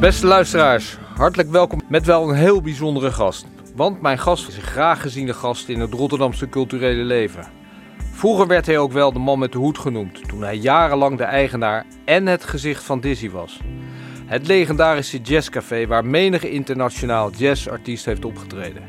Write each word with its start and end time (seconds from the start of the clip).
Beste 0.00 0.26
luisteraars, 0.26 0.98
hartelijk 1.14 1.50
welkom 1.50 1.80
met 1.88 2.06
wel 2.06 2.28
een 2.28 2.34
heel 2.34 2.60
bijzondere 2.60 3.12
gast. 3.12 3.46
Want 3.74 4.00
mijn 4.00 4.18
gast 4.18 4.48
is 4.48 4.56
een 4.56 4.62
graag 4.62 5.00
geziene 5.00 5.32
gast 5.32 5.68
in 5.68 5.80
het 5.80 5.92
Rotterdamse 5.92 6.48
culturele 6.48 7.02
leven. 7.02 7.46
Vroeger 8.12 8.46
werd 8.46 8.66
hij 8.66 8.78
ook 8.78 8.92
wel 8.92 9.12
de 9.12 9.18
man 9.18 9.38
met 9.38 9.52
de 9.52 9.58
hoed 9.58 9.78
genoemd, 9.78 10.28
toen 10.28 10.42
hij 10.42 10.56
jarenlang 10.56 11.18
de 11.18 11.24
eigenaar 11.24 11.86
en 12.04 12.26
het 12.26 12.44
gezicht 12.44 12.84
van 12.84 13.00
Dizzy 13.00 13.30
was. 13.30 13.60
Het 14.26 14.46
legendarische 14.46 15.18
jazzcafé 15.20 15.86
waar 15.86 16.04
menige 16.04 16.50
internationaal 16.50 17.30
jazzartiest 17.30 18.04
heeft 18.04 18.24
opgetreden. 18.24 18.82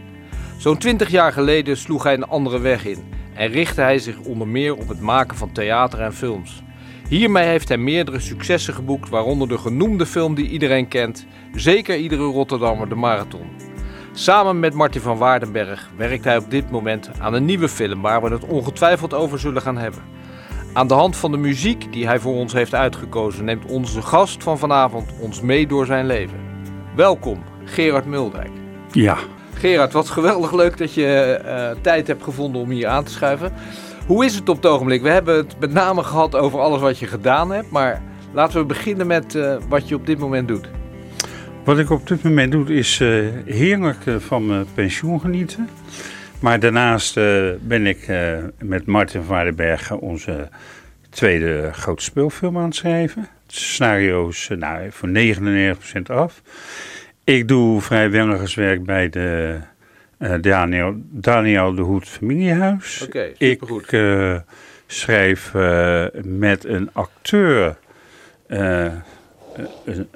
Zo'n 0.57 0.77
20 0.77 1.09
jaar 1.09 1.33
geleden 1.33 1.77
sloeg 1.77 2.03
hij 2.03 2.13
een 2.13 2.27
andere 2.27 2.59
weg 2.59 2.85
in 2.85 3.03
en 3.33 3.51
richtte 3.51 3.81
hij 3.81 3.99
zich 3.99 4.19
onder 4.19 4.47
meer 4.47 4.75
op 4.75 4.87
het 4.87 4.99
maken 4.99 5.37
van 5.37 5.51
theater 5.51 6.01
en 6.01 6.13
films. 6.13 6.63
Hiermee 7.09 7.47
heeft 7.47 7.67
hij 7.67 7.77
meerdere 7.77 8.19
successen 8.19 8.73
geboekt, 8.73 9.09
waaronder 9.09 9.47
de 9.47 9.57
genoemde 9.57 10.05
film 10.05 10.35
die 10.35 10.49
iedereen 10.49 10.87
kent, 10.87 11.25
zeker 11.55 11.97
iedere 11.97 12.23
Rotterdammer, 12.23 12.89
de 12.89 12.95
Marathon. 12.95 13.47
Samen 14.13 14.59
met 14.59 14.73
Martin 14.73 15.01
van 15.01 15.17
Waardenberg 15.17 15.89
werkt 15.97 16.23
hij 16.23 16.37
op 16.37 16.51
dit 16.51 16.71
moment 16.71 17.09
aan 17.19 17.33
een 17.33 17.45
nieuwe 17.45 17.69
film 17.69 18.01
waar 18.01 18.21
we 18.21 18.29
het 18.29 18.45
ongetwijfeld 18.45 19.13
over 19.13 19.39
zullen 19.39 19.61
gaan 19.61 19.77
hebben. 19.77 20.01
Aan 20.73 20.87
de 20.87 20.93
hand 20.93 21.15
van 21.15 21.31
de 21.31 21.37
muziek 21.37 21.93
die 21.93 22.07
hij 22.07 22.19
voor 22.19 22.33
ons 22.33 22.53
heeft 22.53 22.73
uitgekozen, 22.73 23.45
neemt 23.45 23.65
onze 23.65 24.01
gast 24.01 24.43
van 24.43 24.57
vanavond 24.57 25.13
ons 25.19 25.41
mee 25.41 25.67
door 25.67 25.85
zijn 25.85 26.05
leven. 26.05 26.39
Welkom, 26.95 27.43
Gerard 27.63 28.05
Muldijk. 28.05 28.51
Ja, 28.91 29.17
Gerard, 29.53 29.93
wat 29.93 30.09
geweldig 30.09 30.53
leuk 30.53 30.77
dat 30.77 30.93
je 30.93 31.05
eh, 31.05 31.69
tijd 31.81 32.07
hebt 32.07 32.23
gevonden 32.23 32.61
om 32.61 32.69
hier 32.69 32.87
aan 32.87 33.03
te 33.03 33.11
schuiven. 33.11 33.53
Hoe 34.07 34.25
is 34.25 34.35
het 34.35 34.49
op 34.49 34.55
het 34.55 34.65
ogenblik? 34.65 35.01
We 35.01 35.09
hebben 35.09 35.35
het 35.35 35.59
met 35.59 35.71
name 35.71 36.03
gehad 36.03 36.35
over 36.35 36.59
alles 36.59 36.81
wat 36.81 36.99
je 36.99 37.07
gedaan 37.07 37.51
hebt, 37.51 37.71
maar 37.71 38.01
laten 38.33 38.59
we 38.59 38.65
beginnen 38.65 39.07
met 39.07 39.35
eh, 39.35 39.57
wat 39.69 39.87
je 39.87 39.95
op 39.95 40.05
dit 40.05 40.17
moment 40.19 40.47
doet. 40.47 40.69
wat 41.63 41.79
ik 41.79 41.89
op 41.89 42.07
dit 42.07 42.23
moment 42.23 42.51
doe 42.51 42.73
is 42.73 42.99
eh, 42.99 43.09
heerlijk 43.45 44.05
eh, 44.05 44.15
van 44.15 44.45
mijn 44.45 44.65
pensioen 44.73 45.19
genieten. 45.19 45.69
Maar 46.39 46.59
daarnaast 46.59 47.15
ben 47.61 47.85
ik 47.85 48.11
met 48.59 48.85
Martin 48.85 49.21
van 49.21 49.29
Waardenberg 49.35 49.91
onze 49.91 50.49
tweede 51.09 51.69
grote 51.73 52.03
speelfilm 52.03 52.57
aan 52.57 52.63
het 52.63 52.75
schrijven. 52.75 53.21
Het 53.21 53.55
scenario 53.55 54.27
is 54.27 54.49
nou, 54.57 54.91
voor 54.91 55.09
99% 55.09 56.01
af. 56.05 56.41
Ik 57.23 57.47
doe 57.47 57.81
vrijwilligerswerk 57.81 58.83
bij 58.83 59.09
de 59.09 59.59
Daniel, 60.41 60.95
Daniel 61.09 61.75
de 61.75 61.81
Hoed 61.81 62.07
Familiehuis. 62.07 63.01
Oké, 63.05 63.21
Ik 63.37 63.59
supergoed. 63.59 63.93
eh, 63.93 64.37
schrijf 64.87 65.53
eh, 65.55 66.05
met 66.23 66.65
een 66.65 66.89
acteur 66.93 67.77
eh, 68.47 68.85
eh, 68.85 68.93
een- 69.85 70.07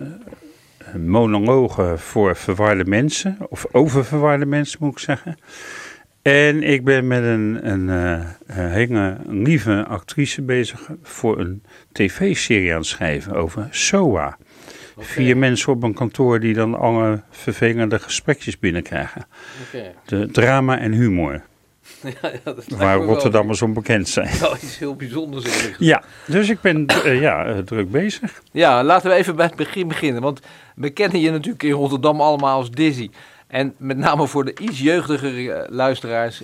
monologen 0.96 2.00
voor 2.00 2.36
verwarde 2.36 2.86
mensen, 2.86 3.38
of 3.50 3.66
over 3.72 4.06
verwarde 4.06 4.46
mensen 4.46 4.78
moet 4.82 4.92
ik 4.92 5.00
zeggen. 5.00 5.38
En 6.22 6.64
ik 6.64 6.84
ben 6.84 7.08
met 7.08 7.24
een, 7.24 7.60
een, 7.72 7.90
eh, 7.90 8.26
een 8.58 8.70
hele 8.70 9.18
lieve 9.28 9.86
actrice 9.88 10.42
bezig 10.42 10.90
voor 11.04 11.40
een 11.40 11.64
tv-serie 11.92 12.72
aan 12.72 12.78
het 12.78 12.86
schrijven 12.88 13.34
over 13.36 13.68
SOA. 13.70 14.38
Vier 15.02 15.38
mensen 15.38 15.72
op 15.74 15.84
een 15.84 15.94
kantoor 15.94 16.40
die 16.40 16.54
dan 16.54 16.76
alle 16.80 17.22
vervelende 17.30 18.00
gesprekjes 18.00 18.60
binnenkrijgen. 18.60 19.26
Oké. 19.68 19.92
De 20.06 20.28
drama 20.32 20.78
en 20.80 20.92
humor, 20.92 21.42
Ja, 22.04 22.12
ja, 22.22 22.40
dat 22.44 22.66
waar 22.68 23.00
me 23.00 23.06
wel- 23.06 23.14
Rotterdammers 23.14 23.62
om 23.62 23.74
bekend 23.74 24.10
zijn. 24.10 24.40
wel 24.40 24.56
iets 24.56 24.78
heel 24.78 24.96
bijzonders 24.96 25.46
in 25.46 25.52
liggen. 25.66 25.86
Ja, 25.86 26.04
dus 26.28 26.50
ik 26.50 26.62
ben 26.62 26.86
eh, 26.86 27.22
ja, 27.22 27.46
eh, 27.46 27.58
druk 27.58 27.92
bezig. 27.92 28.42
Ja, 28.52 28.84
laten 28.84 29.10
we 29.10 29.16
even 29.16 29.36
bij 29.36 29.46
het 29.46 29.56
begin 29.56 29.88
beginnen. 29.88 30.22
Want 30.22 30.40
we 30.76 30.90
kennen 30.90 31.20
je 31.20 31.32
natuurlijk 31.32 31.64
in 31.64 31.72
Rotterdam 31.72 32.22
allemaal 32.22 32.58
als 32.58 32.72
Dizzy. 32.72 33.10
En 33.48 33.74
met 33.78 33.98
name 33.98 34.28
voor 34.28 34.46
de 34.46 34.54
iets 34.62 34.80
jeugdigere 34.80 35.52
eh, 35.54 35.70
luisteraars, 35.72 36.42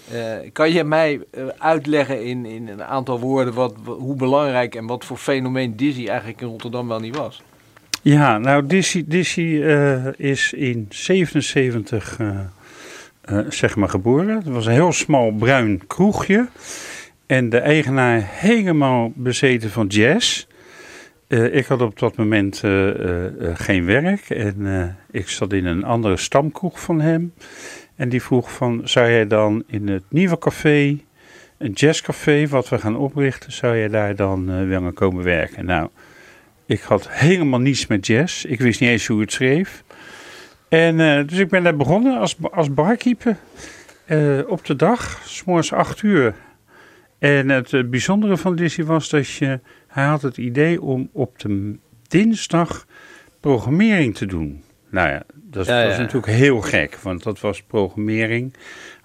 kan 0.53 0.71
je 0.71 0.83
mij 0.83 1.21
uitleggen 1.58 2.23
in, 2.25 2.45
in 2.45 2.67
een 2.67 2.83
aantal 2.83 3.20
woorden 3.20 3.54
wat, 3.54 3.73
hoe 3.86 4.15
belangrijk 4.15 4.76
en 4.76 4.86
wat 4.86 5.05
voor 5.05 5.17
fenomeen 5.17 5.76
Dizzy 5.76 6.08
eigenlijk 6.08 6.42
in 6.42 6.48
Rotterdam 6.48 6.87
wel 6.87 6.99
niet 6.99 7.15
was? 7.17 7.42
Ja, 8.07 8.37
nou, 8.37 8.65
Dizzy, 9.05 9.61
eh, 9.63 10.05
is 10.17 10.53
in 10.53 10.85
77 10.89 12.19
eh, 12.19 12.39
eh, 13.21 13.45
zeg 13.49 13.75
maar 13.75 13.89
geboren. 13.89 14.35
Het 14.35 14.47
was 14.47 14.65
een 14.65 14.71
heel 14.71 14.91
smal 14.91 15.31
bruin 15.31 15.87
kroegje. 15.87 16.47
En 17.25 17.49
de 17.49 17.57
eigenaar 17.57 18.21
helemaal 18.23 19.11
bezeten 19.15 19.69
van 19.69 19.87
jazz. 19.87 20.47
Ik 21.27 21.65
had 21.65 21.81
op 21.81 21.99
dat 21.99 22.15
moment 22.15 22.63
geen 23.53 23.85
werk 23.85 24.29
en 24.29 24.95
ik 25.11 25.29
zat 25.29 25.53
in 25.53 25.65
een 25.65 25.83
andere 25.83 26.17
stamkroeg 26.17 26.81
van 26.81 27.01
hem. 27.01 27.33
En 27.95 28.09
die 28.09 28.21
vroeg 28.21 28.51
van, 28.51 28.81
zou 28.83 29.09
jij 29.09 29.27
dan 29.27 29.63
in 29.67 29.87
het 29.87 30.03
nieuwe 30.09 30.37
café, 30.37 30.97
een 31.57 31.71
jazzcafé 31.71 32.47
wat 32.47 32.69
we 32.69 32.77
gaan 32.77 32.97
oprichten, 32.97 33.51
zou 33.51 33.77
jij 33.77 33.87
daar 33.87 34.15
dan 34.15 34.67
willen 34.67 34.93
komen 34.93 35.23
werken? 35.23 35.65
Nou, 35.65 35.89
ik 36.67 36.82
had 36.82 37.10
helemaal 37.10 37.60
niets 37.60 37.88
met 37.88 38.08
jazz. 38.08 38.44
Ik 38.44 38.60
wist 38.60 38.80
niet 38.80 38.89
eens 38.89 39.08
hoe 39.08 39.22
het 39.22 39.32
schreef. 39.32 39.83
En 40.70 41.00
eh, 41.00 41.28
dus 41.28 41.38
ik 41.38 41.50
ben 41.50 41.64
daar 41.64 41.76
begonnen 41.76 42.20
als, 42.20 42.36
als 42.52 42.73
barkeeper. 42.73 43.38
eh, 44.05 44.39
op 44.48 44.66
de 44.66 44.76
dag, 44.76 45.22
s'morgens 45.26 45.73
acht 45.73 46.02
uur. 46.02 46.33
En 47.20 47.50
het 47.50 47.73
eh, 47.73 47.83
bijzondere 47.83 48.38
van 48.38 48.55
Dizzy 48.55 48.83
was 48.83 49.10
dat 49.10 49.28
je, 49.30 49.60
hij 49.88 50.05
had 50.05 50.22
het 50.22 50.38
idee 50.38 50.82
om 50.82 51.10
op 51.14 51.39
de 51.39 51.76
dinsdag 52.08 52.86
programmering 53.39 54.16
te 54.16 54.26
doen. 54.26 54.64
Nou 54.89 55.10
ja, 55.10 55.23
dat 55.34 55.66
Ja, 55.66 55.84
was 55.86 55.95
ja. 55.95 55.99
natuurlijk 56.02 56.32
heel 56.34 56.61
gek, 56.61 56.98
want 57.02 57.23
dat 57.23 57.39
was 57.39 57.61
programmering, 57.64 58.54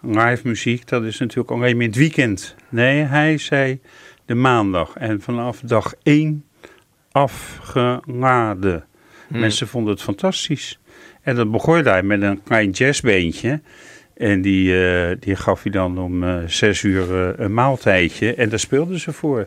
live 0.00 0.40
muziek, 0.48 0.88
dat 0.88 1.04
is 1.04 1.18
natuurlijk 1.18 1.50
alleen 1.50 1.74
maar 1.76 1.84
in 1.84 1.90
het 1.90 1.98
weekend. 1.98 2.54
Nee, 2.68 3.02
hij 3.02 3.38
zei 3.38 3.80
de 4.26 4.34
maandag 4.34 4.92
en 4.96 5.20
vanaf 5.20 5.60
dag 5.60 5.94
één 6.02 6.44
afgeladen. 7.12 8.84
Hm. 9.28 9.38
Mensen 9.40 9.68
vonden 9.68 9.92
het 9.92 10.02
fantastisch. 10.02 10.78
En 11.22 11.36
dat 11.36 11.50
begon 11.50 11.82
daar 11.82 12.04
met 12.04 12.22
een 12.22 12.42
klein 12.42 12.70
jazzbeentje. 12.70 13.60
En 14.16 14.42
die, 14.42 14.86
eh, 14.86 15.16
die 15.20 15.36
gaf 15.36 15.62
hij 15.62 15.72
dan 15.72 15.98
om 15.98 16.24
eh, 16.24 16.36
zes 16.46 16.82
uur 16.82 17.28
eh, 17.28 17.44
een 17.44 17.54
maaltijdje. 17.54 18.34
En 18.34 18.48
daar 18.48 18.58
speelden 18.58 19.00
ze 19.00 19.12
voor. 19.12 19.46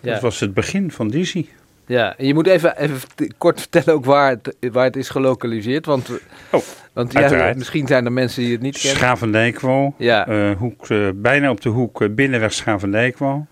Ja. 0.00 0.12
Dat 0.12 0.20
was 0.20 0.40
het 0.40 0.54
begin 0.54 0.90
van 0.90 1.08
Dizzy. 1.08 1.46
Ja, 1.86 2.16
en 2.16 2.26
je 2.26 2.34
moet 2.34 2.46
even, 2.46 2.78
even 2.78 3.00
kort 3.38 3.60
vertellen 3.60 3.94
ook 3.94 4.04
waar 4.04 4.30
het, 4.30 4.56
waar 4.72 4.84
het 4.84 4.96
is 4.96 5.08
gelokaliseerd. 5.08 5.86
Want, 5.86 6.10
Oh, 6.50 6.62
want 6.92 7.12
ja, 7.12 7.52
misschien 7.56 7.86
zijn 7.86 8.04
er 8.04 8.12
mensen 8.12 8.42
die 8.42 8.52
het 8.52 8.60
niet 8.60 8.78
kennen. 8.78 8.98
Schavendijkwal. 8.98 9.94
Ja, 9.98 10.54
hoek, 10.54 10.86
bijna 11.14 11.50
op 11.50 11.60
de 11.60 11.68
hoek 11.68 12.14
binnenweg 12.14 12.52
Schavendijkwal. 12.52 13.46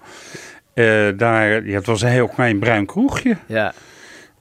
Eh 0.74 1.08
daar, 1.16 1.66
ja, 1.66 1.74
het 1.76 1.86
was 1.86 2.02
een 2.02 2.08
heel 2.08 2.28
klein 2.28 2.58
bruin 2.58 2.86
kroegje. 2.86 3.36
ja. 3.46 3.72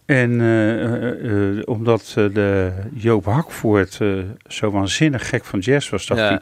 En 0.05 0.41
eh, 0.41 1.09
eh, 1.57 1.61
omdat 1.65 2.13
de 2.15 2.71
Joop 2.93 3.25
Hakvoort 3.25 3.99
zo 4.47 4.71
waanzinnig 4.71 5.29
gek 5.29 5.45
van 5.45 5.59
jazz 5.59 5.89
was, 5.89 6.05
dacht 6.07 6.21
Ja. 6.21 6.27
hij, 6.27 6.39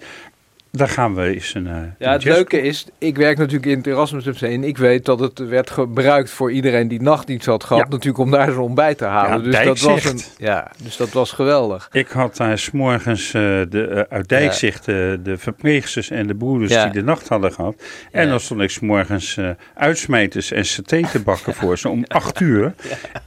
daar 0.72 0.90
gaan 0.90 1.16
we 1.16 1.34
eens 1.34 1.54
een, 1.54 1.68
eh, 1.68 1.76
Ja, 2.00 2.12
het 2.12 2.24
leuke 2.24 2.62
is, 2.62 2.86
ik 2.98 3.18
werk 3.18 3.38
natuurlijk 3.38 3.66
in 3.72 3.78
het 3.78 3.88
Erasmus 3.88 4.24
Museum 4.26 4.52
en 4.52 4.64
ik 4.64 4.78
weet 4.78 5.06
dat 5.06 5.20
het 5.20 5.40
werd 5.40 5.70
gebruikt 5.70 6.30
voor 6.30 6.52
iedereen 6.52 6.88
die 6.88 7.02
nachtdienst 7.02 7.46
had 7.46 7.64
gehad, 7.64 7.84
Ja. 7.84 7.90
natuurlijk 7.90 8.24
om 8.24 8.32
daar 8.32 8.46
zijn 8.46 8.58
ontbijt 8.60 8.98
te 8.98 9.06
halen. 9.06 9.52
Ja, 9.52 9.64
dus, 9.64 9.64
dat 9.66 9.80
was 9.92 10.04
een, 10.06 10.20
ja, 10.38 10.72
dus 10.84 10.98
dat 10.98 11.10
was 11.10 11.32
geweldig. 11.32 11.90
Ik 11.92 12.08
had 12.08 12.38
daar 12.38 12.58
s'morgens 12.58 13.26
eh, 13.34 13.42
de, 13.70 13.88
eh, 13.88 14.02
uit 14.18 14.30
Dijkzicht 14.30 14.86
de 14.86 15.36
verpleegsters 15.38 16.10
en 16.10 16.28
de 16.28 16.36
broeders 16.36 16.82
die 16.84 16.92
de 16.92 17.04
nacht 17.04 17.28
hadden 17.28 17.54
gehad. 17.54 17.84
En 18.12 18.30
dan 18.30 18.40
stond 18.40 18.62
ik 18.62 18.70
s'morgens 18.70 19.38
uitsmijters 19.76 20.52
en 20.52 20.66
saté 20.66 21.02
te 21.12 21.20
bakken 21.24 21.54
voor 21.60 21.78
ze 21.78 21.90
om 21.90 22.04
acht 22.08 22.40
uur. 22.40 22.74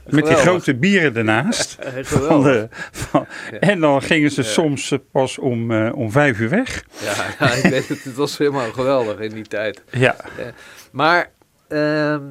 met 0.09 0.25
die 0.25 0.35
grote 0.35 0.75
bieren 0.75 1.15
ernaast. 1.15 1.77
Van 1.81 2.03
geweldig. 2.05 2.53
de, 2.53 2.67
van- 2.91 3.25
En 3.59 3.79
dan 3.79 4.01
gingen 4.01 4.31
ze 4.31 4.43
soms 4.43 4.93
pas 5.11 5.37
om, 5.37 5.87
om 5.89 6.11
vijf 6.11 6.39
uur 6.39 6.49
weg. 6.49 6.83
Ja, 7.03 7.13
ja, 7.39 7.51
ik 7.51 7.63
weet 7.63 7.87
het, 7.87 8.03
het 8.03 8.15
was 8.15 8.37
helemaal 8.37 8.71
geweldig 8.71 9.19
in 9.19 9.33
die 9.33 9.47
tijd. 9.47 9.81
Ja. 9.91 10.15
Maar 10.91 11.31
ehm, 11.67 12.21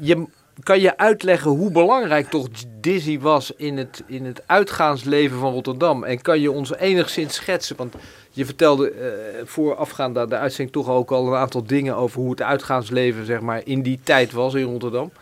je, 0.00 0.26
kan 0.62 0.80
je 0.80 0.96
uitleggen 0.96 1.50
hoe 1.50 1.70
belangrijk 1.70 2.30
toch 2.30 2.48
Dizzy 2.80 3.18
was 3.18 3.52
in 3.56 3.76
het, 3.76 4.02
in 4.06 4.24
het 4.24 4.42
uitgaansleven 4.46 5.38
van 5.38 5.52
Rotterdam? 5.52 6.04
En 6.04 6.22
kan 6.22 6.40
je 6.40 6.50
ons 6.50 6.74
enigszins 6.74 7.34
schetsen? 7.34 7.76
Want 7.76 7.94
je 8.30 8.44
vertelde 8.44 8.90
eh 8.90 9.12
voorafgaand 9.44 10.18
aan 10.18 10.28
de 10.28 10.36
uitzending 10.36 10.76
toch 10.76 10.88
ook 10.88 11.10
al 11.10 11.26
een 11.26 11.38
aantal 11.38 11.64
dingen 11.64 11.96
over 11.96 12.20
hoe 12.20 12.30
het 12.30 12.42
uitgaansleven 12.42 13.26
zeg 13.26 13.40
maar, 13.40 13.60
in 13.64 13.82
die 13.82 14.00
tijd 14.04 14.32
was 14.32 14.54
in 14.54 14.64
Rotterdam. 14.64 15.12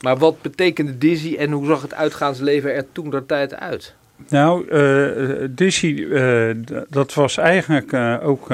Maar 0.00 0.16
wat 0.16 0.42
betekende 0.42 0.98
Dizzy 0.98 1.36
en 1.36 1.50
hoe 1.50 1.66
zag 1.66 1.82
het 1.82 1.94
uitgaansleven 1.94 2.74
er 2.74 2.92
toen 2.92 3.10
der 3.10 3.26
tijd 3.26 3.54
uit? 3.54 3.94
Nou, 4.28 4.68
eh 4.68 5.48
Dizzy, 5.50 6.06
eh, 6.12 6.50
dat 6.88 7.14
was 7.14 7.36
eigenlijk 7.36 7.92
eh, 7.92 8.16
ook 8.22 8.48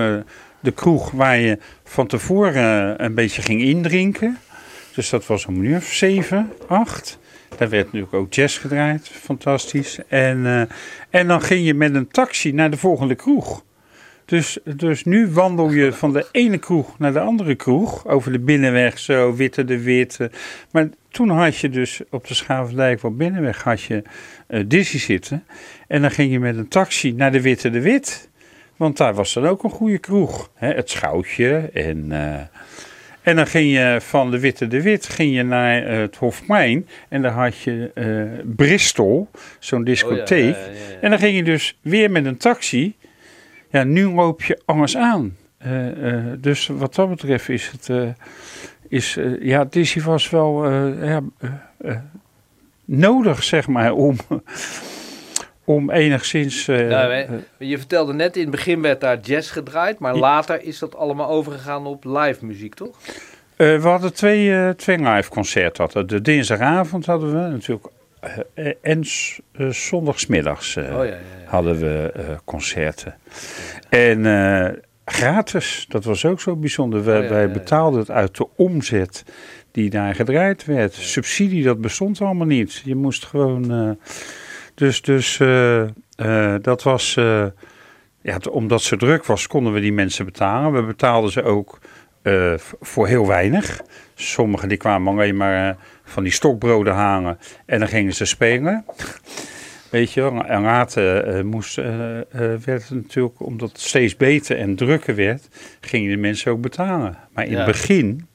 de 0.61 0.73
kroeg 0.75 1.11
waar 1.11 1.39
je 1.39 1.59
van 1.85 2.07
tevoren 2.07 3.05
een 3.05 3.15
beetje 3.15 3.43
ging 3.43 3.63
indrinken. 3.63 4.39
Dus 4.95 5.11
dat 5.11 5.27
was 5.27 5.47
om 5.47 5.55
een 5.55 5.65
uur 5.65 5.77
of 5.77 5.93
zeven, 5.93 6.53
acht. 6.67 7.19
Daar 7.57 7.69
werd 7.69 7.85
natuurlijk 7.85 8.15
ook 8.15 8.33
jazz 8.33 8.61
gedraaid, 8.61 9.09
fantastisch. 9.09 9.99
En, 10.09 10.69
en 11.11 11.29
dan 11.29 11.43
ging 11.43 11.67
je 11.67 11.75
met 11.75 11.95
een 11.95 12.09
taxi 12.09 12.53
naar 12.53 12.71
de 12.71 12.77
volgende 12.77 13.15
kroeg. 13.15 13.63
Dus, 14.25 14.59
dus 14.77 15.05
nu 15.05 15.29
wandel 15.29 15.71
je 15.71 15.93
van 15.93 16.13
de 16.13 16.27
ene 16.33 16.59
kroeg 16.59 16.99
naar 16.99 17.13
de 17.13 17.21
andere 17.21 17.55
kroeg. 17.55 18.07
Over 18.07 18.33
de 18.33 18.39
binnenweg, 18.39 18.99
zo, 18.99 19.35
Witte 19.35 19.65
de 19.65 19.83
Witte. 19.83 20.31
Maar 20.71 20.89
toen 21.09 21.29
had 21.31 21.57
je 21.57 21.69
dus 21.69 22.01
op 22.11 22.27
de 22.27 22.35
Schavendijk 22.35 23.01
van 23.01 23.17
Binnenweg 23.17 23.63
had 23.63 23.83
je 23.83 24.03
uh, 24.49 24.65
Dizzy 24.67 24.99
zitten. 24.99 25.45
En 25.89 26.01
dan 26.01 26.11
ging 26.11 26.33
je 26.33 26.41
met 26.41 26.57
een 26.57 26.69
taxi 26.69 27.13
naar 27.13 27.33
de 27.33 27.41
Witte 27.41 27.71
de 27.71 27.81
Wit. 27.81 28.31
Want 28.77 28.97
daar 28.97 29.15
was 29.15 29.33
dan 29.33 29.47
ook 29.47 29.65
een 29.65 29.71
goede 29.71 29.99
kroeg. 29.99 30.51
Hè, 30.55 30.73
het 30.73 30.91
Schoutje. 30.91 31.71
En, 31.73 32.05
uh, 32.11 32.35
en 33.23 33.37
dan 33.37 33.47
ging 33.47 33.73
je 33.73 33.97
van 34.01 34.31
de 34.31 34.41
Witte 34.41 34.67
de 34.67 34.83
Wit 34.83 35.09
ging 35.09 35.35
je 35.35 35.43
naar 35.43 35.83
uh, 35.83 35.99
het 35.99 36.17
Hofplein. 36.17 36.89
En 37.09 37.23
daar 37.23 37.33
had 37.33 37.59
je 37.59 37.91
Bristol, 38.57 39.29
zo'n 39.59 39.85
discotheek. 39.85 40.55
Oh, 40.55 40.61
ja, 40.61 40.67
ja, 40.67 40.73
ja, 40.93 41.01
en 41.01 41.11
dan 41.11 41.19
ging 41.19 41.37
je 41.37 41.45
dus 41.45 41.79
weer 41.83 42.11
met 42.11 42.25
een 42.25 42.37
taxi 42.37 42.95
ja, 43.75 43.85
nu 43.85 44.09
loop 44.09 44.43
je 44.43 44.61
anders 44.65 44.97
aan. 44.97 45.37
Uh, 45.67 45.97
uh, 45.97 46.33
dus 46.39 46.67
wat 46.67 46.95
dat 46.95 47.09
betreft 47.09 47.49
is 47.49 47.71
het, 47.71 47.89
uh, 47.89 48.09
is, 48.89 49.19
ja, 49.41 49.65
Dizzy 49.65 50.01
was 50.01 50.31
wel 50.31 50.71
ja, 51.05 51.21
nodig, 52.85 53.43
zeg 53.43 53.69
maar, 53.69 53.93
om, 54.07 54.17
om 55.65 55.91
enigszins... 55.91 56.67
Nou, 56.67 57.43
je 57.59 57.79
vertelde 57.79 58.13
net, 58.13 58.37
in 58.37 58.43
het 58.43 58.51
begin 58.51 58.81
werd 58.81 59.01
daar 59.01 59.21
jazz 59.21 59.53
gedraaid, 59.53 59.99
maar 59.99 60.17
later 60.17 60.63
is 60.63 60.79
dat 60.79 60.97
allemaal 60.97 61.29
overgegaan 61.29 61.87
op 61.87 62.05
live 62.05 62.45
muziek, 62.45 62.75
toch? 62.75 62.97
we 63.57 63.81
hadden 63.83 64.15
twee, 64.15 64.75
twee 64.75 64.99
live 64.99 65.31
concerten. 65.31 66.07
De 66.07 66.21
dinsdagavond 66.21 67.07
hadden 67.07 67.33
we 67.33 67.49
natuurlijk 67.49 67.87
en 68.83 69.05
uh, 69.53 69.71
zondagsmiddags 69.71 70.77
oh, 70.77 70.83
ja, 70.83 71.03
ja, 71.03 71.05
ja. 71.05 71.19
hadden 71.47 71.79
we 71.79 72.13
concerten. 72.45 73.15
En 73.89 74.83
gratis, 75.05 75.87
dat 75.89 76.05
was 76.05 76.25
ook 76.25 76.41
zo 76.41 76.57
bijzonder. 76.57 77.05
Wij, 77.05 77.23
oh, 77.23 77.29
wij 77.29 77.51
betaalden 77.51 78.01
het 78.01 78.11
uit 78.11 78.37
de 78.37 78.49
omzet 78.57 79.25
die 79.71 79.91
daar 79.91 80.15
gedraaid 80.15 80.65
werd. 80.65 80.93
Subsidie, 80.93 81.65
dat 81.65 81.81
bestond 81.81 82.21
allemaal 82.21 82.47
niet. 82.47 82.83
Je 82.85 82.95
moest 82.95 83.25
gewoon... 83.25 83.99
dus 84.75 85.03
dus 85.03 85.37
dat 86.61 86.83
was... 86.83 87.15
ja, 88.23 88.39
omdat 88.51 88.83
ze 88.83 88.97
druk 88.97 89.25
was, 89.25 89.47
konden 89.47 89.73
we 89.73 89.81
die 89.81 89.93
mensen 89.93 90.25
betalen. 90.25 90.73
We 90.73 90.83
betaalden 90.83 91.31
ze 91.31 91.43
ook 91.43 91.79
voor 92.81 93.07
heel 93.07 93.27
weinig. 93.27 93.81
Sommigen 94.15 94.69
die 94.69 94.79
kwamen 94.79 95.13
alleen 95.13 95.37
maar 95.37 95.77
van 96.05 96.23
die 96.23 96.33
stokbroden 96.33 96.95
hangen. 96.95 97.39
En 97.67 97.79
dan 97.79 97.89
gingen 97.89 98.15
ze 98.15 98.25
spelen. 98.25 98.85
Weet 99.95 100.13
je 100.13 100.21
wel, 100.21 100.45
en 100.45 100.63
later 100.63 101.37
uh, 101.37 101.43
moest, 101.43 101.79
uh, 101.79 102.17
uh, 102.17 102.23
werd 102.65 102.67
het 102.67 102.91
natuurlijk, 102.91 103.41
omdat 103.41 103.69
het 103.69 103.81
steeds 103.81 104.17
beter 104.17 104.59
en 104.59 104.77
drukker 104.77 105.15
werd, 105.15 105.49
gingen 105.81 106.11
de 106.11 106.17
mensen 106.17 106.53
ook 106.53 106.61
betalen. 106.61 107.17
Maar 107.33 107.45
in 107.45 107.51
ja. 107.51 107.57
het 107.57 107.67
begin 107.67 108.29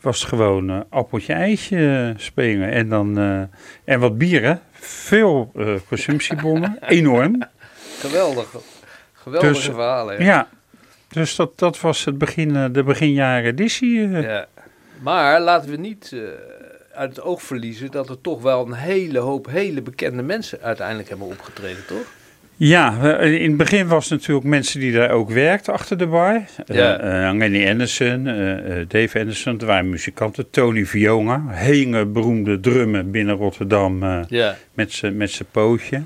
was 0.00 0.20
het 0.20 0.28
gewoon 0.28 0.90
appeltje 0.90 1.32
eitje 1.32 2.14
spelen. 2.16 2.70
En, 2.70 2.88
dan, 2.88 3.18
en 3.84 4.00
wat 4.00 4.18
bieren, 4.18 4.60
veel 4.72 5.52
consumptiebonnen, 5.88 6.76
enorm. 6.98 7.42
Geweldig, 7.98 8.54
geweldige 9.12 9.52
dus, 9.52 9.64
verhalen. 9.64 10.18
Ja. 10.18 10.24
ja, 10.24 10.48
dus 11.08 11.36
dat, 11.36 11.58
dat 11.58 11.80
was 11.80 12.04
het 12.04 12.18
begin, 12.18 12.72
de 12.72 12.82
beginjaren 12.82 13.50
editie. 13.50 14.08
Ja. 14.08 14.46
Maar 15.00 15.40
laten 15.40 15.70
we 15.70 15.76
niet 15.76 16.14
uit 16.94 17.16
het 17.16 17.24
oog 17.24 17.42
verliezen 17.42 17.90
dat 17.90 18.08
er 18.08 18.20
toch 18.20 18.42
wel 18.42 18.66
een 18.66 18.72
hele 18.72 19.18
hoop 19.18 19.46
hele 19.46 19.82
bekende 19.82 20.22
mensen 20.22 20.60
uiteindelijk 20.60 21.08
hebben 21.08 21.26
opgetreden, 21.26 21.86
toch? 21.86 22.20
Ja, 22.56 23.18
in 23.20 23.48
het 23.48 23.56
begin 23.56 23.86
was 23.86 24.08
het 24.08 24.18
natuurlijk 24.18 24.46
mensen 24.46 24.80
die 24.80 24.92
daar 24.92 25.10
ook 25.10 25.30
werkten 25.30 25.72
achter 25.72 25.98
de 25.98 26.06
bar. 26.06 26.42
Ja. 26.66 27.30
Uh, 27.30 27.38
Lenny 27.38 27.68
Anderson, 27.68 28.26
uh, 28.26 28.84
Dave 28.88 29.18
Anderson, 29.18 29.60
er 29.60 29.66
waren 29.66 29.90
muzikanten. 29.90 30.50
Tony 30.50 30.86
Viola, 30.86 31.42
hele 31.48 32.06
beroemde 32.06 32.60
drummer 32.60 33.10
binnen 33.10 33.36
Rotterdam 33.36 34.02
uh, 34.02 34.20
ja. 34.28 34.56
met 34.72 34.92
zijn 34.92 35.48
pootje. 35.50 36.02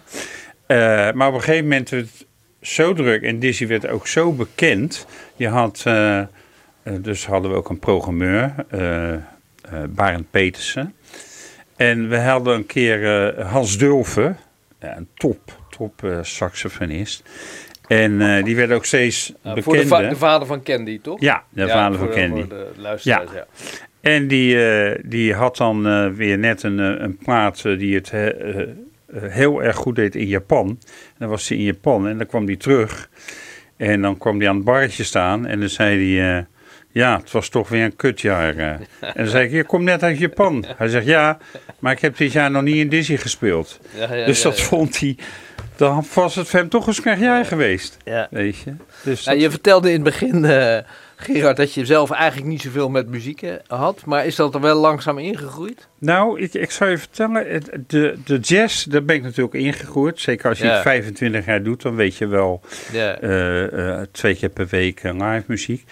maar 1.14 1.28
op 1.28 1.34
een 1.34 1.40
gegeven 1.40 1.64
moment 1.64 1.90
werd 1.90 2.02
het 2.08 2.26
zo 2.60 2.92
druk 2.92 3.22
en 3.22 3.38
Dizzy 3.38 3.66
werd 3.66 3.88
ook 3.88 4.06
zo 4.06 4.32
bekend. 4.32 5.06
Je 5.36 5.48
had, 5.48 5.84
dus 7.00 7.26
hadden 7.26 7.50
we 7.50 7.56
ook 7.56 7.68
een 7.68 7.78
programmeur, 7.78 8.54
Barend 9.88 10.30
Petersen. 10.30 10.94
En 11.76 12.08
we 12.08 12.18
hadden 12.18 12.54
een 12.54 12.66
keer 12.66 13.34
uh, 13.36 13.50
Hans 13.50 13.78
Dulven, 13.78 14.36
een 14.78 15.08
top, 15.14 15.38
top 15.70 16.02
uh, 16.02 16.18
saxofonist. 16.22 17.22
En 17.86 18.44
die 18.44 18.56
werd 18.56 18.70
ook 18.70 18.84
steeds 18.84 19.32
bekender. 19.42 19.62
Voor 19.62 19.76
de, 19.76 19.86
va 19.86 20.08
de, 20.08 20.16
vader 20.16 20.46
van 20.46 20.62
Candy, 20.62 21.00
toch? 21.00 21.20
Ja, 21.20 21.44
de 21.50 21.68
vader 21.68 21.98
van 21.98 22.10
Candy. 22.10 22.40
Voor 22.40 22.48
de 22.48 22.98
ja. 23.02 23.24
ja. 23.34 23.46
En 24.00 24.28
die, 24.28 24.58
die 25.08 25.34
had 25.34 25.56
dan 25.56 26.14
weer 26.14 26.38
net 26.38 26.62
een, 26.62 26.78
een 26.78 27.16
plaat 27.16 27.62
die 27.62 27.94
het 27.94 28.12
heel 29.12 29.62
erg 29.62 29.76
goed 29.76 29.96
deed 29.96 30.14
in 30.14 30.26
Japan. 30.26 30.66
En 30.68 31.16
dan 31.18 31.28
was 31.28 31.48
hij 31.48 31.58
in 31.58 31.64
Japan 31.64 32.08
en 32.08 32.18
dan 32.18 32.26
kwam 32.26 32.46
hij 32.46 32.56
terug. 32.56 33.08
En 33.76 34.02
dan 34.02 34.18
kwam 34.18 34.38
hij 34.38 34.48
aan 34.48 34.56
het 34.56 34.64
barretje 34.64 35.04
staan 35.04 35.46
en 35.46 35.60
dan 35.60 35.68
zei 35.68 36.18
hij... 36.18 36.46
Ja, 36.96 37.18
het 37.18 37.30
was 37.30 37.48
toch 37.48 37.68
weer 37.68 37.84
een 37.84 37.96
kutjaar. 37.96 38.56
Eh. 38.56 38.68
En 38.68 39.12
dan 39.14 39.26
zei 39.26 39.44
ik, 39.44 39.50
je 39.50 39.64
komt 39.64 39.84
net 39.84 40.02
uit 40.02 40.18
Japan. 40.18 40.64
Hij 40.76 40.88
zegt, 40.88 41.06
ja, 41.06 41.38
maar 41.78 41.92
ik 41.92 42.00
heb 42.00 42.16
dit 42.16 42.32
jaar 42.32 42.50
nog 42.50 42.62
niet 42.62 42.76
in 42.76 42.88
Dizzy 42.88 43.16
gespeeld. 43.16 43.80
Ja, 43.94 44.14
ja, 44.14 44.26
dus 44.26 44.42
dat 44.42 44.60
vond 44.60 45.00
hij, 45.00 45.16
dan 45.76 46.04
was 46.14 46.34
het 46.34 46.48
voor 46.48 46.58
hem 46.58 46.68
toch 46.68 46.86
een 46.86 46.94
slecht 46.94 47.20
jaar 47.20 47.44
geweest. 47.44 47.96
Weet 48.30 48.58
je? 48.58 48.74
Dus 49.02 49.24
nou, 49.24 49.38
Je 49.38 49.50
vertelde 49.50 49.88
in 49.88 49.94
het 49.94 50.02
begin, 50.02 50.44
uh, 50.44 50.78
Gerard, 51.16 51.56
dat 51.56 51.74
je 51.74 51.86
zelf 51.86 52.10
eigenlijk 52.10 52.50
niet 52.50 52.62
zoveel 52.62 52.88
met 52.88 53.08
muziek 53.08 53.42
eh, 53.42 53.52
had. 53.66 54.04
Maar 54.04 54.26
is 54.26 54.36
dat 54.36 54.54
er 54.54 54.60
wel 54.60 54.80
langzaam 54.80 55.18
ingegroeid? 55.18 55.88
Nou, 55.98 56.40
ik, 56.40 56.54
ik 56.54 56.70
zou 56.70 56.90
je 56.90 56.98
vertellen, 56.98 57.62
de, 57.86 58.18
de 58.24 58.38
jazz, 58.38 58.84
daar 58.84 59.04
ben 59.04 59.16
ik 59.16 59.22
natuurlijk 59.22 59.54
ingegroeid. 59.54 60.20
Zeker 60.20 60.48
als 60.48 60.58
je 60.58 60.66
het 60.66 60.82
25 60.82 61.46
jaar 61.46 61.62
doet, 61.62 61.82
dan 61.82 61.96
weet 61.96 62.16
je 62.16 62.26
wel 62.26 62.60
uh, 62.94 64.00
twee 64.10 64.36
keer 64.36 64.48
per 64.48 64.66
week 64.66 65.02
live 65.02 65.44
muziek. 65.46 65.84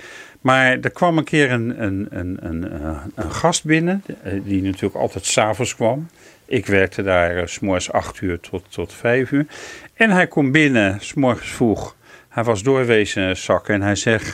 Maar 0.44 0.79
er 0.81 0.91
kwam 0.91 1.19
een 1.19 1.25
keer 1.25 1.50
een, 1.50 1.82
een, 1.82 2.06
een, 2.11 2.37
een, 2.41 2.70
eh, 2.73 3.05
een 3.14 3.31
gast 3.31 3.64
binnen, 3.64 4.02
eh, 4.23 4.32
die 4.44 4.62
natuurlijk 4.62 4.94
altijd 4.94 5.25
s'avonds 5.25 5.75
kwam. 5.75 6.08
Ik 6.46 6.67
werkte 6.67 7.02
daar 7.02 7.37
uh, 7.37 7.46
s'morgens 7.46 7.93
8 7.93 8.20
uur 8.20 8.41
tot, 8.41 8.64
tot 8.69 8.93
5 8.93 9.31
uur. 9.31 9.46
En 9.94 10.11
hij 10.11 10.26
komt 10.26 10.52
binnen, 10.52 11.00
s'morgens 11.00 11.51
vroeg. 11.51 11.96
Hij 12.29 12.44
was 12.44 12.63
doorwezen 12.63 13.36
zakken 13.36 13.74
en 13.74 13.82
hij 13.82 13.94
zegt... 13.94 14.32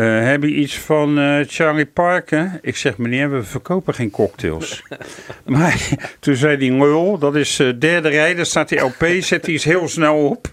uh, 0.00 0.24
heb 0.26 0.42
je 0.42 0.54
iets 0.54 0.78
van 0.78 1.18
uh, 1.18 1.44
Charlie 1.46 1.86
Parker? 1.86 2.58
Ik 2.62 2.76
zeg, 2.76 2.96
meneer, 2.96 3.30
we 3.30 3.42
verkopen 3.42 3.94
geen 3.94 4.10
cocktails. 4.10 4.82
maar 5.44 5.88
toen 6.20 6.36
zei 6.36 6.56
hij, 6.56 6.78
lul, 6.78 7.18
dat 7.18 7.36
is 7.36 7.58
uh, 7.58 7.72
derde 7.78 8.08
rij, 8.08 8.34
daar 8.34 8.46
staat 8.46 8.68
die 8.68 8.78
LP, 8.78 9.06
zet 9.18 9.44
die 9.44 9.52
eens 9.52 9.64
heel 9.64 9.88
snel 9.88 10.26
op. 10.26 10.48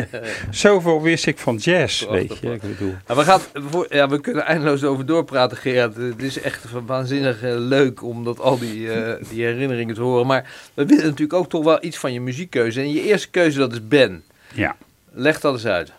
Zoveel 0.50 1.02
wist 1.02 1.26
ik 1.26 1.38
van 1.38 1.56
jazz, 1.56 2.06
weet 2.06 2.38
je. 2.38 2.52
Ik 2.52 2.60
bedoel. 2.60 2.94
we, 3.06 3.22
gaan, 3.22 3.40
ja, 3.88 4.08
we 4.08 4.20
kunnen 4.20 4.44
eindeloos 4.44 4.84
over 4.84 5.06
doorpraten, 5.06 5.56
Gerard. 5.56 5.96
Het 5.96 6.22
is 6.22 6.40
echt 6.40 6.64
waanzinnig 6.86 7.38
leuk 7.42 8.02
om 8.02 8.24
dat, 8.24 8.40
al 8.40 8.58
die, 8.58 8.88
die 9.30 9.44
herinneringen 9.44 9.94
te 9.94 10.00
horen. 10.00 10.26
Maar 10.26 10.50
we 10.74 10.86
willen 10.86 11.04
natuurlijk 11.04 11.32
ook 11.32 11.48
toch 11.48 11.64
wel 11.64 11.84
iets 11.84 11.98
van 11.98 12.12
je 12.12 12.20
muziekkeuze. 12.20 12.80
En 12.80 12.92
je 12.92 13.02
eerste 13.02 13.30
keuze, 13.30 13.58
dat 13.58 13.72
is 13.72 13.88
Ben. 13.88 14.22
Ja. 14.54 14.76
Leg 15.14 15.40
dat 15.40 15.52
eens 15.52 15.66
uit. 15.66 15.92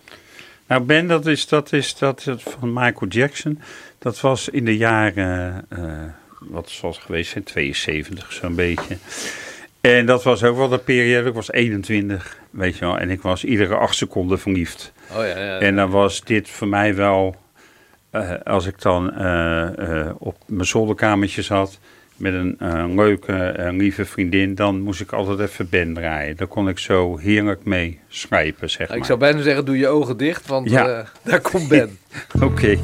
Nou, 0.74 0.86
Ben, 0.86 1.08
dat 1.08 1.26
is, 1.26 1.48
dat 1.48 1.74
is 1.74 1.96
dat 1.96 2.24
van 2.24 2.74
Michael 2.74 3.08
Jackson. 3.10 3.62
Dat 4.00 4.22
was 4.22 4.50
in 4.50 4.66
de 4.66 4.78
jaren, 4.78 5.66
uh, 5.70 6.04
wat 6.40 6.70
zal 6.70 6.94
geweest 6.94 7.32
zijn, 7.32 7.44
72 7.44 8.34
zo'n 8.34 8.56
beetje. 8.56 8.98
En 9.82 10.06
dat 10.06 10.24
was 10.24 10.44
ook 10.44 10.58
wel 10.58 10.68
de 10.68 10.78
periode, 10.78 11.30
ik 11.30 11.36
was 11.36 11.52
21, 11.52 12.38
weet 12.50 12.78
je 12.78 12.86
wel. 12.86 12.98
En 12.98 13.10
ik 13.10 13.22
was 13.22 13.44
iedere 13.44 13.76
acht 13.76 13.96
seconden 13.96 14.40
verliefd. 14.40 14.94
Oh, 15.12 15.18
ja, 15.18 15.40
ja, 15.40 15.60
En 15.60 15.76
dan 15.76 15.90
was 15.90 16.22
dit 16.22 16.50
voor 16.50 16.68
mij 16.68 16.96
wel, 16.96 17.36
uh, 18.12 18.32
als 18.44 18.66
ik 18.66 18.82
dan 18.82 19.14
uh, 19.18 20.10
op 20.18 20.38
mijn 20.46 20.68
zolderkamertje 20.68 21.42
zat 21.42 21.80
met 22.24 22.34
een 22.34 22.58
uh, 22.62 22.86
leuke, 22.96 23.56
uh, 23.60 23.68
lieve 23.72 24.06
vriendin, 24.06 24.56
dan 24.56 24.82
moest 24.82 25.02
ik 25.02 25.12
altijd 25.12 25.40
even 25.40 25.70
Ben 25.70 25.94
draaien. 25.94 26.38
Daar 26.38 26.48
kon 26.48 26.70
ik 26.70 26.80
zo 26.80 27.18
heerlijk 27.18 27.66
mee 27.66 28.00
schrijven, 28.08 28.70
zeg 28.70 28.88
maar. 28.88 28.98
Ik 28.98 29.04
zou 29.04 29.20
bijna 29.20 29.42
zeggen, 29.42 29.66
doe 29.66 29.78
je 29.78 29.88
ogen 29.88 30.18
dicht, 30.18 30.48
want 30.48 30.70
ja. 30.70 30.88
uh, 30.88 31.06
daar 31.24 31.42
komt 31.42 31.68
Ben. 31.68 31.98
Oké. 32.36 32.46
Okay. 32.46 32.80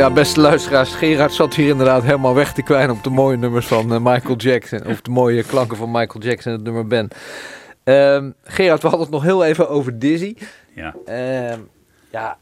Ja, 0.00 0.10
beste 0.10 0.40
luisteraars, 0.40 0.94
Gerard 0.94 1.32
zat 1.32 1.54
hier 1.54 1.68
inderdaad 1.68 2.02
helemaal 2.02 2.34
weg 2.34 2.52
te 2.52 2.62
kwijnen 2.62 2.96
op 2.96 3.02
de 3.02 3.10
mooie 3.10 3.36
nummers 3.36 3.66
van 3.66 3.92
uh, 3.92 3.98
Michael 4.00 4.36
Jackson. 4.36 4.86
Of 4.86 5.00
de 5.00 5.10
mooie 5.10 5.44
klanken 5.44 5.76
van 5.76 5.90
Michael 5.90 6.24
Jackson, 6.24 6.52
het 6.52 6.62
nummer 6.62 6.86
Ben. 6.86 7.08
Uh, 7.84 8.30
Gerard, 8.42 8.82
we 8.82 8.88
hadden 8.88 9.06
het 9.06 9.10
nog 9.10 9.22
heel 9.22 9.44
even 9.44 9.68
over 9.68 9.98
Dizzy. 9.98 10.34
Ja. 10.74 10.94
Uh, 11.08 11.58
ja, 12.10 12.36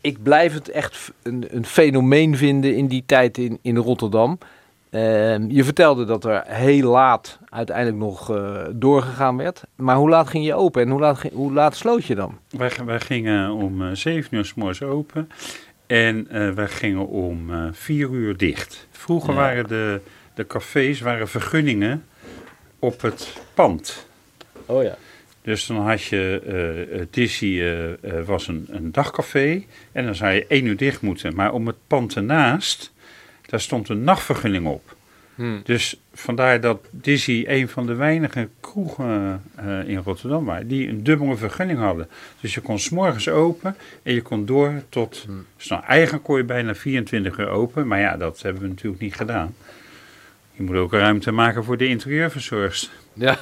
ik 0.00 0.22
blijf 0.22 0.54
het 0.54 0.68
echt 0.68 1.12
een, 1.22 1.46
een, 1.50 1.66
fenomeen 1.66 2.36
vinden 2.36 2.76
in 2.76 2.86
die 2.86 3.02
tijd 3.06 3.38
in, 3.38 3.58
in 3.62 3.76
Rotterdam. 3.76 4.38
Ehm, 4.90 5.44
je 5.48 5.64
vertelde 5.64 6.04
dat 6.04 6.24
er 6.24 6.42
heel 6.46 6.90
laat 6.90 7.38
uiteindelijk 7.48 7.96
nog 7.96 8.30
uh, 8.30 8.62
doorgegaan 8.72 9.36
werd. 9.36 9.62
Maar 9.76 9.96
hoe 9.96 10.08
laat 10.08 10.28
ging 10.28 10.44
je 10.44 10.54
open 10.54 10.82
en 10.82 10.90
hoe 10.90 11.00
laat, 11.00 11.22
hoe 11.32 11.52
laat 11.52 11.76
sloot 11.76 12.04
je 12.04 12.14
dan? 12.14 12.38
Wij, 12.50 12.70
wij 12.84 13.00
gingen 13.00 13.50
om 13.50 13.82
uh, 13.82 13.88
7 13.92 14.36
uur 14.36 14.44
s 14.44 14.54
morgens 14.54 14.82
open 14.82 15.28
en 15.90 16.28
uh, 16.32 16.50
wij 16.50 16.68
gingen 16.68 17.06
om 17.06 17.50
4 17.72 18.10
uur 18.10 18.36
dicht. 18.36 18.86
Vroeger 18.90 19.30
ja. 19.30 19.36
waren 19.36 19.68
de, 19.68 20.00
de 20.34 20.46
cafés 20.46 21.00
waren 21.00 21.28
vergunningen 21.28 22.04
op 22.78 23.00
het 23.00 23.36
pand. 23.54 24.06
Oh 24.66 24.82
ja. 24.82 24.96
Dus 25.42 25.66
dan 25.66 25.76
had 25.76 26.02
je, 26.02 26.86
uh, 26.92 27.02
Dizzy 27.10 27.44
uh, 27.44 27.88
uh, 27.88 28.24
was 28.24 28.48
een, 28.48 28.66
een 28.70 28.92
dagcafé 28.92 29.64
en 29.92 30.04
dan 30.04 30.14
zou 30.14 30.32
je 30.32 30.46
één 30.46 30.66
uur 30.66 30.76
dicht 30.76 31.00
moeten. 31.00 31.34
Maar 31.34 31.52
om 31.52 31.66
het 31.66 31.76
pand 31.86 32.16
ernaast, 32.16 32.92
daar 33.46 33.60
stond 33.60 33.88
een 33.88 34.04
nachtvergunning 34.04 34.66
op. 34.66 34.96
Hmm. 35.40 35.60
Dus 35.64 36.00
vandaar 36.12 36.60
dat 36.60 36.86
Dizzy 36.90 37.44
een 37.46 37.68
van 37.68 37.86
de 37.86 37.94
weinige 37.94 38.48
kroegen 38.60 39.42
in 39.86 40.00
Rotterdam 40.04 40.44
waren 40.44 40.68
die 40.68 40.88
een 40.88 41.02
dubbele 41.02 41.36
vergunning 41.36 41.78
hadden. 41.78 42.08
Dus 42.40 42.54
je 42.54 42.60
kon 42.60 42.78
s'morgens 42.78 43.28
open 43.28 43.76
en 44.02 44.14
je 44.14 44.22
kon 44.22 44.46
door 44.46 44.72
tot, 44.88 45.22
Hmm. 45.26 45.46
dus 45.56 45.68
nou 45.68 45.84
eigenlijk 45.84 46.24
kon 46.24 46.36
je 46.36 46.44
bijna 46.44 46.74
24 46.74 47.38
uur 47.38 47.48
open. 47.48 47.86
Maar 47.86 48.00
ja, 48.00 48.16
dat 48.16 48.42
hebben 48.42 48.62
we 48.62 48.68
natuurlijk 48.68 49.02
niet 49.02 49.14
gedaan. 49.14 49.54
Je 50.52 50.62
moet 50.62 50.76
ook 50.76 50.92
ruimte 50.92 51.32
maken 51.32 51.64
voor 51.64 51.76
de 51.76 51.86
interieurverzorgster. 51.86 52.90
Ja. 53.12 53.36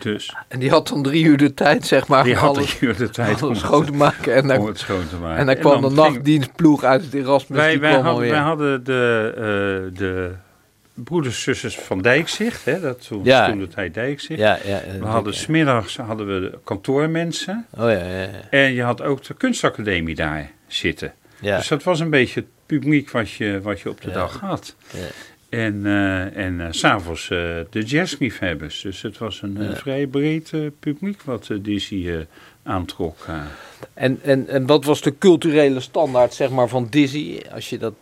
Dus. 0.00 0.36
En 0.48 0.58
die 0.58 0.70
had 0.70 0.88
dan 0.88 1.02
drie 1.02 1.24
uur 1.24 1.36
de 1.36 1.54
tijd, 1.54 1.86
zeg 1.86 2.08
maar, 2.08 2.24
Die 2.24 2.32
om 2.32 2.38
had 2.38 2.56
alles, 2.56 2.76
drie 2.76 2.88
uur 2.88 2.96
de 2.96 3.10
tijd 3.10 3.42
alles 3.42 3.58
schoon 3.58 3.84
te 3.84 3.92
maken. 3.92 4.34
En 4.34 4.42
om 4.42 4.48
dan, 4.48 4.66
het 4.66 4.78
schoon 4.78 5.08
te 5.08 5.16
maken. 5.16 5.38
en 5.38 5.46
dan 5.46 5.56
kwam 5.56 5.82
de 5.82 5.90
nachtdienstploeg 5.90 6.84
uit 6.84 7.04
het 7.04 7.14
Erasmus, 7.14 7.58
Wij, 7.58 7.70
die 7.70 7.80
wij, 7.80 7.90
kwam 7.90 8.04
hadden, 8.04 8.28
wij 8.28 8.38
hadden 8.38 8.84
de, 8.84 9.32
eh, 9.36 9.98
de 9.98 10.32
broeders 10.94 11.42
zusters 11.42 11.76
van 11.78 12.02
Dijkzicht, 12.02 12.64
hè, 12.64 12.80
dat 12.80 13.06
toen, 13.06 13.24
Ja. 13.24 13.46
toen 13.48 13.58
de 13.58 13.68
tijd 13.68 13.94
Dijkzicht. 13.94 14.40
Ja, 14.40 14.58
ja. 14.64 14.80
We 15.00 15.06
hadden 15.06 15.34
smiddags 15.34 15.96
hadden 15.96 16.26
we 16.26 16.58
kantoormensen 16.64 17.66
Oh 17.78 17.78
ja, 17.80 17.90
ja, 17.90 18.20
ja. 18.20 18.28
en 18.50 18.72
je 18.72 18.82
had 18.82 19.02
ook 19.02 19.22
de 19.24 19.34
kunstacademie 19.34 20.14
daar 20.14 20.50
zitten. 20.66 21.12
ja. 21.40 21.56
Dus 21.56 21.68
dat 21.68 21.82
was 21.82 22.00
een 22.00 22.10
beetje 22.10 22.40
het 22.40 22.48
publiek 22.66 23.10
wat 23.10 23.30
je, 23.30 23.60
wat 23.62 23.80
je 23.80 23.88
op 23.88 24.00
de 24.00 24.10
dag 24.10 24.40
had. 24.40 24.74
Ja. 24.92 24.98
En, 25.48 25.86
eh 25.86 26.36
en 26.36 26.60
eh, 26.60 26.66
s'avonds 26.70 27.30
eh 27.30 27.38
de 27.70 27.82
jazzliefhebbers. 27.82 28.80
Dus 28.80 29.02
het 29.02 29.18
was 29.18 29.42
een 29.42 29.76
vrij 29.76 30.06
breed 30.06 30.52
publiek 30.80 31.22
wat 31.22 31.48
uh, 31.48 31.58
Dizzy 31.62 32.10
aantrok. 32.62 33.26
En, 33.94 34.20
en, 34.22 34.48
en 34.48 34.66
wat 34.66 34.84
was 34.84 35.00
de 35.00 35.18
culturele 35.18 35.80
standaard, 35.80 36.34
zeg 36.34 36.50
maar, 36.50 36.68
van 36.68 36.86
Dizzy? 36.90 37.40
Als 37.54 37.70
je 37.70 37.78
dat, 37.78 37.94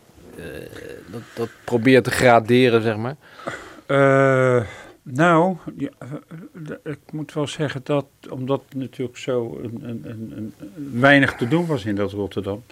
dat, 1.11 1.21
dat 1.35 1.49
probeert 1.63 2.03
te 2.03 2.11
graderen, 2.11 2.81
zeg 2.81 2.95
maar. 2.97 3.15
Eh, 3.85 4.63
nou, 5.03 5.57
ja, 5.77 5.89
eh, 5.99 6.07
eh, 6.83 6.91
ik 6.91 6.99
moet 7.11 7.33
wel 7.33 7.47
zeggen 7.47 7.81
dat, 7.83 8.05
omdat 8.29 8.61
natuurlijk 8.75 9.17
zo 9.17 9.59
een, 9.63 9.79
een, 9.83 10.01
een, 10.05 10.33
een- 10.35 10.53
weinig 10.99 11.33
te 11.33 11.47
doen 11.47 11.65
was 11.65 11.85
in 11.85 11.95
dat 11.95 12.11
Rotterdam, 12.11 12.63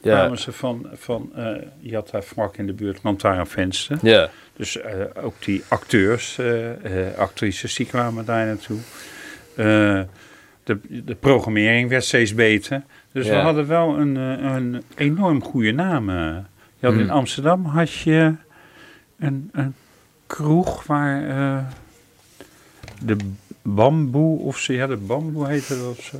kwamen 0.00 0.38
ze 0.38 0.52
van, 0.52 0.86
van 0.94 1.30
eh, 1.34 1.56
je 1.80 1.94
had 1.94 2.10
daar 2.10 2.22
vlak 2.24 2.56
in 2.56 2.66
de 2.66 2.72
buurt 2.72 3.02
Lantaarnvenster. 3.02 3.98
Ja. 4.02 4.30
Dus 4.56 4.80
eh, 4.80 4.92
ook 5.22 5.34
die 5.44 5.62
acteurs, 5.68 6.38
eh, 6.38 7.08
eh, 7.08 7.16
actrices, 7.18 7.74
die 7.74 7.86
kwamen 7.86 8.24
daar 8.24 8.46
naartoe. 8.46 8.78
Eh, 9.56 10.00
de, 10.64 10.78
de 11.04 11.14
programmering 11.14 11.88
werd 11.88 12.04
steeds 12.04 12.34
beter. 12.34 12.82
Dus 13.12 13.26
we 13.26 13.32
Ja. 13.34 13.42
hadden 13.42 13.66
wel 13.66 13.98
een, 13.98 14.16
eh, 14.16 14.54
een 14.54 14.82
enorm 14.96 15.42
goede 15.42 15.72
naam. 15.72 16.08
Je 16.80 16.86
had 16.86 16.94
in 16.94 17.00
Hmm. 17.00 17.10
Amsterdam 17.10 17.64
had 17.64 17.92
je 17.92 18.34
een, 19.18 19.48
een 19.52 19.74
kroeg 20.26 20.84
waar 20.86 21.28
eh, 21.28 21.58
de 23.02 23.16
bamboe 23.62 24.38
of 24.38 24.58
zo, 24.58 24.72
ja, 24.72 24.86
de 24.86 24.96
bamboe 24.96 25.48
heette 25.48 25.78
dat 25.78 25.98
of 25.98 26.04
zo. 26.04 26.16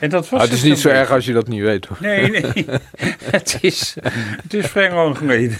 En 0.00 0.10
dat 0.10 0.20
was 0.20 0.30
Maar 0.30 0.40
het 0.40 0.52
is 0.52 0.60
het 0.60 0.68
niet 0.70 0.78
zo 0.78 0.88
erg 0.88 1.10
als 1.10 1.24
je 1.24 1.32
dat 1.32 1.48
niet 1.48 1.60
weet, 1.62 1.86
hoor. 1.86 1.96
Nee, 2.00 2.30
nee. 2.30 2.64
het, 3.36 3.58
is, 3.60 3.96
het 4.42 4.54
is 4.54 4.66
vrij 4.66 4.92
lang 4.94 5.16
geleden. 5.18 5.58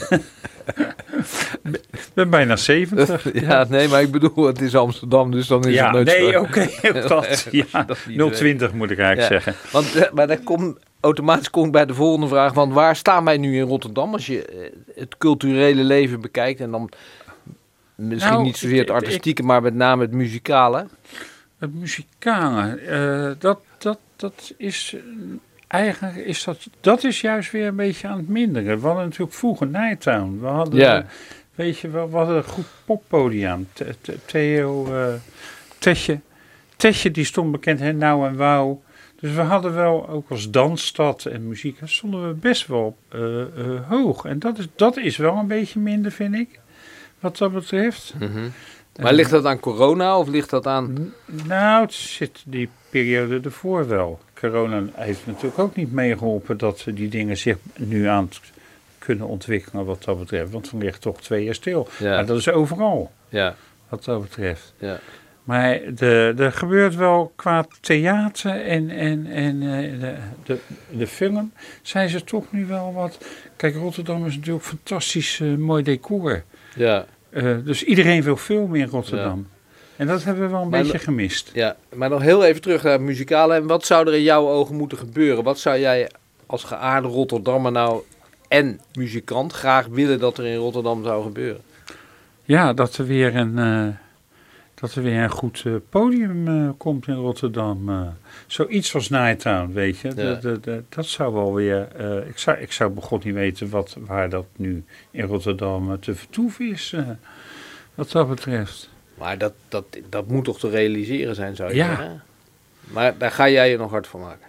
Ik 1.65 2.09
ben 2.15 2.31
bijna 2.31 2.57
70. 2.57 3.33
Ja, 3.47 3.67
nee, 3.69 3.89
maar 3.89 4.03
ik 4.03 4.11
bedoel, 4.11 4.47
het 4.47 4.61
is 4.61 4.75
Amsterdam, 4.77 5.31
dus 5.31 5.47
dan 5.47 5.65
is 5.65 5.75
Ja, 5.75 5.85
het 5.85 5.93
nooit 5.93 6.07
nee, 6.07 6.33
zo. 6.33 6.41
oké. 6.41 6.69
dat. 7.09 7.49
Ja, 7.51 7.83
Dat 7.83 7.99
niet 8.07 8.17
weet. 8.17 8.35
020 8.37 8.73
moet 8.73 8.91
ik 8.91 8.99
eigenlijk 8.99 9.33
Ja. 9.33 9.41
zeggen. 9.41 9.71
Want, 9.73 9.95
eh, 9.95 10.13
maar 10.13 10.27
dan 10.27 10.43
kom, 10.43 10.79
automatisch 11.07 11.51
kom 11.51 11.67
ik 11.67 11.73
bij 11.73 11.87
de 11.87 11.95
volgende 11.95 12.29
vraag. 12.29 12.53
Want 12.53 12.73
waar 12.73 12.97
staan 12.97 13.25
wij 13.25 13.37
nu 13.37 13.57
in 13.57 13.67
Rotterdam 13.67 14.13
als 14.13 14.27
je 14.27 14.45
eh, 14.47 14.71
het 14.95 15.19
culturele 15.19 15.83
leven 15.85 16.21
bekijkt? 16.21 16.61
En 16.61 16.71
dan 16.71 16.89
misschien 17.95 18.33
Nou, 18.33 18.43
niet 18.45 18.57
zozeer 18.57 18.79
het 18.81 18.89
ik- 18.89 18.95
artistieke, 18.95 19.43
maar 19.43 19.63
met 19.63 19.75
name 19.75 20.03
het 20.03 20.13
muzikale. 20.13 20.87
Het 21.59 21.75
muzikale, 21.75 22.75
eh, 22.75 23.31
dat, 23.39 23.61
dat, 23.79 23.99
dat 24.17 24.55
is... 24.57 24.95
eh, 24.97 25.01
Eigenlijk 25.69 26.17
is 26.17 26.45
dat, 26.45 26.67
dat 26.81 27.05
is 27.05 27.21
juist 27.21 27.51
weer 27.51 27.67
een 27.67 27.77
beetje 27.77 28.09
aan 28.09 28.17
het 28.19 28.29
minderen. 28.29 28.81
We 28.81 28.87
hadden 28.87 29.05
natuurlijk 29.05 29.33
vroeger 29.33 29.67
Nighttown. 29.67 30.39
We 30.41 30.47
hadden, 30.47 30.79
Ja. 30.81 31.07
weet 31.55 31.79
je 31.79 31.89
wel, 31.91 32.11
we 32.11 32.17
hadden 32.17 32.37
een 32.37 32.45
goed 32.45 32.67
poppodium. 32.85 33.69
Th- 33.73 33.97
Th- 34.01 34.19
Theo, 34.27 34.89
Tetje, 35.79 36.21
Tetje 36.77 37.11
die 37.11 37.25
stond 37.25 37.53
bekend, 37.53 37.81
hè, 37.81 37.93
Nou 37.93 38.27
en 38.29 38.37
Wauw. 38.37 38.83
Dus 39.27 39.35
we 39.35 39.43
hadden 39.43 39.75
wel, 39.75 40.09
ook 40.09 40.31
als 40.31 40.51
dansstad 40.51 41.25
en 41.25 41.49
muziek, 41.49 41.79
stonden 41.85 42.29
we 42.29 42.35
best 42.35 42.67
wel 42.67 42.97
eh, 43.09 43.41
eh, 43.41 43.49
hoog. 43.89 44.25
En 44.25 44.39
dat 44.39 44.59
is, 44.59 44.67
dat 44.77 44.97
is 44.97 45.17
wel 45.17 45.37
een 45.37 45.47
beetje 45.47 45.79
minder, 45.79 46.13
vind 46.13 46.35
ik, 46.35 46.61
wat 47.21 47.37
dat 47.39 47.53
betreft. 47.53 48.15
Maar 49.01 49.13
ligt 49.13 49.31
dat 49.31 49.45
aan 49.45 49.61
corona 49.61 50.19
of 50.19 50.29
ligt 50.29 50.51
dat 50.51 50.67
aan... 50.67 51.13
Nou, 51.47 51.85
het 51.85 51.95
zit 51.95 52.43
die 52.45 52.69
periode 52.91 53.41
ervoor 53.45 53.89
wel. 53.89 54.21
Corona 54.35 54.85
heeft 54.93 55.27
natuurlijk 55.27 55.59
ook 55.59 55.77
niet 55.77 55.93
meegeholpen 55.93 56.59
dat 56.59 56.85
die 56.95 57.09
dingen 57.09 57.37
zich 57.37 57.57
nu 57.77 58.07
aan 58.07 58.25
het 58.25 58.41
kunnen 58.99 59.27
ontwikkelen 59.27 59.85
wat 59.85 60.05
dat 60.05 60.19
betreft. 60.19 60.51
Want 60.51 60.71
we 60.71 60.79
liggen 60.79 61.01
toch 61.01 61.21
twee 61.21 61.45
jaar 61.45 61.55
stil. 61.55 61.89
Ja. 61.99 62.15
Maar 62.15 62.27
dat 62.27 62.39
is 62.39 62.49
overal 62.49 63.13
Ja, 63.29 63.55
wat 63.89 64.05
dat 64.05 64.23
betreft. 64.23 64.73
ja. 64.79 64.99
Maar 65.47 65.81
de, 65.95 66.35
er 66.37 66.53
gebeurt 66.53 66.95
wel 66.95 67.33
qua 67.37 67.67
theater 67.81 68.65
en, 68.65 68.91
en, 68.91 69.27
en 69.27 69.63
eh, 69.63 70.01
de, 70.01 70.15
de, 70.45 70.59
de 70.99 71.07
film 71.07 71.53
zijn 71.83 72.09
ze 72.09 72.25
toch 72.25 72.45
nu 72.51 72.67
wel 72.67 72.93
wat... 72.93 73.19
Kijk, 73.57 73.75
Rotterdam 73.75 74.27
is 74.27 74.35
natuurlijk 74.35 74.65
een 74.65 74.71
fantastisch 74.71 75.41
eh, 75.41 75.55
mooi 75.55 75.83
decor. 75.83 76.43
ja. 76.77 77.07
Eh, 77.31 77.55
dus 77.65 77.85
iedereen 77.85 78.23
wil 78.23 78.37
filmen 78.37 78.81
in 78.81 78.87
Rotterdam. 78.87 79.47
En 79.97 80.07
dat 80.07 80.25
hebben 80.25 80.45
we 80.45 80.51
wel 80.51 80.63
een 80.63 80.69
Maar 80.69 80.83
beetje 80.83 80.99
gemist. 80.99 81.51
Ja, 81.55 81.77
maar 81.95 82.09
nog 82.09 82.23
heel 82.23 82.45
even 82.45 82.61
terug 82.61 82.83
naar 82.83 82.93
het 82.93 83.01
muzikale. 83.01 83.55
En 83.55 83.67
wat 83.67 83.87
zou 83.87 84.07
er 84.07 84.15
in 84.15 84.23
jouw 84.23 84.49
ogen 84.49 84.77
moeten 84.77 84.99
gebeuren? 84.99 85.45
Wat 85.45 85.59
zou 85.59 85.79
jij 85.79 86.11
als 86.47 86.65
geaarde 86.65 87.09
Rotterdammer 87.09 87.73
nou 87.73 88.03
en 88.49 88.81
muzikant 88.93 89.53
graag 89.53 89.87
willen 89.87 90.19
dat 90.19 90.39
er 90.39 90.47
in 90.47 90.57
Rotterdam 90.57 91.05
zou 91.05 91.23
gebeuren? 91.23 91.61
Ja, 92.45 92.73
dat 92.73 92.97
er 92.97 93.07
weer 93.07 93.37
een, 93.37 93.59
dat 94.81 94.95
er 94.95 95.03
weer 95.03 95.23
een 95.23 95.31
goed 95.31 95.63
eh, 95.67 95.73
podium 95.91 96.49
eh, 96.49 96.71
komt 96.77 97.09
in 97.09 97.15
Rotterdam. 97.15 97.89
eh. 97.89 98.01
zoiets 98.47 98.95
als 98.95 99.09
Nighttown, 99.09 99.73
weet 99.73 99.99
je. 99.99 100.13
Ja. 100.17 100.39
Dat, 100.89 101.07
zou 101.07 101.33
wel 101.35 101.55
weer... 101.55 101.89
ik, 102.29 102.39
zou, 102.39 102.57
ik 102.59 102.73
zou 102.73 102.91
begot 102.91 103.25
niet 103.25 103.35
weten 103.35 103.71
wat, 103.71 103.97
waar 104.01 104.29
dat 104.29 104.47
nu 104.57 104.85
in 105.11 105.25
Rotterdam 105.25 106.01
te 106.01 106.15
vertoeven 106.15 106.71
is. 106.71 106.95
wat 107.95 108.11
dat 108.11 108.29
betreft. 108.29 108.89
Maar 109.15 109.39
dat, 109.39 109.53
dat, 109.69 109.85
dat 110.09 110.29
moet 110.29 110.45
toch 110.45 110.59
te 110.59 110.69
realiseren 110.69 111.35
zijn, 111.35 111.57
zou 111.57 111.71
je 111.71 111.77
Ja. 111.77 111.87
zeggen? 111.87 112.23
Maar 112.81 113.19
daar 113.19 113.31
ga 113.31 113.49
jij 113.49 113.71
je 113.71 113.77
nog 113.77 113.91
hard 113.91 114.07
voor 114.07 114.21
maken. 114.21 114.47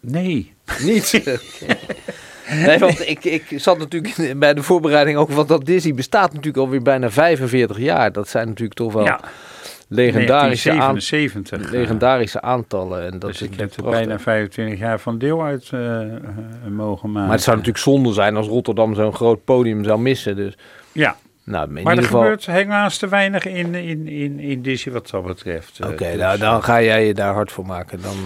Nee. 0.00 0.52
Niet? 0.82 1.12
nee, 2.66 2.78
want 2.78 3.08
ik, 3.08 3.24
ik 3.24 3.44
zat 3.56 3.78
natuurlijk 3.78 4.34
bij 4.38 4.54
de 4.54 4.62
voorbereiding 4.62 5.18
ook, 5.18 5.30
want 5.30 5.48
dat 5.48 5.64
Disney 5.66 5.94
bestaat 5.94 6.28
natuurlijk 6.30 6.56
alweer 6.64 6.82
bijna 6.82 7.10
45 7.10 7.78
jaar. 7.78 8.12
Dat 8.12 8.28
zijn 8.28 8.48
natuurlijk 8.48 8.78
toch 8.78 8.92
wel 8.92 9.04
ja, 9.04 9.20
legendarische, 9.92 10.70
aan, 10.70 10.76
1977. 10.76 11.70
legendarische 11.70 12.40
aantallen. 12.40 13.12
En 13.12 13.18
dat 13.18 13.30
dus 13.30 13.42
ik 13.42 13.54
heb 13.54 13.70
er 13.70 13.82
prachtig. 13.82 14.00
bijna 14.00 14.18
25 14.18 14.78
jaar 14.78 15.00
van 15.00 15.18
deel 15.18 15.42
uit 15.42 15.68
eh, 15.72 16.00
eh, 16.00 16.18
mogen 16.68 17.10
maken. 17.10 17.26
Maar 17.26 17.36
het 17.36 17.44
zou 17.44 17.56
natuurlijk 17.56 17.84
zonde 17.84 18.12
zijn 18.12 18.36
als 18.36 18.46
Rotterdam 18.46 18.94
zo'n 18.94 19.14
groot 19.14 19.44
podium 19.44 19.84
zou 19.84 20.00
missen. 20.00 20.36
Dus 20.36 20.56
Ja, 20.92 21.16
Nou, 21.50 21.66
in 21.66 21.72
Maar 21.72 21.80
ieder 21.82 21.98
er 21.98 22.04
geval... 22.04 22.20
gebeurt 22.20 22.46
helaas 22.46 22.98
te 22.98 23.08
weinig 23.08 23.44
in, 23.46 23.74
in, 23.74 24.08
in, 24.08 24.38
in 24.40 24.62
Disney 24.62 24.94
wat 24.94 25.10
dat 25.10 25.26
betreft. 25.26 25.78
eh, 25.80 25.88
Oké, 25.88 26.04
dus, 26.10 26.16
nou, 26.16 26.38
dan 26.38 26.62
ga 26.62 26.82
jij 26.82 27.06
je 27.06 27.14
daar 27.14 27.34
hard 27.34 27.52
voor 27.52 27.66
maken. 27.66 28.00
Dan 28.02 28.16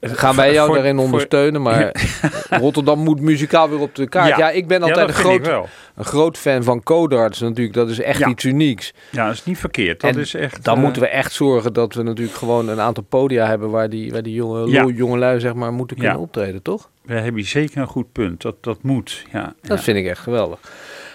eh, 0.00 0.10
gaan 0.16 0.36
wij 0.36 0.52
jou 0.52 0.66
voor- 0.66 0.74
daarin 0.74 0.94
voor- 0.96 1.04
ondersteunen. 1.04 1.62
Maar 1.62 1.92
Rotterdam 2.60 2.98
moet 2.98 3.20
muzikaal 3.20 3.68
weer 3.70 3.80
op 3.80 3.94
de 3.94 4.08
kaart. 4.08 4.36
Ja, 4.36 4.50
ik 4.50 4.66
ben 4.68 4.82
altijd 4.82 5.08
een, 5.08 5.14
groot, 5.14 5.46
een 5.94 6.04
groot 6.04 6.38
fan 6.38 6.62
van 6.62 6.82
Codarts 6.82 7.40
natuurlijk. 7.40 7.74
Dat 7.74 7.88
is 7.88 8.00
echt 8.00 8.18
Ja. 8.18 8.28
iets 8.28 8.44
unieks. 8.44 8.92
Ja, 9.10 9.24
dat 9.26 9.34
is 9.34 9.44
niet 9.44 9.58
verkeerd. 9.58 10.00
Dat 10.00 10.14
En 10.14 10.20
is 10.20 10.34
echt, 10.34 10.64
Dan 10.64 10.76
eh, 10.76 10.82
moeten 10.82 11.02
we 11.02 11.08
echt 11.08 11.32
zorgen 11.32 11.72
dat 11.72 11.94
we 11.94 12.02
natuurlijk 12.02 12.36
gewoon 12.38 12.68
een 12.68 12.80
aantal 12.80 13.02
podia 13.08 13.46
hebben... 13.46 13.70
waar 13.70 13.88
die, 13.88 14.12
waar 14.12 14.22
die 14.22 14.34
jonge, 14.34 14.70
Ja. 14.70 14.84
jongelui 14.86 15.40
zeg 15.40 15.54
maar, 15.54 15.72
moeten 15.72 15.96
kunnen 15.96 16.14
Ja. 16.14 16.20
optreden, 16.22 16.62
toch? 16.62 16.90
Daar 17.06 17.24
heb 17.24 17.36
je 17.36 17.42
zeker 17.44 17.80
een 17.80 17.86
goed 17.86 18.12
punt. 18.12 18.42
Dat, 18.42 18.56
dat 18.60 18.82
moet. 18.82 19.24
Ja, 19.32 19.54
Dat 19.62 19.78
ja. 19.78 19.82
vind 19.84 19.96
ik 19.98 20.06
echt 20.06 20.20
geweldig. 20.20 20.58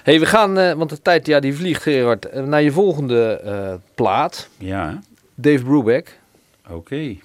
Hey, 0.03 0.19
we 0.19 0.25
gaan, 0.25 0.57
eh, 0.57 0.73
want 0.73 0.89
de 0.89 1.01
tijd 1.01 1.27
ja, 1.27 1.39
die 1.39 1.55
vliegt, 1.55 1.81
Gerard, 1.81 2.25
eh, 2.25 2.43
naar 2.43 2.61
je 2.61 2.71
volgende 2.71 3.39
eh, 3.43 3.73
plaat. 3.95 4.49
ja 4.57 4.99
Dave 5.35 5.63
Brubeck. 5.63 6.19
oké. 6.69 7.15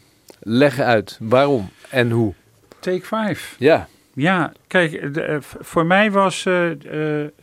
Leg 0.40 0.80
uit 0.80 1.16
waarom 1.20 1.70
en 1.90 2.10
hoe. 2.10 2.34
Take 2.78 3.06
5. 3.06 3.56
Ja, 3.58 3.88
Ja, 4.14 4.52
kijk, 4.66 5.14
de, 5.14 5.38
voor 5.60 5.86
mij 5.86 6.10
was 6.10 6.42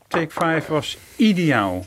Take 0.07 0.29
5 0.29 0.67
was 0.67 0.97
ideaal. 1.15 1.85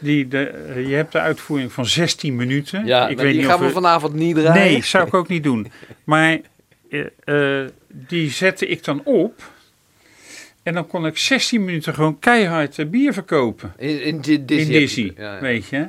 Die, 0.00 0.28
de, 0.28 0.74
je 0.88 0.94
hebt 0.94 1.12
de 1.12 1.20
uitvoering 1.20 1.72
van 1.72 1.86
16 1.86 2.36
minuten. 2.36 2.86
ja 2.86 3.08
ik 3.08 3.16
weet 3.16 3.26
die 3.26 3.36
niet 3.36 3.46
gaan 3.46 3.60
of 3.60 3.66
we 3.66 3.70
vanavond 3.70 4.14
niet 4.14 4.36
draaien. 4.36 4.72
Nee, 4.72 4.82
zou 4.82 5.06
ik 5.06 5.14
ook 5.14 5.28
niet 5.28 5.42
doen. 5.42 5.66
Maar 6.04 6.38
die 7.88 8.30
zette 8.30 8.66
ik 8.66 8.84
dan 8.84 9.00
op. 9.04 9.42
En 10.68 10.74
dan 10.74 10.86
kon 10.86 11.06
ik 11.06 11.18
16 11.18 11.64
minuten 11.64 11.94
gewoon 11.94 12.18
keihard 12.18 12.78
eh, 12.78 12.86
bier 12.86 13.12
verkopen. 13.12 13.72
In, 13.76 14.00
in, 14.02 14.22
in 14.22 14.46
Dizzy, 14.46 15.12
Ja, 15.16 15.34
ja. 15.34 15.40
weet 15.40 15.68
je. 15.68 15.86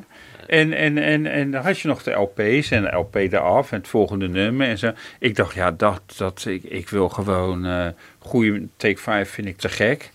En, 0.48 0.74
en, 0.74 0.98
en, 0.98 1.26
en 1.26 1.52
dan 1.52 1.63
had 1.63 1.80
je 1.80 1.88
nog 1.88 2.04
de 2.04 2.12
LP's 2.12 2.72
en 2.72 2.82
de 2.82 2.96
LP 2.96 3.15
eraf 3.15 3.72
en 3.72 3.78
het 3.78 3.88
volgende 3.88 4.28
nummer 4.28 4.68
en 4.68 4.78
zo. 4.78 4.92
Ik 5.20 5.36
dacht, 5.36 5.56
ja, 5.56 5.72
dat, 5.72 6.02
dat, 6.18 6.46
ik, 6.48 6.63
ik 6.63 6.89
wil 6.89 7.10
gewoon 7.10 7.65
eh 7.65 7.88
goede 8.20 8.68
Take 8.78 8.98
5 9.02 9.30
vind 9.30 9.48
ik 9.48 9.58
te 9.58 9.70
gek. 9.70 10.12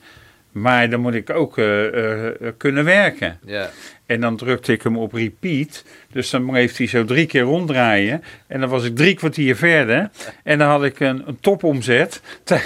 Maar 0.52 0.90
dan 0.90 1.00
moet 1.00 1.14
ik 1.14 1.30
ook 1.30 1.58
eh, 1.58 2.28
kunnen 2.56 2.84
werken. 2.84 3.38
Ja. 3.44 3.70
En 4.06 4.20
dan 4.20 4.36
drukte 4.36 4.72
ik 4.72 4.82
hem 4.82 4.98
op 4.98 5.12
repeat. 5.12 5.84
Dus 6.12 6.30
dan 6.30 6.46
bleef 6.46 6.76
hij 6.76 6.86
zo 6.86 7.04
drie 7.04 7.26
keer 7.26 7.42
ronddraaien. 7.42 8.22
En 8.46 8.60
dan 8.60 8.68
was 8.68 8.84
ik 8.84 8.96
drie 8.96 9.14
kwartier 9.14 9.56
verder. 9.56 10.10
En 10.42 10.58
dan 10.58 10.68
had 10.68 10.84
ik 10.84 11.00
een, 11.00 11.22
een 11.26 11.38
topomzet. 11.40 12.20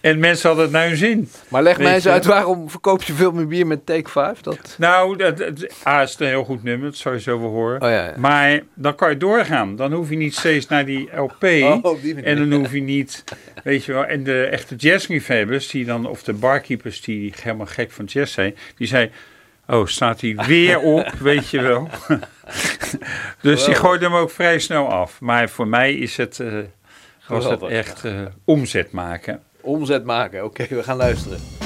En 0.00 0.18
mensen 0.18 0.48
hadden 0.48 0.66
het 0.66 0.74
naar 0.74 0.86
hun 0.86 0.96
zin. 0.96 1.28
Maar 1.48 1.62
leg 1.62 1.78
mij 1.78 1.94
eens 1.94 2.08
uit 2.08 2.24
waarom 2.24 2.70
verkoop 2.70 3.02
je 3.02 3.12
veel 3.12 3.32
meer 3.32 3.46
bier 3.46 3.66
met 3.66 3.86
Take 3.86 4.10
5? 4.10 4.40
Dat... 4.40 4.74
Nou, 4.78 5.16
dat, 5.16 5.40
is 5.40 6.16
een 6.18 6.26
heel 6.26 6.44
goed 6.44 6.62
nummer. 6.62 6.88
Dat 6.90 6.96
zou 6.96 7.14
je 7.14 7.20
zo 7.20 7.40
wel 7.40 7.50
horen. 7.50 7.82
Oh 7.82 7.88
ja, 7.88 8.04
ja. 8.04 8.14
Maar 8.16 8.60
dan 8.74 8.94
kan 8.94 9.10
je 9.10 9.16
doorgaan. 9.16 9.76
Dan 9.76 9.92
hoef 9.92 10.10
je 10.10 10.16
niet 10.16 10.34
steeds 10.34 10.66
naar 10.68 10.84
die 10.84 11.08
LP. 11.16 11.42
Oh, 11.82 12.02
die 12.02 12.22
en 12.22 12.36
dan 12.36 12.52
hoef 12.52 12.72
je 12.72 12.82
niet, 12.82 13.24
weet 13.64 13.84
je 13.84 13.92
wel. 13.92 14.04
En 14.04 14.24
de 14.24 14.44
echte 14.44 14.74
jazzliefhebbers, 14.74 15.68
die 15.68 15.84
dan, 15.84 16.06
of 16.06 16.22
de 16.22 16.32
barkeepers 16.32 17.00
die 17.00 17.32
helemaal 17.42 17.66
gek 17.66 17.90
van 17.90 18.04
jazz 18.04 18.32
zijn, 18.32 18.54
die 18.76 18.86
zei. 18.86 19.10
Oh, 19.70 19.86
staat 19.86 20.20
hij 20.20 20.34
weer 20.46 20.80
op, 20.96 21.10
weet 21.18 21.50
je 21.50 21.60
wel. 21.60 21.88
dus 23.42 23.64
die 23.64 23.74
gooide 23.74 24.04
hem 24.04 24.14
ook 24.14 24.30
vrij 24.30 24.58
snel 24.58 24.88
af. 24.88 25.20
Maar 25.20 25.48
voor 25.48 25.68
mij 25.68 25.94
is 25.94 26.16
het, 26.16 26.40
eh, 26.40 26.58
was 27.26 27.44
het 27.44 27.62
echt 27.62 28.04
eh, 28.04 28.20
omzet 28.44 28.92
maken. 28.92 29.42
Omzet 29.60 30.04
maken. 30.04 30.44
Oké, 30.44 30.66
we 30.68 30.82
gaan 30.82 30.96
luisteren. 30.96 31.57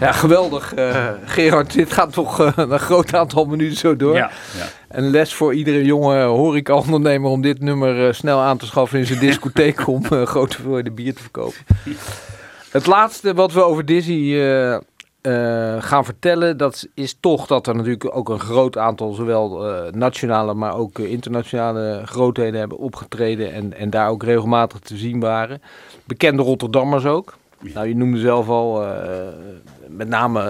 Ja, 0.00 0.12
geweldig. 0.12 0.76
Uh, 0.76 1.08
Gerard, 1.24 1.72
dit 1.72 1.92
gaat 1.92 2.12
toch 2.12 2.40
uh, 2.40 2.52
een 2.56 2.78
groot 2.78 3.14
aantal 3.14 3.44
minuten 3.44 3.76
zo 3.76 3.96
door. 3.96 4.14
Ja, 4.14 4.30
ja. 4.58 4.66
Een 4.88 5.10
les 5.10 5.34
voor 5.34 5.54
iedere 5.54 5.84
jonge 5.84 6.22
horeca-ondernemer 6.22 7.30
om 7.30 7.42
dit 7.42 7.60
nummer 7.60 8.06
uh, 8.06 8.12
snel 8.12 8.40
aan 8.40 8.56
te 8.56 8.66
schaffen 8.66 8.98
in 8.98 9.06
zijn 9.06 9.18
discotheek 9.28 9.86
om 9.86 10.04
grote 10.04 10.56
hoeveelheden 10.56 10.94
bier 10.94 11.14
te 11.14 11.22
verkopen. 11.22 11.60
Het 12.70 12.86
laatste 12.86 13.34
wat 13.34 13.52
we 13.52 13.62
over 13.62 13.84
Dizzy 13.84 14.36
gaan 15.78 16.04
vertellen, 16.04 16.56
dat 16.56 16.86
is 16.94 17.16
toch 17.20 17.46
dat 17.46 17.66
er 17.66 17.76
natuurlijk 17.76 18.16
ook 18.16 18.28
een 18.28 18.40
groot 18.40 18.78
aantal 18.78 19.12
zowel 19.12 19.64
nationale, 19.92 20.54
maar 20.54 20.76
ook 20.76 20.98
internationale 20.98 22.02
grootheden 22.04 22.60
hebben 22.60 22.78
opgetreden 22.78 23.52
en, 23.52 23.76
en 23.76 23.90
daar 23.90 24.08
ook 24.08 24.22
regelmatig 24.22 24.78
te 24.78 24.96
zien 24.96 25.20
waren. 25.20 25.62
Bekende 26.04 26.42
Rotterdammers 26.42 27.04
ook. 27.04 27.36
Nou, 27.60 27.88
je 27.88 27.96
noemde 27.96 28.18
zelf 28.18 28.48
al, 28.48 28.84
uh, 28.84 29.28
met 29.88 30.08
name 30.08 30.42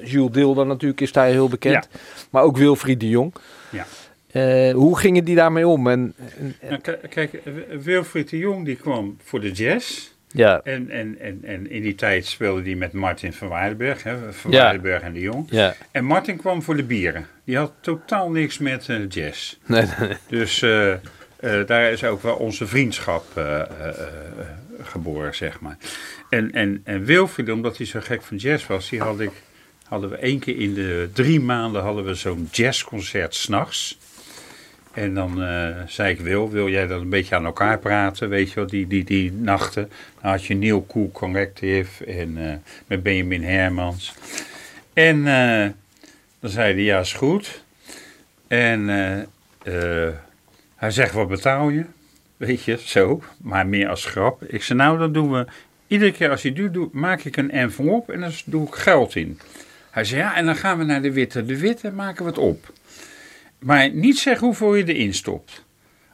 uh, 0.00 0.10
Jules 0.10 0.32
Dilder 0.32 0.66
natuurlijk 0.66 1.00
is 1.00 1.12
daar 1.12 1.26
heel 1.26 1.48
bekend. 1.48 1.88
Ja. 1.92 1.98
Maar 2.30 2.42
ook 2.42 2.56
Wilfried 2.56 3.00
de 3.00 3.08
Jong. 3.08 3.34
Ja. 3.70 3.86
Uh, 4.32 4.74
hoe 4.74 4.98
gingen 4.98 5.24
die 5.24 5.36
daarmee 5.36 5.66
om? 5.66 5.88
En, 5.88 6.14
en, 6.38 6.56
nou, 6.68 6.96
kijk, 7.08 7.40
Wilfried 7.82 8.30
de 8.30 8.38
Jong 8.38 8.64
die 8.64 8.76
kwam 8.76 9.16
voor 9.24 9.40
de 9.40 9.50
jazz. 9.50 10.10
Ja. 10.28 10.60
En, 10.64 10.90
en, 10.90 11.16
en, 11.20 11.40
en 11.42 11.70
in 11.70 11.82
die 11.82 11.94
tijd 11.94 12.26
speelde 12.26 12.62
hij 12.62 12.74
met 12.74 12.92
Martin 12.92 13.32
van 13.32 13.48
Waardenberg, 13.48 14.02
hè, 14.02 14.32
van 14.32 14.50
ja. 14.50 14.62
Waardenberg 14.62 15.02
en 15.02 15.12
de 15.12 15.20
Jong. 15.20 15.46
Ja. 15.50 15.74
En 15.90 16.04
Martin 16.04 16.36
kwam 16.36 16.62
voor 16.62 16.76
de 16.76 16.84
bieren. 16.84 17.26
Die 17.44 17.56
had 17.56 17.72
totaal 17.80 18.30
niks 18.30 18.58
met 18.58 18.88
jazz. 19.08 19.56
Nee, 19.66 19.84
nee. 19.98 20.16
Dus 20.28 20.60
daar 21.66 21.90
is 21.90 22.04
ook 22.04 22.22
wel 22.22 22.36
onze 22.36 22.66
vriendschap 22.66 23.24
geboren, 24.82 25.34
zeg 25.34 25.60
maar. 25.60 25.76
En, 26.32 26.52
en, 26.52 26.80
en 26.84 27.04
Wilfried, 27.04 27.50
omdat 27.50 27.76
hij 27.76 27.86
zo 27.86 28.00
gek 28.02 28.22
van 28.22 28.36
jazz 28.36 28.66
was, 28.66 28.88
die 28.88 29.00
had 29.00 29.20
ik, 29.20 29.30
hadden 29.86 30.10
we 30.10 30.16
één 30.16 30.38
keer 30.38 30.60
in 30.60 30.74
de 30.74 31.10
drie 31.12 31.40
maanden 31.40 31.82
hadden 31.82 32.04
we 32.04 32.14
zo'n 32.14 32.48
jazzconcert 32.52 33.34
s'nachts. 33.34 33.98
En 34.92 35.14
dan 35.14 35.42
uh, 35.42 35.76
zei 35.86 36.12
ik, 36.12 36.20
Wil, 36.20 36.50
wil 36.50 36.68
jij 36.68 36.86
dat 36.86 37.00
een 37.00 37.08
beetje 37.08 37.34
aan 37.34 37.44
elkaar 37.44 37.78
praten, 37.78 38.28
weet 38.28 38.48
je 38.48 38.54
wel, 38.54 38.66
die, 38.66 38.86
die, 38.86 39.04
die 39.04 39.32
nachten. 39.32 39.90
Dan 40.20 40.30
had 40.30 40.44
je 40.44 40.54
Neil 40.54 40.86
Cool 40.86 41.10
Collective 41.12 42.04
en 42.04 42.36
uh, 42.36 42.52
met 42.86 43.02
Benjamin 43.02 43.44
Hermans. 43.44 44.14
En 44.92 45.16
uh, 45.16 45.66
dan 46.40 46.50
zei 46.50 46.74
hij, 46.74 46.82
ja, 46.82 47.00
is 47.00 47.12
goed. 47.12 47.64
En 48.48 48.86
hij 50.76 50.90
zegt, 50.90 51.12
wat 51.12 51.28
betaal 51.28 51.68
je? 51.68 51.84
Weet 52.36 52.64
je, 52.64 52.78
zo, 52.84 53.22
maar 53.42 53.66
meer 53.66 53.88
als 53.88 54.04
grap. 54.04 54.42
Ik 54.42 54.62
zei, 54.62 54.78
nou, 54.78 54.98
dan 54.98 55.12
doen 55.12 55.32
we 55.32 55.46
Iedere 55.92 56.12
keer 56.12 56.30
als 56.30 56.42
je 56.42 56.52
dit 56.52 56.72
doet, 56.72 56.92
maak 56.92 57.22
ik 57.22 57.36
een 57.36 57.50
envelop 57.50 58.10
en 58.10 58.20
dan 58.20 58.32
doe 58.44 58.66
ik 58.66 58.74
geld 58.74 59.16
in. 59.16 59.38
Hij 59.90 60.04
zei, 60.04 60.20
ja, 60.20 60.36
en 60.36 60.46
dan 60.46 60.56
gaan 60.56 60.78
we 60.78 60.84
naar 60.84 61.02
de 61.02 61.12
witte. 61.12 61.44
De 61.44 61.58
witte 61.58 61.90
maken 61.90 62.24
we 62.24 62.30
het 62.30 62.38
op. 62.38 62.72
Maar 63.58 63.90
niet 63.90 64.18
zeggen 64.18 64.46
hoeveel 64.46 64.74
je 64.74 64.84
erin 64.84 65.14
stopt. 65.14 65.64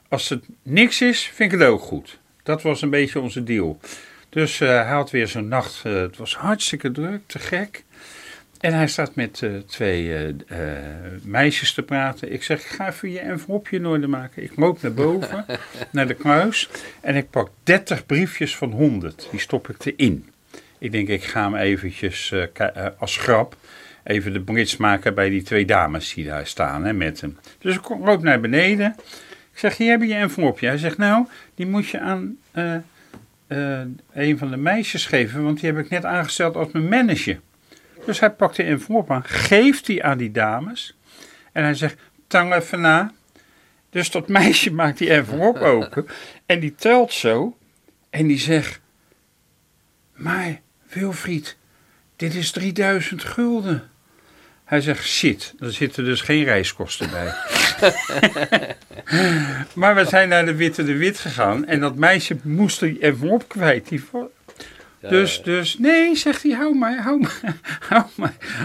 Als 0.07 0.29
het 0.29 0.43
niks 0.63 1.01
is, 1.01 1.31
vind 1.33 1.53
ik 1.53 1.59
het 1.59 1.67
ook 1.67 1.81
goed. 1.81 2.19
Dat 2.43 2.61
was 2.61 2.81
een 2.81 2.89
beetje 2.89 3.19
onze 3.19 3.43
deal. 3.43 3.79
Dus 4.29 4.59
uh, 4.59 4.69
hij 4.69 4.93
had 4.93 5.11
weer 5.11 5.27
zo'n 5.27 5.47
nacht, 5.47 5.83
uh, 5.85 5.93
het 5.93 6.17
was 6.17 6.35
hartstikke 6.35 6.91
druk, 6.91 7.21
te 7.25 7.39
gek. 7.39 7.83
En 8.59 8.73
hij 8.73 8.87
staat 8.87 9.15
met 9.15 9.41
uh, 9.41 9.57
twee 9.57 10.03
uh, 10.03 10.27
uh, 10.27 10.35
meisjes 11.23 11.73
te 11.73 11.83
praten. 11.83 12.33
Ik 12.33 12.43
zeg, 12.43 12.75
ga 12.75 12.87
even 12.87 13.11
je 13.11 13.19
envelopje 13.19 13.77
in 13.77 13.85
orde 13.85 14.07
maken. 14.07 14.43
Ik 14.43 14.51
loop 14.55 14.81
naar 14.81 14.93
boven, 14.93 15.45
naar 15.91 16.07
de 16.07 16.13
kluis. 16.13 16.69
En 17.01 17.15
ik 17.15 17.29
pak 17.29 17.49
30 17.63 18.05
briefjes 18.05 18.55
van 18.55 18.71
100. 18.71 19.27
Die 19.31 19.39
stop 19.39 19.69
ik 19.69 19.85
erin. 19.85 20.29
Ik 20.77 20.91
denk, 20.91 21.07
ik 21.07 21.23
ga 21.23 21.43
hem 21.43 21.55
eventjes 21.55 22.33
als 22.97 23.17
grap 23.17 23.57
even 24.03 24.33
de 24.33 24.41
brits 24.41 24.77
maken 24.77 25.13
bij 25.13 25.29
die 25.29 25.41
twee 25.41 25.65
dames 25.65 26.13
die 26.13 26.25
daar 26.25 26.47
staan 26.47 26.85
hè, 26.85 26.93
met 26.93 27.21
hem. 27.21 27.37
Dus 27.59 27.75
ik 27.75 27.89
loop 27.89 28.23
naar 28.23 28.39
beneden. 28.39 28.95
Ik 29.51 29.59
zeg, 29.59 29.77
hier 29.77 29.91
heb 29.91 30.01
je 30.01 30.07
je 30.07 30.13
envelopje. 30.13 30.67
Hij 30.67 30.77
zegt, 30.77 30.97
nou, 30.97 31.27
die 31.55 31.65
moet 31.65 31.87
je 31.87 31.99
aan 31.99 32.37
een 34.13 34.37
van 34.37 34.49
de 34.49 34.57
meisjes 34.57 35.05
geven. 35.05 35.43
Want 35.43 35.59
die 35.59 35.71
heb 35.71 35.79
ik 35.79 35.89
net 35.89 36.05
aangesteld 36.05 36.55
als 36.55 36.71
mijn 36.71 36.87
manager. 36.87 37.39
Dus 38.05 38.19
hij 38.19 38.31
pakt 38.31 38.55
de 38.55 38.63
envelop 38.63 39.11
aan, 39.11 39.23
geeft 39.23 39.85
die 39.85 40.03
aan 40.03 40.17
die 40.17 40.31
dames. 40.31 40.97
En 41.51 41.63
hij 41.63 41.73
zegt, 41.73 41.97
tang 42.27 42.53
even 42.53 42.81
na. 42.81 43.11
Dus 43.89 44.11
dat 44.11 44.27
meisje 44.39 44.71
maakt 44.71 44.97
die 44.97 45.09
envelop 45.09 45.57
open. 45.57 46.07
En 46.45 46.59
die 46.59 46.75
telt 46.75 47.13
zo. 47.13 47.57
En 48.09 48.27
die 48.27 48.39
zegt, 48.39 48.79
maar 50.13 50.59
Wilfried, 50.89 51.57
dit 52.15 52.33
is 52.33 52.51
3000 52.51 53.23
gulden. 53.23 53.89
Hij 54.65 54.81
zegt, 54.81 55.05
shit, 55.05 55.53
er 55.59 55.73
zitten 55.73 56.03
dus 56.03 56.21
geen 56.21 56.43
reiskosten 56.43 57.09
bij. 57.09 57.33
maar 59.81 59.95
we 59.95 60.05
zijn 60.05 60.29
naar 60.29 60.45
de 60.45 60.55
Witte 60.55 60.83
de 60.83 60.97
Wit 60.97 61.19
gegaan 61.19 61.65
en 61.65 61.79
dat 61.79 61.95
meisje 61.95 62.37
moest 62.41 62.79
die 62.79 62.99
envelop 62.99 63.47
kwijt. 63.47 63.87
Die 63.87 64.03
dus, 65.01 65.41
dus, 65.43 65.77
nee, 65.77 66.15
zegt 66.15 66.43
hij, 66.43 66.51
hou 66.51 66.75
maar, 66.75 67.01
hou 67.01 67.19
maar, 67.19 67.55
hou. 67.89 68.03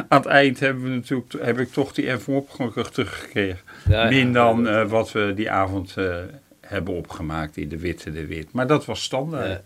Aan 0.09 0.19
het 0.19 0.27
eind 0.27 0.61
hebben 0.61 0.83
we 0.83 0.89
natuurlijk, 0.89 1.33
heb 1.41 1.59
ik 1.59 1.73
toch 1.73 1.93
die 1.93 2.11
envelop 2.11 2.51
gelukkig 2.51 2.91
teruggekregen. 2.91 3.61
Ja, 3.89 4.09
Min 4.09 4.33
dan 4.33 4.67
uh, 4.67 4.89
wat 4.89 5.13
we 5.13 5.33
die 5.37 5.51
avond 5.51 5.95
uh, 5.99 6.17
hebben 6.61 6.95
opgemaakt 6.95 7.57
in 7.57 7.69
de 7.69 7.79
Witte 7.79 8.13
de 8.13 8.27
Wit. 8.27 8.53
Maar 8.53 8.67
dat 8.67 8.85
was 8.85 9.03
standaard. 9.03 9.63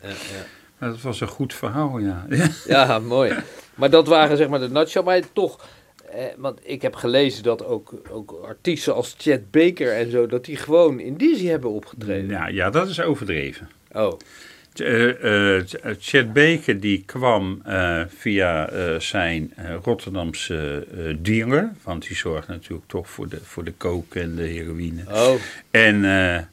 Maar 0.79 0.91
dat 0.91 1.01
was 1.01 1.21
een 1.21 1.29
goed 1.29 1.55
verhaal, 1.55 1.99
ja. 1.99 2.27
ja, 2.67 2.99
mooi. 2.99 3.33
Maar 3.75 3.91
dat 3.91 4.07
waren 4.07 4.37
zeg 4.37 4.49
maar 4.49 4.61
de 4.61 4.71
nutshell, 4.71 5.03
maar 5.03 5.23
toch... 5.33 5.67
Eh, 6.13 6.25
want 6.37 6.61
ik 6.63 6.83
heb 6.83 6.95
gelezen 6.95 7.43
dat 7.43 7.65
ook, 7.65 7.95
ook 8.11 8.41
artiesten 8.45 8.95
als 8.95 9.15
Chet 9.19 9.51
Baker 9.51 9.93
en 9.93 10.11
zo, 10.11 10.27
dat 10.27 10.45
die 10.45 10.57
gewoon 10.57 11.01
in 11.01 11.17
Dizzy 11.17 11.47
hebben 11.47 11.71
opgetreden. 11.71 12.29
Ja, 12.29 12.49
ja 12.49 12.71
dat 12.71 12.89
is 12.89 13.01
overdreven. 13.01 13.69
Oh. 13.93 14.19
Uh, 14.81 15.23
uh, 15.23 15.63
Chet 16.01 16.33
Baker 16.33 16.81
die 16.81 17.03
kwam 17.07 17.63
via 18.19 18.71
zijn 19.01 19.55
Rotterdamse 19.83 20.87
dealer, 21.21 21.73
want 21.83 22.07
die 22.07 22.17
zorgt 22.17 22.49
natuurlijk 22.49 22.89
toch 22.89 23.11
voor 23.11 23.29
de, 23.29 23.39
voor 23.43 23.65
de 23.65 23.73
coke 23.77 24.21
en 24.21 24.35
de 24.35 24.43
heroïne. 24.43 25.03
Oh. 25.11 25.35
En 25.71 26.49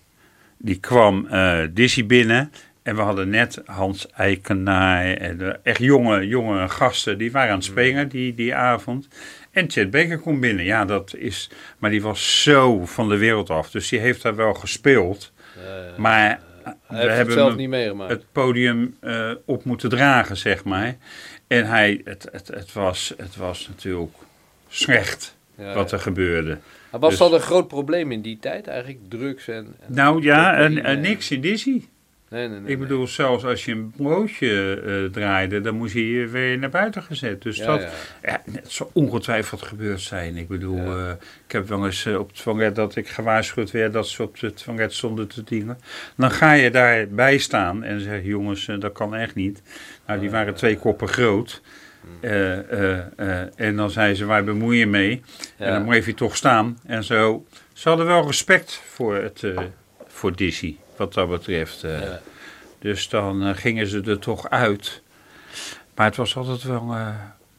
die 0.57 0.79
kwam 0.79 1.27
Dizzy 1.73 2.05
binnen 2.05 2.51
en 2.85 2.95
we 2.95 3.01
hadden 3.01 3.29
net 3.29 3.61
Hans 3.65 4.07
Eikenaar 4.11 5.13
en 5.13 5.63
echt 5.63 5.79
jonge, 5.79 6.27
jonge 6.27 6.69
gasten, 6.69 7.17
die 7.17 7.31
waren 7.31 7.49
aan 7.49 7.55
het 7.55 7.65
spelen 7.65 8.09
die, 8.09 8.33
die 8.33 8.55
avond. 8.55 9.07
En 9.51 9.69
Chet 9.69 9.91
Baker 9.91 10.19
komt 10.19 10.39
binnen, 10.39 10.65
ja 10.65 10.85
dat 10.85 11.15
is, 11.15 11.49
maar 11.77 11.89
die 11.89 12.01
was 12.01 12.43
zo 12.43 12.85
van 12.85 13.09
de 13.09 13.17
wereld 13.17 13.49
af, 13.49 13.71
dus 13.71 13.89
die 13.89 13.99
heeft 13.99 14.21
daar 14.21 14.35
wel 14.35 14.53
gespeeld. 14.53 15.31
maar 15.97 16.39
hij 16.87 17.15
heeft 17.15 17.17
het 17.17 17.31
zelf 17.31 17.55
niet 17.55 17.69
meegemaakt. 17.69 18.11
Het 18.11 18.25
podium 18.31 18.97
uh, 19.01 19.31
op 19.45 19.63
moeten 19.63 19.89
dragen, 19.89 20.37
zeg 20.37 20.63
maar. 20.63 20.97
En 21.47 21.65
hij, 21.65 22.01
het, 22.03 22.27
het, 22.31 22.47
het, 22.47 22.73
was, 22.73 23.13
het 23.17 23.35
was 23.35 23.67
natuurlijk 23.67 24.13
slecht 24.67 25.35
ja, 25.57 25.73
wat 25.73 25.91
er 25.91 25.97
ja. 25.97 26.03
gebeurde. 26.03 26.57
Maar 26.91 26.99
was 26.99 27.09
dus, 27.09 27.19
dat 27.19 27.33
een 27.33 27.39
groot 27.39 27.67
probleem 27.67 28.11
in 28.11 28.21
die 28.21 28.37
tijd 28.39 28.67
eigenlijk? 28.67 28.99
Drugs 29.09 29.47
en... 29.47 29.75
en 29.79 29.93
nou 29.93 30.23
ja, 30.23 30.55
en, 30.55 30.83
en 30.83 31.01
niks 31.01 31.31
in 31.31 31.41
Dizzy. 31.41 31.81
Nee, 32.29 32.47
nee, 32.47 32.59
nee, 32.59 32.71
ik 32.71 32.79
bedoel, 32.79 33.07
zelfs 33.07 33.45
als 33.45 33.65
je 33.65 33.71
een 33.71 33.91
broodje 33.91 34.81
uh, 34.85 35.11
draaide, 35.11 35.61
dan 35.61 35.75
moest 35.75 35.93
je 35.93 36.27
weer 36.27 36.57
naar 36.57 36.69
buiten 36.69 37.03
gezet. 37.03 37.41
Dus 37.41 37.57
ja, 37.57 37.65
dat 37.65 37.91
ja. 38.21 38.41
Zou 38.63 38.89
ongetwijfeld 38.93 39.61
gebeurd 39.61 40.01
zijn. 40.01 40.37
Ik 40.37 40.47
bedoel, 40.47 40.77
uh, 40.77 41.09
ik 41.45 41.51
heb 41.51 41.67
wel 41.67 41.85
eens 41.85 42.05
uh, 42.05 42.19
op 42.19 42.27
het 42.27 42.43
toilet 42.43 42.75
dat 42.75 42.95
ik 42.95 43.07
gewaarschuwd 43.07 43.71
werd 43.71 43.93
dat 43.93 44.07
ze 44.07 44.23
op 44.23 44.39
het 44.39 44.63
toilet 44.63 44.93
stonden 44.93 45.27
te 45.27 45.43
dingen. 45.43 45.77
Dan 46.17 46.31
ga 46.31 46.53
je 46.53 46.71
daarbij 46.71 47.37
staan 47.37 47.83
en 47.83 48.01
zeg 48.01 48.23
jongens, 48.23 48.65
dat 48.79 48.91
kan 48.91 49.15
echt 49.15 49.35
niet. 49.35 49.61
Nou, 50.07 50.19
die 50.19 50.29
waren 50.29 50.55
twee 50.55 50.77
koppen 50.77 51.07
groot. 51.07 51.61
en 53.55 53.75
dan 53.75 53.89
zei 53.89 54.15
ze, 54.15 54.25
waar 54.25 54.43
bemoei 54.43 54.77
je 54.77 54.87
mee? 54.87 55.21
En 55.57 55.73
dan 55.73 55.85
bleef 55.85 56.05
je 56.05 56.13
toch 56.13 56.35
staan. 56.35 56.77
En 56.85 57.03
zo, 57.03 57.45
ze 57.73 57.89
hadden 57.89 58.05
wel 58.05 58.25
respect 58.25 58.81
voor, 58.85 59.15
het, 59.15 59.43
voor 60.07 60.35
Dizzy 60.35 60.75
wat 60.97 61.13
dat 61.13 61.29
betreft. 61.29 61.81
Ja. 61.81 62.21
Dus 62.79 63.09
dan 63.09 63.47
uh, 63.47 63.55
gingen 63.55 63.87
ze 63.87 64.01
er 64.01 64.19
toch 64.19 64.49
uit. 64.49 65.01
Maar 65.95 66.05
het 66.05 66.15
was 66.15 66.35
altijd 66.35 66.63
wel. 66.63 66.91
Uh, 66.91 67.07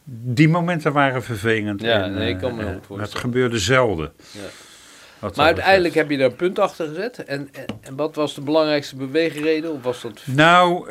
die 0.05 0.49
momenten 0.49 0.93
waren 0.93 1.23
vervelend. 1.23 1.81
Ja, 1.81 2.03
en, 2.03 2.15
nee, 2.15 2.29
ik 2.29 2.39
kan 2.39 2.55
me 2.55 2.79
uh, 2.91 2.99
Het 3.01 3.15
gebeurde 3.15 3.59
zelden. 3.59 4.13
Ja. 4.31 4.41
Maar 5.21 5.47
uiteindelijk 5.47 5.95
heb 5.95 6.11
je 6.11 6.19
er 6.19 6.25
een 6.25 6.37
punt 6.37 6.59
achter 6.59 6.89
gezet. 6.89 7.25
En, 7.25 7.49
en, 7.53 7.65
en, 7.81 7.97
wat 7.97 8.15
was 8.15 8.35
de 8.35 8.41
belangrijkste 8.41 8.97
beweegreden? 8.97 9.73
Of 9.73 9.83
was 9.83 10.03
dat... 10.03 10.23
Nou, 10.25 10.91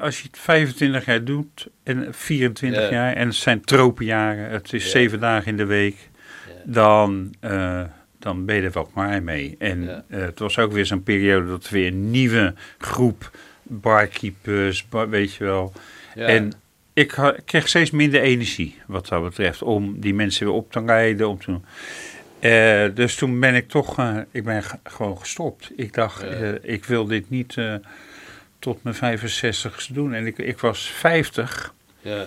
als 0.00 0.20
je 0.20 0.26
het 0.26 0.38
25 0.38 1.04
jaar 1.04 1.24
doet 1.24 1.66
en 1.82 2.08
24 2.10 2.82
ja. 2.82 2.90
jaar, 2.90 3.12
en 3.12 3.26
het 3.26 3.36
zijn 3.36 3.60
tropenjaren, 3.60 4.50
het 4.50 4.72
is 4.72 4.84
ja. 4.84 4.90
zeven 4.90 5.20
dagen 5.20 5.46
in 5.46 5.56
de 5.56 5.64
week, 5.64 6.10
dan 6.64 7.34
dan 8.26 8.44
ben 8.44 8.56
je 8.56 8.62
er 8.62 8.72
wel 8.72 8.90
klaar 8.94 9.22
mee. 9.22 9.56
En 9.58 9.82
ja. 9.82 10.04
uh, 10.10 10.20
het 10.20 10.38
was 10.38 10.58
ook 10.58 10.72
weer 10.72 10.86
zo'n 10.86 11.02
periode 11.02 11.46
dat 11.48 11.68
weer 11.68 11.86
een 11.86 12.10
nieuwe 12.10 12.54
groep 12.78 13.30
barkeepers, 13.62 14.88
bar, 14.88 15.08
weet 15.08 15.34
je 15.34 15.44
wel. 15.44 15.72
Ja. 16.14 16.26
En 16.26 16.52
ik 16.92 17.10
ha- 17.10 17.36
kreeg 17.44 17.68
steeds 17.68 17.90
minder 17.90 18.20
energie 18.20 18.78
wat 18.86 19.08
dat 19.08 19.22
betreft. 19.22 19.62
Om 19.62 20.00
die 20.00 20.14
mensen 20.14 20.46
weer 20.46 20.54
op 20.54 20.72
te 20.72 20.80
rijden. 20.86 21.28
Om 21.28 21.38
te, 21.38 21.58
Eh, 22.40 22.94
dus 22.94 23.14
toen 23.14 23.40
ben 23.40 23.54
ik 23.54 23.68
toch, 23.68 23.98
eh, 23.98 24.16
ik 24.30 24.44
ben 24.44 24.62
gewoon 24.84 25.18
gestopt. 25.18 25.70
Ik 25.76 25.94
dacht, 25.94 26.22
eh, 26.22 26.52
ik 26.62 26.84
wil 26.84 27.06
dit 27.06 27.30
niet 27.30 27.56
eh, 27.56 27.74
tot 28.58 28.82
mijn 28.82 28.94
65ste 28.94 29.92
doen. 29.92 30.14
En 30.14 30.26
ik, 30.26 30.38
ik 30.38 30.58
was 30.58 30.90
50 30.90 31.74
Ja. 32.00 32.26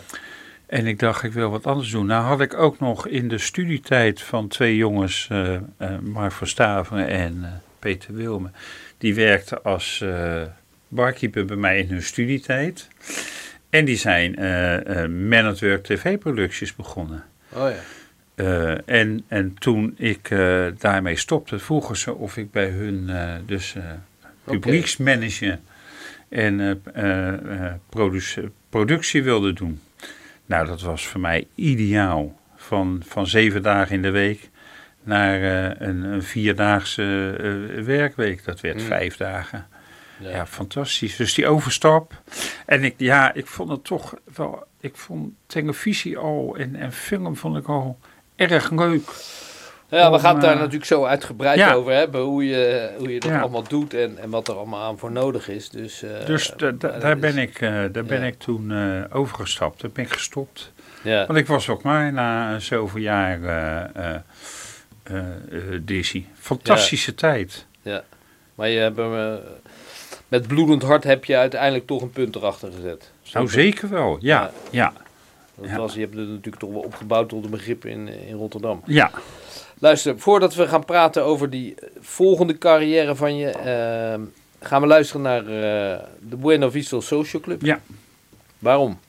En 0.69 0.85
ik 0.85 0.99
dacht, 0.99 1.23
ik 1.23 1.33
wil 1.33 1.49
wat 1.49 1.65
anders 1.65 1.91
doen. 1.91 2.05
Nou 2.05 2.23
had 2.23 2.41
ik 2.41 2.53
ook 2.53 2.79
nog 2.79 3.07
in 3.07 3.27
de 3.27 3.37
studietijd 3.37 4.21
van 4.21 4.47
twee 4.47 4.75
jongens, 4.75 5.27
eh 5.29 5.55
eh, 5.55 5.61
Mark 5.99 6.31
van 6.31 6.47
Staveren 6.47 7.07
en 7.07 7.39
eh, 7.43 7.49
Peter 7.79 8.13
Wilme. 8.13 8.49
Die 8.97 9.15
werkten 9.15 9.63
als 9.63 10.03
barkeeper 10.87 11.45
bij 11.45 11.55
mij 11.55 11.79
in 11.79 11.89
hun 11.89 12.03
studietijd. 12.03 12.87
En 13.69 13.85
die 13.85 13.97
zijn 13.97 14.31
Man 15.27 15.45
at 15.45 15.59
Work 15.59 15.83
tv-producties 15.83 16.75
begonnen. 16.75 17.23
Oh 17.53 17.69
ja. 17.69 18.81
En, 18.85 19.23
en 19.27 19.55
toen 19.59 19.93
ik 19.97 20.29
daarmee 20.77 21.15
stopte, 21.15 21.59
vroegen 21.59 21.97
ze 21.97 22.13
of 22.13 22.37
ik 22.37 22.51
bij 22.51 22.69
hun 22.69 23.09
dus 23.45 23.75
publieksmanager 24.43 25.59
en 26.29 26.81
productie 28.69 29.23
wilde 29.23 29.53
doen. 29.53 29.79
Nou, 30.49 30.65
dat 30.67 30.81
was 30.81 31.07
voor 31.07 31.19
mij 31.19 31.47
ideaal. 31.55 32.39
Van, 32.55 33.01
van 33.07 33.27
zeven 33.27 33.61
dagen 33.61 33.95
in 33.95 34.01
de 34.01 34.09
week 34.09 34.49
naar 35.03 35.41
eh, 35.41 35.87
een, 35.87 36.03
een 36.03 36.23
vierdaagse 36.23 37.35
eh, 37.77 37.83
werkweek. 37.83 38.43
Dat 38.45 38.59
werd 38.59 38.75
Mm. 38.75 38.81
vijf 38.87 39.17
dagen. 39.17 39.67
Ja. 40.19 40.29
Ja, 40.29 40.45
fantastisch. 40.45 41.15
Dus 41.15 41.33
die 41.33 41.47
overstap. 41.47 42.21
En 42.65 42.83
ik, 42.83 42.93
ja, 42.97 43.33
ik 43.33 43.47
vond 43.47 43.69
het 43.69 43.83
toch 43.83 44.13
wel. 44.35 44.63
Ik 44.79 44.95
vond 44.95 45.31
televisie 45.45 46.17
al 46.17 46.55
en, 46.57 46.75
en 46.75 46.91
film 46.93 47.35
vond 47.35 47.57
ik 47.57 47.67
al 47.67 47.99
erg 48.35 48.71
leuk. 48.71 49.09
Ja, 49.89 50.11
we 50.11 50.19
gaan 50.19 50.33
het 50.33 50.41
daar 50.43 50.51
eh, 50.53 50.57
natuurlijk 50.57 50.85
zo 50.85 51.05
uitgebreid 51.05 51.57
ja. 51.57 51.73
over 51.73 51.93
hebben. 51.93 52.21
Hoe 52.21 52.45
je, 52.47 52.89
hoe 52.97 53.13
je 53.13 53.19
dat 53.19 53.29
Ja. 53.29 53.39
allemaal 53.41 53.63
doet 53.67 53.93
en, 53.93 54.17
en 54.17 54.29
wat 54.29 54.47
er 54.47 54.53
allemaal 54.55 54.81
aan 54.83 54.97
voor 54.97 55.11
nodig 55.11 55.49
is. 55.49 55.69
Dus, 55.69 56.03
eh, 56.03 56.25
Dus 56.25 56.53
maar 56.57 56.99
daar 56.99 57.17
ben 57.17 57.37
ik, 57.37 57.61
eh, 57.61 57.71
daar 57.91 58.05
ben 58.05 58.19
ja. 58.19 58.25
ik 58.25 58.39
toen 58.39 58.71
eh, 58.71 59.17
overgestapt. 59.17 59.81
Daar 59.81 59.91
ben 59.91 60.03
ik 60.05 60.11
gestopt. 60.13 60.71
Ja. 61.03 61.25
Want 61.25 61.39
ik 61.39 61.47
was 61.47 61.69
ook 61.69 61.83
maar 61.83 62.13
na 62.13 62.59
zoveel 62.59 63.01
jaar 63.01 63.43
eh 63.43 64.09
eh 64.13 64.15
eh, 65.03 65.17
eh, 65.51 65.81
Dizzy. 65.81 66.25
Fantastische 66.39 67.15
tijd. 67.15 67.65
Maar 68.55 68.69
je 68.69 68.79
hebt 68.79 68.97
hem, 68.97 69.15
eh, 69.15 69.33
met 70.27 70.47
bloedend 70.47 70.83
hart 70.83 71.03
heb 71.03 71.25
je 71.25 71.35
uiteindelijk 71.37 71.87
toch 71.87 72.01
een 72.01 72.09
punt 72.11 72.35
erachter 72.35 72.71
gezet. 72.71 73.11
Nou, 73.33 73.47
zeker 73.47 73.89
wel. 73.89 74.17
Ja, 74.19 74.41
Ja. 74.41 74.51
ja, 74.71 74.93
Dat 75.55 75.69
Ja. 75.69 75.77
was, 75.77 75.93
je 75.93 75.99
hebt 75.99 76.15
het 76.15 76.27
natuurlijk 76.27 76.55
toch 76.59 76.71
wel 76.71 76.81
opgebouwd 76.81 77.29
tot 77.29 77.43
een 77.43 77.49
begrip 77.49 77.85
in, 77.85 78.07
in 78.27 78.35
Rotterdam. 78.35 78.81
ja. 78.85 79.11
Luister, 79.79 80.19
voordat 80.19 80.55
we 80.55 80.67
gaan 80.67 80.85
praten 80.85 81.23
over 81.23 81.49
die 81.49 81.75
volgende 81.99 82.57
carrière 82.57 83.15
van 83.15 83.37
je, 83.37 83.49
eh, 83.49 84.21
gaan 84.67 84.81
we 84.81 84.87
luisteren 84.87 85.21
naar 85.21 85.41
eh, 85.41 86.03
de 86.19 86.35
Buena 86.35 86.71
Vista 86.71 86.99
Social 86.99 87.41
Club. 87.41 87.61
Ja. 87.61 87.79
Waarom? 88.59 88.99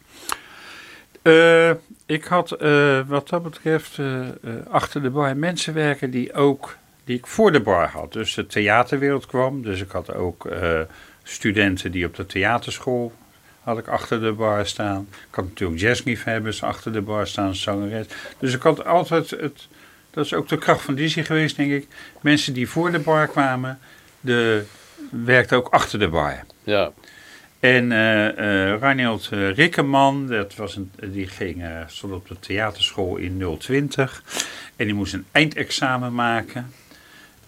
Eh, 1.22 1.70
ik 2.06 2.24
had 2.24 2.52
eh, 2.52 3.00
wat 3.06 3.28
dat 3.28 3.42
betreft 3.42 3.98
achter 4.68 5.02
de 5.02 5.10
bar 5.10 5.36
mensen 5.36 5.74
werken 5.74 6.10
die 6.10 6.32
ook 6.32 6.76
die 7.04 7.16
ik 7.16 7.26
voor 7.26 7.52
de 7.52 7.60
bar 7.60 7.88
had. 7.88 8.12
Dus 8.12 8.34
de 8.34 8.46
theaterwereld 8.46 9.26
kwam. 9.26 9.62
Dus 9.62 9.80
ik 9.80 9.90
had 9.90 10.14
ook 10.14 10.48
studenten 11.22 11.92
die 11.92 12.06
op 12.06 12.16
de 12.16 12.26
theaterschool 12.26 13.12
had 13.62 13.78
ik 13.78 13.88
achter 13.88 14.20
de 14.20 14.32
bar 14.32 14.66
staan. 14.66 15.06
Ik 15.10 15.34
had 15.34 15.44
natuurlijk 15.44 15.80
jazzliefhebbers 15.80 16.62
achter 16.62 16.92
de 16.92 17.00
bar 17.00 17.26
staan, 17.26 17.54
zangeres. 17.54 18.06
Dus 18.38 18.54
ik 18.54 18.62
had 18.62 18.84
altijd 18.84 19.30
het. 19.30 19.68
Dat 20.10 20.24
is 20.24 20.34
ook 20.34 20.48
de 20.48 20.58
kracht 20.58 20.82
van 20.82 20.94
Dizzy 20.94 21.22
geweest, 21.22 21.56
denk 21.56 21.72
ik. 21.72 21.86
Mensen 22.20 22.52
die 22.52 22.68
voor 22.68 22.92
de 22.92 22.98
bar 22.98 23.28
kwamen, 23.28 23.78
de, 24.20 24.64
werkten 25.24 25.56
ook 25.56 25.68
achter 25.68 25.98
de 25.98 26.08
bar. 26.08 26.44
Ja. 26.64 26.92
En 27.60 27.88
Reinhold 28.78 29.28
eh, 29.32 29.52
Rikkeman, 29.52 30.26
dat 30.26 30.54
was 30.54 30.76
een, 30.76 30.92
die 31.00 31.26
ging, 31.26 31.64
stond 31.86 32.12
op 32.12 32.28
de 32.28 32.38
theaterschool 32.40 33.16
in 33.16 33.56
020. 33.58 34.22
En 34.76 34.84
die 34.84 34.94
moest 34.94 35.12
een 35.12 35.26
eindexamen 35.32 36.14
maken. 36.14 36.72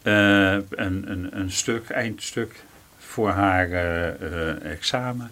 Een, 0.02 0.64
een, 0.70 1.28
een 1.30 1.50
stuk, 1.50 1.88
eindstuk 1.90 2.54
voor 2.98 3.30
haar 3.30 3.70
examen. 4.62 5.30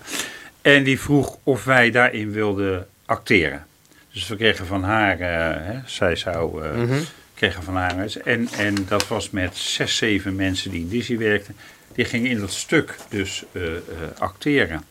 En 0.62 0.82
die 0.82 1.00
vroeg 1.00 1.38
of 1.42 1.64
wij 1.64 1.90
daarin 1.90 2.32
wilden 2.32 2.86
acteren. 3.04 3.66
Dus 4.12 4.28
we 4.28 4.36
kregen 4.36 4.66
van 4.66 4.82
haar, 4.82 5.18
hè, 5.18 5.78
zij 5.84 6.16
zou 6.16 6.64
Mhm. 6.76 7.00
Kregen 7.40 7.62
van. 7.62 7.76
En, 8.24 8.48
en 8.48 8.74
dat 8.88 9.09
was 9.09 9.31
met 9.31 9.57
zes, 9.57 9.96
zeven 9.96 10.37
mensen 10.37 10.70
die 10.70 10.81
in 10.81 10.88
Disney 10.88 11.18
werkten. 11.18 11.57
Die 11.94 12.05
gingen 12.05 12.31
in 12.31 12.40
dat 12.40 12.53
stuk 12.53 12.96
dus 13.09 13.44
eh, 13.53 13.76
eh, 13.76 13.83
acteren. 14.18 14.83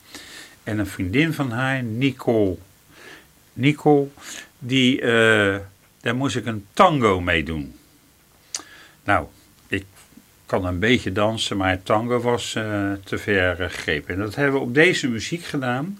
En 0.64 0.80
een 0.80 0.88
vriendin 0.88 1.34
van 1.34 1.52
haar, 1.52 1.84
Nicole, 1.84 2.56
Nicole 3.54 4.08
die, 4.60 5.02
eh, 5.02 5.58
daar 6.02 6.16
moest 6.16 6.36
ik 6.36 6.46
een 6.46 6.66
tango 6.74 7.22
mee 7.22 7.44
doen. 7.44 7.76
Nou, 9.04 9.28
ik 9.68 9.86
kan 10.46 10.66
een 10.66 10.80
beetje 10.80 11.12
dansen, 11.12 11.58
maar 11.58 11.84
tango 11.84 12.20
was 12.20 12.52
te 13.04 13.18
ver 13.18 13.56
gegrepen. 13.56 14.14
En 14.14 14.20
dat 14.20 14.36
hebben 14.36 14.60
we 14.60 14.66
op 14.66 14.74
deze 14.74 15.08
muziek 15.08 15.44
gedaan. 15.44 16.00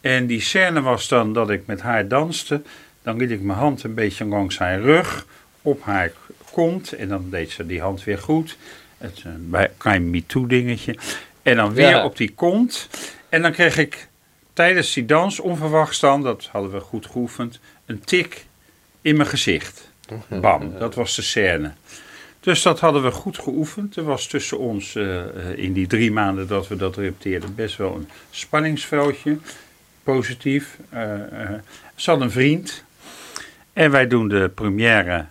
En 0.00 0.26
die 0.26 0.40
scène 0.40 0.80
was 0.80 1.08
dan 1.08 1.32
dat 1.32 1.50
ik 1.50 1.66
met 1.66 1.80
haar 1.80 2.08
danste. 2.08 2.62
Dan 3.02 3.16
liet 3.16 3.30
ik 3.30 3.40
mijn 3.40 3.58
hand 3.58 3.82
een 3.82 3.94
beetje 3.94 4.24
langs 4.24 4.58
haar 4.58 4.80
rug, 4.80 5.26
op 5.62 5.82
haar 5.82 6.12
kont. 6.52 6.92
En 6.92 7.08
dan 7.08 7.30
deed 7.30 7.50
ze 7.50 7.66
die 7.66 7.80
hand 7.80 8.04
weer 8.04 8.18
goed. 8.18 8.56
Het 8.98 9.16
is 9.16 9.24
een 9.24 9.54
klein 9.76 10.10
MeToo 10.10 10.46
dingetje. 10.46 10.96
En 11.42 11.56
dan 11.56 11.72
weer 11.72 11.88
Ja. 11.88 12.04
op 12.04 12.16
die 12.16 12.32
kont. 12.34 12.88
En 13.28 13.42
dan 13.42 13.52
kreeg 13.52 13.78
ik 13.78 14.08
tijdens 14.52 14.92
die 14.92 15.04
dans 15.04 15.40
onverwachts 15.40 16.00
dan, 16.00 16.22
dat 16.22 16.48
hadden 16.52 16.70
we 16.72 16.80
goed 16.80 17.06
geoefend, 17.06 17.60
een 17.86 18.00
tik 18.00 18.44
in 19.02 19.16
mijn 19.16 19.28
gezicht. 19.28 19.88
Bam, 20.40 20.78
dat 20.78 20.94
was 20.94 21.16
de 21.16 21.22
scène. 21.22 21.72
Dus 22.40 22.62
dat 22.62 22.80
hadden 22.80 23.02
we 23.02 23.10
goed 23.10 23.38
geoefend. 23.38 23.96
Er 23.96 24.04
was 24.04 24.26
tussen 24.26 24.58
ons 24.58 24.94
eh, 24.94 25.20
eh, 25.20 25.58
in 25.58 25.72
die 25.72 25.86
drie 25.86 26.12
maanden 26.12 26.48
dat 26.48 26.68
we 26.68 26.76
dat 26.76 26.96
repeteerden 26.96 27.54
best 27.54 27.76
wel 27.76 27.94
een 27.94 28.08
spanningsveldje. 28.30 29.38
Positief. 30.02 30.78
Eh, 30.88 31.00
ze 31.94 32.10
had 32.10 32.20
een 32.20 32.30
vriend. 32.30 32.84
En 33.72 33.90
wij 33.90 34.06
doen 34.06 34.28
de 34.28 34.50
première 34.54 35.26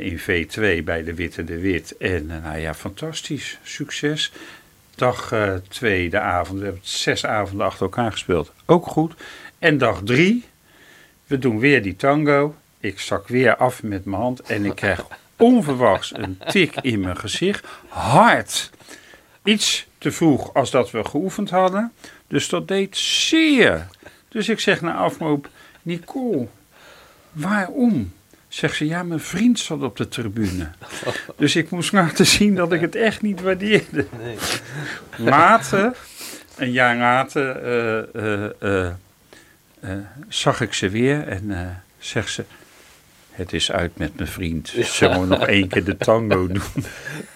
in 0.00 0.18
V2 0.18 0.84
bij 0.84 1.04
de 1.04 1.14
Witte 1.14 1.44
de 1.44 1.58
Wit. 1.58 1.96
En 1.96 2.30
eh, 2.30 2.42
nou 2.42 2.58
ja, 2.58 2.74
fantastisch. 2.74 3.58
Succes. 3.62 4.32
Dag 4.94 5.32
eh, 5.32 5.54
twee, 5.68 6.10
de 6.10 6.20
avond. 6.20 6.58
We 6.58 6.64
hebben 6.64 6.82
zes 6.84 7.26
avonden 7.26 7.66
achter 7.66 7.82
elkaar 7.82 8.12
gespeeld. 8.12 8.52
Ook 8.66 8.86
goed. 8.86 9.14
En 9.58 9.78
dag 9.78 10.00
drie, 10.04 10.44
we 11.26 11.38
doen 11.38 11.58
weer 11.58 11.82
die 11.82 11.96
tango. 11.96 12.54
Ik 12.80 13.00
zak 13.00 13.28
weer 13.28 13.56
af 13.56 13.82
met 13.82 14.04
mijn 14.04 14.22
hand 14.22 14.40
en 14.40 14.64
ik 14.64 14.74
krijg 14.74 15.06
onverwachts 15.36 16.12
een 16.16 16.38
tik 16.46 16.76
in 16.80 17.00
mijn 17.00 17.16
gezicht. 17.16 17.66
Hard. 17.88 18.70
Iets 19.44 19.86
te 19.98 20.12
vroeg 20.12 20.54
als 20.54 20.70
dat 20.70 20.90
we 20.90 21.04
geoefend 21.04 21.50
hadden. 21.50 21.92
Dus 22.26 22.48
dat 22.48 22.68
deed 22.68 22.96
zeer. 22.96 23.86
Dus 24.28 24.48
ik 24.48 24.60
zeg 24.60 24.80
na 24.80 24.94
afloop, 24.94 25.48
Nicole, 25.82 26.46
waarom? 27.32 28.12
Zegt 28.50 28.76
ze, 28.76 28.86
ja, 28.86 29.02
mijn 29.02 29.20
vriend 29.20 29.58
zat 29.58 29.82
op 29.82 29.96
de 29.96 30.08
tribune. 30.08 30.68
Dus 31.36 31.56
ik 31.56 31.70
moest 31.70 31.92
laten 31.92 32.26
zien 32.26 32.54
dat 32.54 32.72
ik 32.72 32.80
het 32.80 32.94
echt 32.94 33.22
niet 33.22 33.40
waardeerde. 33.40 34.06
Nee. 34.22 34.36
Later, 35.16 35.96
een 36.56 36.70
jaar 36.70 36.96
later, 36.96 37.56
eh, 37.56 38.44
eh, 38.60 38.92
eh, 39.80 39.98
zag 40.28 40.60
ik 40.60 40.72
ze 40.72 40.88
weer 40.88 41.28
en 41.28 41.82
zegt 41.98 42.30
ze... 42.30 42.44
Het 43.40 43.52
is 43.52 43.72
uit 43.72 43.98
met 43.98 44.16
mijn 44.16 44.28
vriend. 44.28 44.72
Zullen 44.76 45.20
we 45.20 45.26
nog 45.26 45.46
één 45.46 45.68
keer 45.68 45.84
de 45.84 45.96
tango 45.96 46.46
doen? 46.52 46.84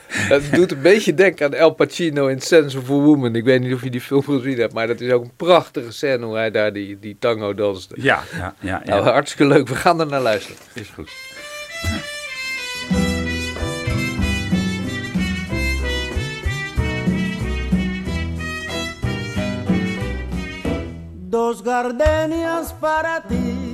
Het 0.07 0.53
doet 0.53 0.73
een 0.73 0.83
beetje 0.83 1.15
denken 1.15 1.47
aan 1.47 1.55
El 1.55 1.71
Pacino 1.71 2.27
in 2.27 2.41
Sense 2.41 2.79
of 2.79 2.91
a 2.91 2.93
Woman. 2.93 3.35
Ik 3.35 3.45
weet 3.45 3.61
niet 3.61 3.75
of 3.75 3.83
je 3.83 3.91
die 3.91 4.01
film 4.01 4.23
gezien 4.23 4.59
hebt, 4.59 4.73
maar 4.73 4.87
dat 4.87 5.01
is 5.01 5.13
ook 5.13 5.25
een 5.25 5.37
prachtige 5.37 5.93
scène 5.93 6.25
hoe 6.25 6.35
hij 6.37 6.51
daar 6.51 6.73
die, 6.73 6.99
die 6.99 7.17
tango 7.19 7.55
danste. 7.55 7.95
Ja, 7.99 8.23
ja, 8.33 8.55
ja. 8.61 8.83
ja. 8.85 8.91
Nou, 8.91 9.05
hartstikke 9.05 9.47
leuk. 9.53 9.69
We 9.69 9.75
gaan 9.75 10.01
er 10.01 10.07
naar 10.07 10.21
luisteren. 10.21 10.59
is 10.75 10.89
goed. 10.89 11.11
Dos 21.31 21.61
gardenias 21.65 22.73
para 22.81 23.21
ti, 23.29 23.74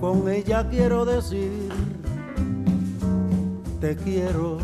con 0.00 0.28
ella 0.28 0.66
quiero 0.68 1.04
decir, 1.04 1.68
te 3.80 3.96
quiero, 3.96 4.58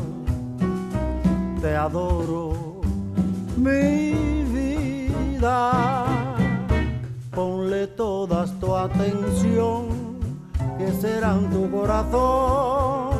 te 1.61 1.77
adoro, 1.77 2.81
mi 3.57 4.13
vida. 4.55 6.07
ponle 7.35 7.87
todas 7.87 8.59
tu 8.61 8.75
atención, 8.75 9.89
que 10.79 10.91
serán 10.93 11.51
tu 11.51 11.71
corazón 11.71 13.11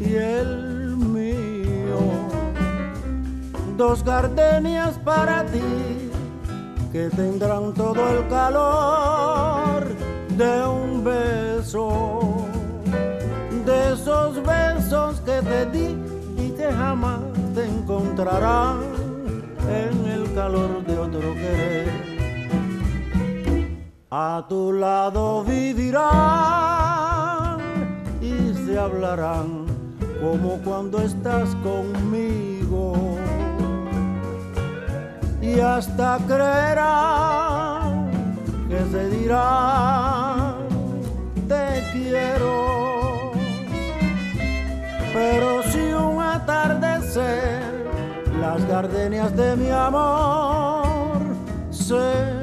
y 0.00 0.14
el 0.14 0.96
mío. 0.96 1.98
Dos 3.76 4.02
gardenias 4.04 4.98
para 4.98 5.44
ti, 5.46 5.60
que 6.92 7.10
tendrán 7.10 7.74
todo 7.74 8.08
el 8.08 8.28
calor 8.28 9.75
de 10.36 10.66
un 10.66 11.04
beso, 11.04 12.46
de 13.64 13.92
esos 13.92 14.42
besos 14.42 15.20
que 15.20 15.40
te 15.42 15.66
di 15.66 15.96
y 16.38 16.50
que 16.50 16.72
jamás 16.72 17.20
te 17.54 17.64
encontrarán 17.64 18.80
en 19.68 20.06
el 20.06 20.34
calor 20.34 20.84
de 20.84 20.98
otro 20.98 21.34
querer 21.34 22.16
a 24.18 24.46
tu 24.48 24.72
lado 24.72 25.44
vivirán 25.44 25.98
y 28.20 28.54
se 28.64 28.78
hablarán 28.78 29.66
como 30.20 30.58
cuando 30.64 31.00
estás 31.00 31.54
conmigo. 31.56 32.94
Y 35.42 35.58
hasta 35.60 36.18
creerán 36.26 38.10
que 38.68 38.78
se 38.90 39.08
dirán 39.10 40.25
Pero 45.12 45.62
si 45.70 45.92
un 45.92 46.22
atardecer 46.22 47.86
las 48.40 48.66
gardenias 48.66 49.34
de 49.34 49.56
mi 49.56 49.70
amor 49.70 51.18
se 51.70 52.36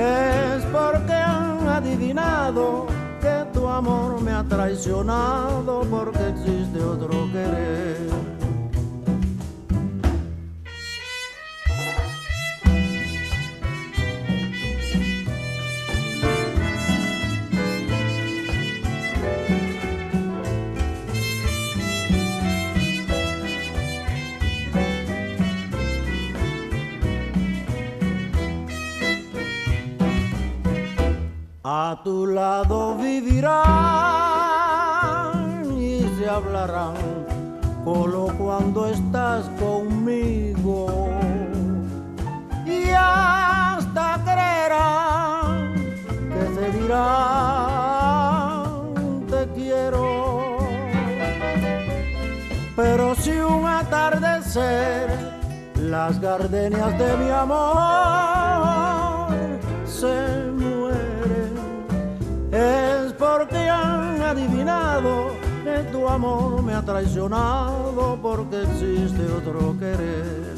es 0.00 0.64
porque 0.72 1.12
han 1.12 1.68
adivinado 1.68 2.86
que 3.20 3.44
tu 3.52 3.66
amor 3.66 4.20
me 4.22 4.32
ha 4.32 4.42
traicionado 4.44 5.82
porque 5.90 6.28
existe 6.28 6.82
otro 6.82 7.30
querer. 7.32 8.39
A 31.62 32.00
tu 32.02 32.26
lado 32.26 32.96
vivirán 32.96 33.60
y 35.78 36.00
se 36.16 36.26
hablarán 36.26 36.94
solo 37.84 38.28
cuando 38.38 38.86
estás 38.86 39.44
conmigo. 39.60 41.10
Y 42.64 42.88
hasta 42.96 44.22
creerán 44.24 45.74
que 46.32 46.54
se 46.54 46.70
dirán 46.78 47.10
te 49.28 49.46
quiero. 49.54 50.56
Pero 52.74 53.14
si 53.16 53.32
un 53.32 53.66
atardecer 53.66 55.10
las 55.76 56.18
gardenias 56.22 56.98
de 56.98 57.16
mi 57.18 57.28
amor 57.28 57.68
se 59.84 60.49
es 62.60 63.12
porque 63.14 63.68
han 63.68 64.20
adivinado 64.22 65.30
que 65.64 65.82
tu 65.90 66.06
amor 66.08 66.62
me 66.62 66.74
ha 66.74 66.82
traicionado 66.82 68.18
porque 68.20 68.62
existe 68.62 69.22
otro 69.32 69.78
querer. 69.78 70.54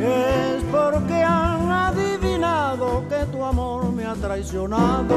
Es 0.00 0.64
porque 0.70 1.22
han 1.22 1.70
adivinado 1.70 3.04
que 3.08 3.26
tu 3.32 3.44
amor 3.44 3.92
me 3.92 4.06
ha 4.06 4.14
traicionado 4.14 5.16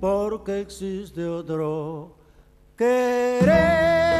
porque 0.00 0.60
existe 0.60 1.26
otro 1.26 2.16
querer. 2.76 4.13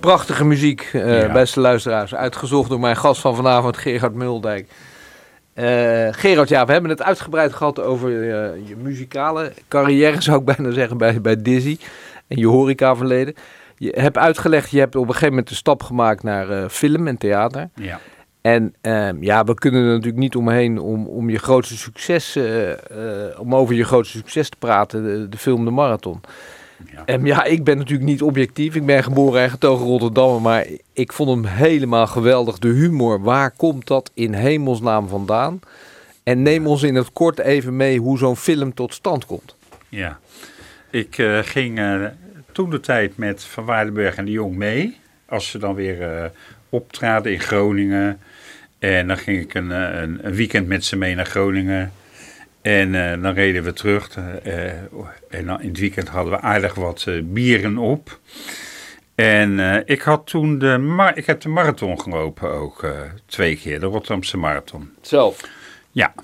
Prachtige 0.00 0.44
muziek, 0.44 0.90
uh, 0.92 1.32
beste 1.32 1.60
luisteraars. 1.60 2.14
Uitgezocht 2.14 2.68
door 2.70 2.80
mijn 2.80 2.96
gast 2.96 3.20
van 3.20 3.36
vanavond, 3.36 3.76
Gerard 3.76 4.14
Muldijk. 4.14 4.68
Uh, 5.54 6.08
Gerard, 6.10 6.48
ja, 6.48 6.66
we 6.66 6.72
hebben 6.72 6.90
het 6.90 7.02
uitgebreid 7.02 7.52
gehad 7.52 7.80
over 7.80 8.10
uh, 8.10 8.68
je 8.68 8.76
muzikale 8.76 9.52
carrière, 9.68 10.20
zou 10.22 10.38
ik 10.38 10.44
bijna 10.44 10.70
zeggen, 10.70 10.98
bij, 10.98 11.20
bij 11.20 11.42
Dizzy. 11.42 11.78
En 12.26 12.38
je 12.38 12.46
horecaverleden. 12.46 13.34
Je 13.76 13.94
hebt 13.96 14.18
uitgelegd, 14.18 14.70
je 14.70 14.78
hebt 14.78 14.96
op 14.96 15.02
een 15.02 15.08
gegeven 15.08 15.28
moment 15.28 15.48
de 15.48 15.54
stap 15.54 15.82
gemaakt 15.82 16.22
naar 16.22 16.68
film 16.68 17.06
en 17.06 17.18
theater. 17.18 17.68
Ja. 17.74 18.00
En 18.40 18.74
ehm, 18.80 19.22
ja, 19.22 19.44
we 19.44 19.54
kunnen 19.54 19.80
er 19.82 19.88
natuurlijk 19.92 20.16
niet 20.16 20.36
omheen 20.36 20.78
om, 20.78 21.06
om 21.06 21.30
je 21.30 21.38
grootste 21.38 21.76
succes, 21.76 22.38
om 23.38 23.54
over 23.54 23.74
je 23.74 23.84
grootste 23.84 24.16
succes 24.16 24.48
te 24.48 24.56
praten, 24.58 25.02
de, 25.02 25.28
de 25.28 25.38
film 25.38 25.64
De 25.64 25.70
Marathon. 25.70 26.20
Ja. 26.92 27.02
En 27.04 27.24
ja, 27.24 27.44
ik 27.44 27.64
ben 27.64 27.78
natuurlijk 27.78 28.08
niet 28.08 28.22
objectief. 28.22 28.74
Ik 28.74 28.86
ben 28.86 29.02
geboren 29.02 29.42
en 29.42 29.50
getogen 29.50 29.86
Rotterdam, 29.86 30.42
maar 30.42 30.66
ik 30.92 31.12
vond 31.12 31.30
hem 31.30 31.44
helemaal 31.44 32.06
geweldig. 32.06 32.58
De 32.58 32.68
humor, 32.68 33.22
waar 33.22 33.50
komt 33.50 33.86
dat 33.86 34.10
in 34.14 34.32
hemelsnaam 34.32 35.08
vandaan? 35.08 35.60
En 36.22 36.42
neem 36.42 36.66
ons 36.66 36.82
in 36.82 36.94
het 36.94 37.12
kort 37.12 37.38
even 37.38 37.76
mee 37.76 37.98
hoe 37.98 38.18
zo'n 38.18 38.36
film 38.36 38.74
tot 38.74 38.94
stand 38.94 39.26
komt. 39.26 39.56
Ja, 39.88 40.18
ik 40.90 41.18
uh, 41.18 41.38
ging 41.42 41.78
uh, 41.78 42.04
toen 42.52 42.70
de 42.70 42.80
tijd 42.80 43.16
met 43.16 43.44
Van 43.44 43.64
Waardenberg 43.64 44.16
en 44.16 44.24
de 44.24 44.30
Jong 44.30 44.56
mee. 44.56 44.98
Als 45.26 45.50
ze 45.50 45.58
dan 45.58 45.74
weer 45.74 46.00
uh, 46.00 46.24
optraden 46.68 47.32
in 47.32 47.40
Groningen. 47.40 48.20
En 48.78 49.06
dan 49.06 49.16
ging 49.16 49.40
ik 49.40 49.54
een, 49.54 49.70
een, 49.70 50.26
een 50.26 50.34
weekend 50.34 50.66
met 50.66 50.84
ze 50.84 50.96
mee 50.96 51.14
naar 51.14 51.26
Groningen. 51.26 51.92
En 52.62 52.94
uh, 52.94 53.22
dan 53.22 53.34
reden 53.34 53.62
we 53.62 53.72
terug. 53.72 54.16
Uh, 54.16 54.66
en 55.30 55.46
dan 55.46 55.60
in 55.60 55.68
het 55.68 55.78
weekend 55.78 56.08
hadden 56.08 56.32
we 56.32 56.40
aardig 56.40 56.74
wat 56.74 57.04
uh, 57.08 57.22
bieren 57.24 57.78
op. 57.78 58.20
En 59.14 59.82
ik 59.86 60.00
had 60.00 60.26
toen 60.26 60.58
de, 60.58 61.12
ik 61.14 61.26
heb 61.26 61.40
de 61.40 61.48
marathon 61.48 62.00
gelopen 62.00 62.50
ook 62.50 62.92
twee 63.26 63.56
keer, 63.56 63.80
de 63.80 63.86
Rotterdamse 63.86 64.36
marathon. 64.36 64.90
Zelf? 65.00 65.48
Ja. 65.90 66.14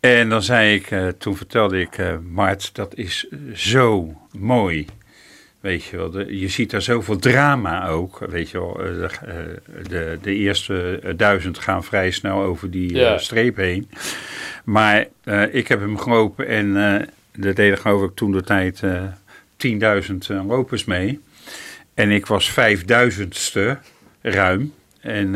En 0.00 0.28
dan 0.28 0.42
zei 0.42 0.74
ik, 0.74 1.14
toen 1.18 1.36
vertelde 1.36 1.80
ik, 1.80 1.98
Mart, 2.22 2.74
dat 2.74 2.94
is 2.94 3.26
zo 3.54 4.14
mooi. 4.32 4.86
Weet 5.66 5.84
je 5.84 5.96
wel, 5.96 6.10
de, 6.10 6.38
je 6.38 6.48
ziet 6.48 6.70
daar 6.70 6.82
zoveel 6.82 7.16
drama 7.16 7.88
ook. 7.88 8.18
Weet 8.18 8.50
je 8.50 8.58
wel, 8.58 8.72
de, 8.72 9.08
de, 9.88 10.18
de 10.22 10.34
eerste 10.34 11.00
duizend 11.16 11.58
gaan 11.58 11.84
vrij 11.84 12.10
snel 12.10 12.42
over 12.42 12.70
die 12.70 12.94
ja. 12.94 13.18
streep 13.18 13.56
heen. 13.56 13.90
Maar 14.64 15.06
uh, 15.24 15.54
ik 15.54 15.68
heb 15.68 15.80
hem 15.80 15.98
gelopen 15.98 16.46
en 16.46 16.66
uh, 16.66 16.92
er 17.46 17.54
deden 17.54 17.78
geloof 17.78 18.02
ik 18.02 18.14
toen 18.14 18.32
de 18.32 18.42
tijd 18.42 18.82
uh, 18.82 19.02
eh, 19.58 20.02
10.000 20.10 20.16
lopers 20.46 20.84
mee. 20.84 21.20
En 21.94 22.10
ik 22.10 22.26
was 22.26 22.50
5000ste 22.50 23.78
ruim. 24.20 24.72
En 25.00 25.34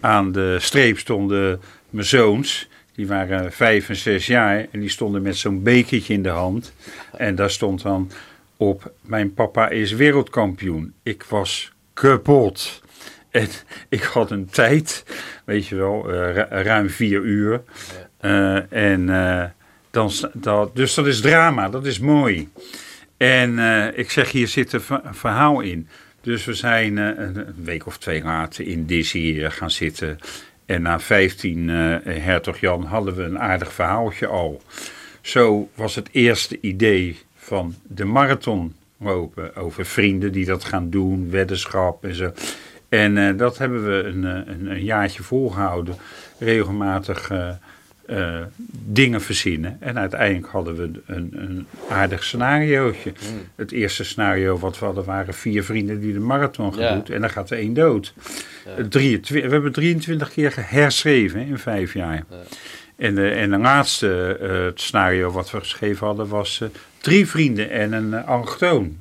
aan 0.00 0.32
de 0.32 0.56
streep 0.60 0.98
stonden 0.98 1.60
mijn 1.90 2.06
zoons. 2.06 2.68
Die 2.94 3.06
waren 3.06 3.52
vijf 3.52 3.88
en 3.88 3.96
zes 3.96 4.26
jaar 4.26 4.66
en 4.70 4.80
die 4.80 4.88
stonden 4.88 5.22
met 5.22 5.36
zo'n 5.36 5.62
bekertje 5.62 6.14
in 6.14 6.22
de 6.22 6.28
hand. 6.28 6.72
En 7.16 7.34
daar 7.34 7.50
stond 7.50 7.82
dan 7.82 8.10
op, 8.68 8.92
mijn 9.02 9.34
papa 9.34 9.68
is 9.68 9.92
wereldkampioen. 9.92 10.94
Ik 11.02 11.22
was 11.22 11.72
kapot. 11.94 12.82
En 13.30 13.48
ik 13.88 14.02
had 14.02 14.30
een 14.30 14.46
tijd, 14.46 15.04
weet 15.44 15.66
je 15.66 15.76
wel, 15.76 16.10
ruim 16.48 16.90
vier 16.90 17.20
uur. 17.20 17.62
Uh, 18.20 18.72
en 18.72 19.08
uh, 19.08 19.44
dan, 19.90 20.10
dat, 20.32 20.76
dus 20.76 20.94
dat 20.94 21.06
is 21.06 21.20
drama, 21.20 21.68
dat 21.68 21.86
is 21.86 21.98
mooi. 21.98 22.48
En 23.16 23.52
uh, 23.52 23.98
ik 23.98 24.10
zeg, 24.10 24.30
hier 24.30 24.48
zit 24.48 24.72
een 24.72 24.82
verhaal 25.10 25.60
in. 25.60 25.88
Dus 26.20 26.44
we 26.44 26.54
zijn 26.54 26.96
een 26.96 27.54
week 27.64 27.86
of 27.86 27.98
twee 27.98 28.22
later 28.22 28.66
in 28.66 28.86
Dizzy 28.86 29.48
gaan 29.48 29.70
zitten. 29.70 30.18
En 30.66 30.82
na 30.82 31.00
15 31.00 31.68
Hertog 31.68 32.58
Jan 32.58 32.84
hadden 32.84 33.14
we 33.14 33.22
een 33.22 33.38
aardig 33.38 33.72
verhaaltje 33.72 34.26
al. 34.26 34.62
Zo 35.20 35.68
was 35.74 35.94
het 35.94 36.08
eerste 36.12 36.58
idee 36.60 37.18
van 37.44 37.74
de 37.82 38.04
marathon 38.04 38.74
lopen. 38.98 39.56
Over 39.56 39.86
vrienden 39.86 40.32
die 40.32 40.44
dat 40.44 40.64
gaan 40.64 40.90
doen, 40.90 41.30
weddenschap 41.30 42.04
en 42.04 42.14
zo. 42.14 42.32
En 42.88 43.36
dat 43.36 43.58
hebben 43.58 43.86
we 43.86 44.02
een, 44.08 44.24
een, 44.24 44.70
een 44.70 44.84
jaartje 44.84 45.22
volgehouden. 45.22 45.96
Regelmatig 46.38 47.30
eh, 48.06 48.40
dingen 48.70 49.20
verzinnen. 49.20 49.76
En 49.80 49.98
uiteindelijk 49.98 50.46
hadden 50.46 50.76
we 50.76 51.00
een, 51.06 51.30
een 51.34 51.66
aardig 51.88 52.24
scenariootje. 52.24 53.12
Hmm. 53.18 53.40
Het 53.54 53.72
eerste 53.72 54.04
scenario 54.04 54.58
wat 54.58 54.78
we 54.78 54.84
hadden 54.84 55.04
waren 55.04 55.34
vier 55.34 55.64
vrienden 55.64 56.00
die 56.00 56.12
de 56.12 56.18
marathon 56.20 56.74
Ja. 56.76 56.88
gedoet. 56.88 57.10
En 57.10 57.20
dan 57.20 57.30
gaat 57.30 57.50
er 57.50 57.58
één 57.58 57.74
dood. 57.74 58.14
Eh, 58.76 58.84
23 58.84 59.46
we 59.46 59.52
hebben 59.52 59.72
23 59.72 60.32
keer 60.32 60.52
herschreven 60.56 61.40
hè, 61.40 61.46
in 61.46 61.58
vijf 61.58 61.94
jaar. 61.94 62.24
En, 62.96 63.14
de, 63.14 63.30
en 63.30 63.50
de 63.50 63.58
laatste 63.58 64.38
eh, 64.40 64.64
het 64.64 64.80
scenario 64.80 65.30
wat 65.30 65.50
we 65.50 65.58
geschreven 65.58 66.06
hadden 66.06 66.28
was 66.28 66.60
eh, 66.60 66.68
drie 67.04 67.28
vrienden 67.28 67.70
en 67.70 67.92
een 67.92 68.08
uh, 68.10 68.28
allochtoon. 68.28 68.98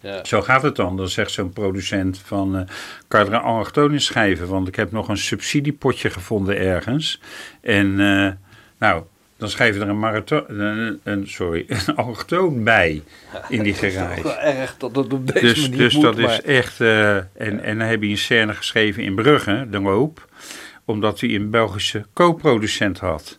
Ja. 0.00 0.24
Zo 0.24 0.42
gaat 0.42 0.62
het 0.62 0.76
dan. 0.76 0.96
Dan 0.96 1.08
zegt 1.08 1.30
zo'n 1.30 1.52
producent 1.52 2.18
van, 2.24 2.56
eh, 2.56 2.62
kan 3.08 3.20
je 3.20 3.26
er 3.26 3.32
een 3.32 3.40
allochtoon 3.40 3.92
in 3.92 4.00
schrijven? 4.00 4.48
Want 4.48 4.68
ik 4.68 4.76
heb 4.76 4.92
nog 4.92 5.08
een 5.08 5.16
subsidiepotje 5.16 6.10
gevonden 6.10 6.56
ergens. 6.58 7.20
En 7.60 8.00
eh, 8.00 8.30
nou, 8.78 9.02
dan 9.36 9.48
schrijf 9.50 9.74
je 9.74 9.80
er 9.80 9.88
een 9.88 9.98
marathon, 9.98 10.60
een, 10.60 11.00
een, 11.02 11.28
sorry, 11.28 11.64
een 11.86 11.96
allochtoon 11.96 12.64
bij 12.64 13.02
in 13.48 13.62
die 13.62 13.72
Het 13.74 13.82
is 13.82 13.94
garage. 13.94 14.22
wel 14.22 14.38
erg 14.38 14.74
dat 14.78 14.96
het 14.96 15.12
op 15.12 15.26
deze 15.32 15.46
Dus, 15.46 15.60
manier 15.62 15.78
dus 15.78 15.94
moet, 15.94 16.02
dat 16.02 16.16
maar- 16.18 16.30
is 16.32 16.42
echt. 16.42 16.80
eh, 16.80 17.16
en, 17.16 17.26
en 17.62 17.78
dan 17.78 17.86
heb 17.88 18.02
je 18.02 18.08
een 18.08 18.18
scène 18.18 18.54
geschreven 18.54 19.02
in 19.02 19.14
Brugge, 19.14 19.66
de 19.70 19.80
loop, 19.80 20.28
omdat 20.84 21.20
hij 21.20 21.34
een 21.34 21.50
Belgische 21.50 22.06
co-producent 22.12 22.98
had. 22.98 23.38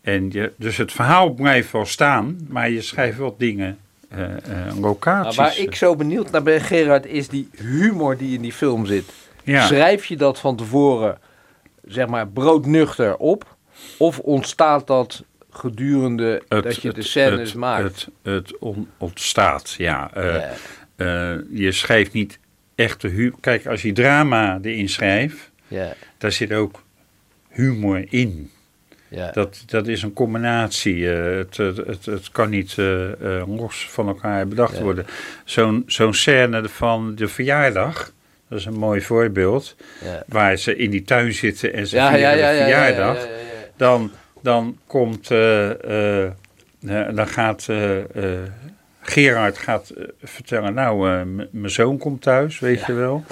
En 0.00 0.28
je, 0.30 0.52
dus 0.56 0.76
het 0.76 0.92
verhaal 0.92 1.30
blijft 1.30 1.72
wel 1.72 1.84
staan, 1.86 2.38
maar 2.48 2.70
je 2.70 2.80
schrijft 2.82 3.18
wel 3.18 3.34
dingen, 3.38 3.78
eh 4.08 4.22
eh, 4.36 4.38
Maar 4.66 4.74
locaties. 4.80 5.36
waar 5.36 5.58
ik 5.58 5.74
zo 5.74 5.96
benieuwd 5.96 6.30
naar 6.30 6.42
ben, 6.42 6.60
Gerard, 6.60 7.06
is 7.06 7.28
die 7.28 7.48
humor 7.56 8.16
die 8.16 8.34
in 8.34 8.42
die 8.42 8.52
film 8.52 8.86
zit. 8.86 9.04
ja. 9.44 9.66
Schrijf 9.66 10.04
je 10.04 10.16
dat 10.16 10.38
van 10.40 10.56
tevoren, 10.56 11.18
zeg 11.84 12.06
maar, 12.06 12.28
broodnuchter 12.28 13.16
op? 13.16 13.56
Of 13.98 14.18
ontstaat 14.18 14.86
dat 14.86 15.24
gedurende 15.50 16.42
dat 16.48 16.82
je 16.82 16.92
de 16.92 17.02
scènes 17.02 17.48
het, 17.48 17.58
maakt? 17.58 17.82
Het, 17.82 18.08
het 18.22 18.58
on- 18.58 18.88
ontstaat, 18.98 19.74
ja. 19.78 20.10
Eh, 20.14 20.34
eh, 20.96 21.38
je 21.50 21.72
schrijft 21.72 22.12
niet 22.12 22.38
echt 22.74 23.00
de 23.00 23.08
humor. 23.08 23.38
Kijk, 23.40 23.66
als 23.66 23.82
je 23.82 23.92
drama 23.92 24.58
erin 24.62 24.88
schrijft, 24.88 25.50
daar 26.18 26.32
zit 26.32 26.52
ook 26.52 26.82
humor 27.48 28.04
in. 28.08 28.50
Ja. 29.08 29.30
Dat, 29.32 29.62
dat 29.66 29.86
is 29.86 30.02
een 30.02 30.12
combinatie. 30.12 31.12
eh, 31.12 31.36
het, 31.36 31.56
het, 31.56 32.04
het, 32.06 32.30
kan 32.32 32.50
niet 32.50 32.74
eh, 32.78 33.42
los 33.56 33.86
van 33.90 34.08
elkaar 34.08 34.48
bedacht 34.48 34.76
Ja. 34.76 34.82
worden. 34.82 35.06
Zo'n 35.44 35.82
zo'n 35.86 36.14
scène 36.14 36.68
van 36.68 37.14
de 37.14 37.28
verjaardag, 37.28 38.12
dat 38.48 38.58
is 38.58 38.64
een 38.64 38.78
mooi 38.78 39.00
voorbeeld. 39.00 39.76
ja. 40.04 40.22
Waar 40.26 40.56
ze 40.56 40.76
in 40.76 40.90
die 40.90 41.02
tuin 41.02 41.32
zitten 41.32 41.72
en 41.72 41.86
ze 41.86 41.96
vieren 41.96 42.12
de 42.12 42.18
ja, 42.18 42.30
ja, 42.32 42.56
verjaardag. 42.56 43.16
ja, 43.16 43.22
ja, 43.22 43.28
ja. 43.28 43.68
Dan, 43.76 44.10
dan 44.42 44.78
komt, 44.86 45.28
dan 47.14 47.26
gaat 47.28 47.66
Gerard 49.08 49.58
gaat 49.58 49.88
eh, 49.90 50.04
vertellen, 50.22 50.74
nou, 50.74 51.10
eh, 51.10 51.20
mijn 51.50 51.70
zoon 51.70 51.98
komt 51.98 52.22
thuis, 52.22 52.58
weet 52.58 52.86
je 52.86 52.92
wel. 52.92 53.24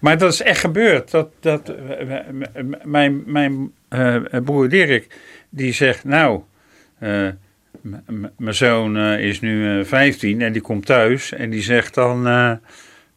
Maar 0.00 0.18
dat 0.18 0.32
is 0.32 0.42
echt 0.42 0.60
gebeurd. 0.60 1.10
Dat, 1.10 1.28
dat, 1.40 1.68
eh, 1.68 2.64
mijn 2.84 3.22
mijn 3.26 3.72
broer 4.44 4.68
Dirk, 4.68 5.06
die 5.48 5.72
zegt, 5.72 6.04
nou, 6.04 6.42
mijn 8.36 8.54
zoon 8.54 8.98
is 8.98 9.40
nu 9.40 9.78
eh, 9.78 9.84
15 9.84 10.42
en 10.42 10.52
die 10.52 10.62
komt 10.62 10.86
thuis 10.86 11.32
en 11.32 11.50
die 11.50 11.62
zegt 11.62 11.94
dan... 11.94 12.22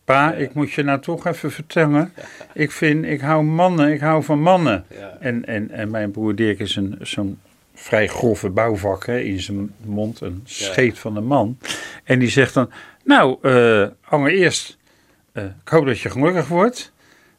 Pa, 0.06 0.34
ik 0.34 0.54
moet 0.54 0.72
je 0.72 0.84
nou 0.84 1.00
toch 1.00 1.28
even 1.28 1.52
vertellen. 1.52 2.14
Ik 2.54 2.72
vind, 2.72 3.06
ik 3.06 3.22
hou 3.22 3.44
mannen, 3.44 3.92
ik 3.92 4.00
hou 4.00 4.24
van 4.24 4.42
mannen. 4.42 4.86
En, 5.20 5.46
en, 5.46 5.72
en 5.72 5.92
mijn 5.92 6.12
broer 6.12 6.36
Dirk 6.36 6.60
is 6.60 6.76
een, 6.76 6.98
zo'n 7.02 7.40
vrij 7.82 8.08
grove 8.08 8.50
bouwvak 8.50 9.06
hè, 9.06 9.20
in 9.20 9.40
zijn 9.40 9.74
mond, 9.84 10.22
een 10.22 10.42
scheet 10.44 11.00
van 11.00 11.16
een 11.16 11.26
man. 11.26 11.58
En 12.04 12.20
die 12.20 12.30
zegt 12.30 12.54
dan, 12.54 12.70
nou, 13.04 13.38
eh 13.42 13.88
allereerst, 14.04 14.78
eh, 15.32 15.44
ik 15.44 15.70
hoop 15.70 15.86
dat 15.86 16.00
je 16.00 16.10
gelukkig 16.10 16.48
wordt, 16.48 16.92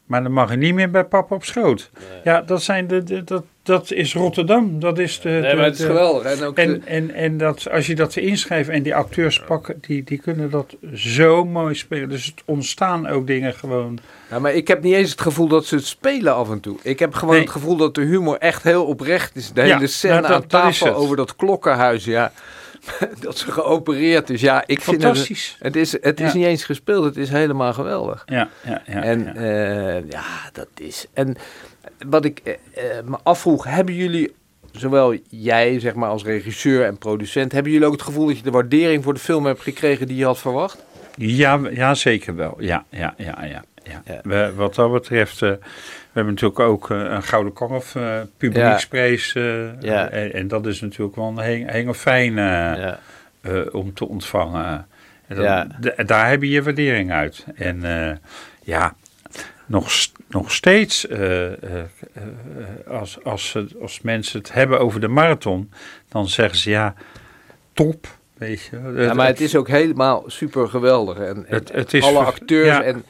maar 0.05 0.23
dan 0.23 0.31
mag 0.31 0.49
je 0.49 0.57
niet 0.57 0.73
meer 0.73 0.89
bij 0.91 1.03
papa 1.05 1.35
op 1.35 1.43
schoot. 1.43 1.91
Ja, 2.23 2.41
dat, 2.41 2.63
zijn 2.63 2.87
de, 2.87 3.03
de- 3.03 3.23
dat, 3.23 3.43
dat 3.63 3.91
is 3.91 4.13
Rotterdam, 4.13 4.79
dat 4.79 4.99
is 4.99 5.19
de... 5.19 5.29
Nee, 5.29 5.55
maar 5.55 5.65
het 5.65 5.79
is 5.79 5.85
geweldig. 5.85 6.23
En 6.23 6.43
ook 6.43 6.57
en, 6.57 6.85
en, 6.85 7.13
en 7.13 7.37
dat, 7.37 7.69
als 7.71 7.87
je 7.87 7.95
dat 7.95 8.15
inschrijft 8.15 8.69
en 8.69 8.83
die 8.83 8.95
acteurs 8.95 9.39
pakken, 9.39 9.77
die, 9.81 10.03
die 10.03 10.17
kunnen 10.17 10.49
dat 10.49 10.75
zo 10.95 11.45
mooi 11.45 11.75
spelen. 11.75 12.09
Dus 12.09 12.25
het 12.25 12.41
ontstaan 12.45 13.07
ook 13.07 13.27
dingen 13.27 13.53
gewoon. 13.53 13.99
Ja, 14.29 14.39
maar 14.39 14.53
ik 14.53 14.67
heb 14.67 14.81
niet 14.83 14.93
eens 14.93 15.11
het 15.11 15.21
gevoel 15.21 15.47
dat 15.47 15.65
ze 15.65 15.75
het 15.75 15.85
spelen 15.85 16.35
af 16.35 16.49
en 16.51 16.59
toe. 16.59 16.77
Ik 16.81 16.99
heb 16.99 17.13
gewoon 17.13 17.33
Nee. 17.33 17.43
het 17.43 17.51
gevoel 17.51 17.75
dat 17.75 17.95
de 17.95 18.01
humor 18.01 18.37
echt 18.37 18.63
heel 18.63 18.85
oprecht 18.85 19.35
is. 19.35 19.51
De 19.51 19.61
Ja, 19.61 19.75
hele 19.75 19.87
scène 19.87 20.13
nou, 20.13 20.27
dat- 20.27 20.41
aan 20.41 20.47
tafel 20.47 20.93
over 20.93 21.15
dat 21.15 21.35
klokkenhuis, 21.35 22.05
ja. 22.05 22.31
dat 23.19 23.37
ze 23.37 23.51
geopereerd 23.51 24.29
is. 24.29 24.41
Ja, 24.41 24.63
ik 24.65 24.81
vind 24.81 24.95
het... 24.95 25.05
Fantastisch. 25.05 25.55
Het 25.59 25.75
is, 25.75 25.91
het 26.01 26.19
is 26.19 26.33
niet 26.33 26.45
eens 26.45 26.63
gespeeld, 26.63 27.05
het 27.05 27.17
is 27.17 27.29
helemaal 27.29 27.73
geweldig. 27.73 28.23
Ja, 28.25 28.49
ja, 28.65 28.81
ja. 28.85 29.01
en 29.03 29.31
ja. 29.35 29.41
ja. 29.41 30.01
ja, 30.09 30.49
dat 30.53 30.67
is... 30.77 31.07
En 31.13 31.35
wat 32.07 32.25
ik 32.25 32.39
eh, 32.39 32.53
eh, 32.97 33.05
me 33.05 33.17
afvroeg, 33.23 33.65
hebben 33.65 33.95
jullie, 33.95 34.35
zowel 34.71 35.15
jij 35.29 35.79
zeg 35.79 35.93
maar 35.93 36.09
als 36.09 36.23
regisseur 36.23 36.85
en 36.85 36.97
producent, 36.97 37.51
hebben 37.51 37.71
jullie 37.71 37.87
ook 37.87 37.93
het 37.93 38.01
gevoel 38.01 38.27
dat 38.27 38.37
je 38.37 38.43
de 38.43 38.51
waardering 38.51 39.03
voor 39.03 39.13
de 39.13 39.19
film 39.19 39.45
hebt 39.45 39.61
gekregen 39.61 40.07
die 40.07 40.17
je 40.17 40.25
had 40.25 40.39
verwacht? 40.39 40.83
Ja, 41.15 41.59
ja, 41.71 41.93
zeker 41.93 42.35
wel. 42.35 42.55
Ja, 42.59 42.85
ja, 42.89 43.13
ja, 43.17 43.37
ja. 43.45 43.63
ja. 43.83 44.01
Ja. 44.05 44.19
We, 44.23 44.53
wat 44.55 44.75
dat 44.75 44.91
betreft, 44.91 45.41
eh, 45.41 45.49
we 45.49 45.59
hebben 46.11 46.33
natuurlijk 46.33 46.59
ook 46.59 46.89
een 46.89 47.23
Gouden 47.23 47.53
Kalf 47.53 47.95
publieksprijs. 48.37 49.33
Ja. 49.79 50.09
en, 50.09 50.33
en 50.33 50.47
dat 50.47 50.65
is 50.65 50.81
natuurlijk 50.81 51.15
wel 51.15 51.33
een 51.37 51.67
heel 51.67 51.93
fijn 51.93 52.37
om 53.71 53.93
te 53.93 54.07
ontvangen. 54.07 54.87
En 55.95 56.05
daar 56.05 56.29
heb 56.29 56.41
je 56.41 56.49
je 56.49 56.63
waardering 56.63 57.11
uit. 57.11 57.45
En 57.55 57.81
ja, 58.63 58.95
nog, 59.65 59.89
nog 60.29 60.51
steeds, 60.51 61.07
eh, 61.07 61.45
eh, 61.45 61.79
eh, 62.13 62.23
als, 62.99 63.23
als, 63.23 63.49
ze- 63.49 63.67
als 63.81 64.01
mensen 64.01 64.39
het 64.39 64.53
hebben 64.53 64.79
over 64.79 64.99
de 64.99 65.07
marathon, 65.07 65.71
dan 66.09 66.27
zeggen 66.27 66.57
ze 66.57 66.69
ja, 66.69 66.93
top. 67.73 68.07
Weet 68.37 68.61
je. 68.71 68.93
Ja, 68.97 69.13
maar 69.13 69.27
het 69.27 69.41
is 69.41 69.55
ook 69.55 69.67
helemaal 69.67 70.23
super 70.27 70.67
geweldig. 70.67 71.17
En, 71.17 71.25
en 71.25 71.45
Het- 71.47 71.71
het 71.71 71.93
is 71.93 72.03
alle 72.03 72.19
acteurs 72.19 72.67
ja. 72.67 72.83
en 72.83 73.03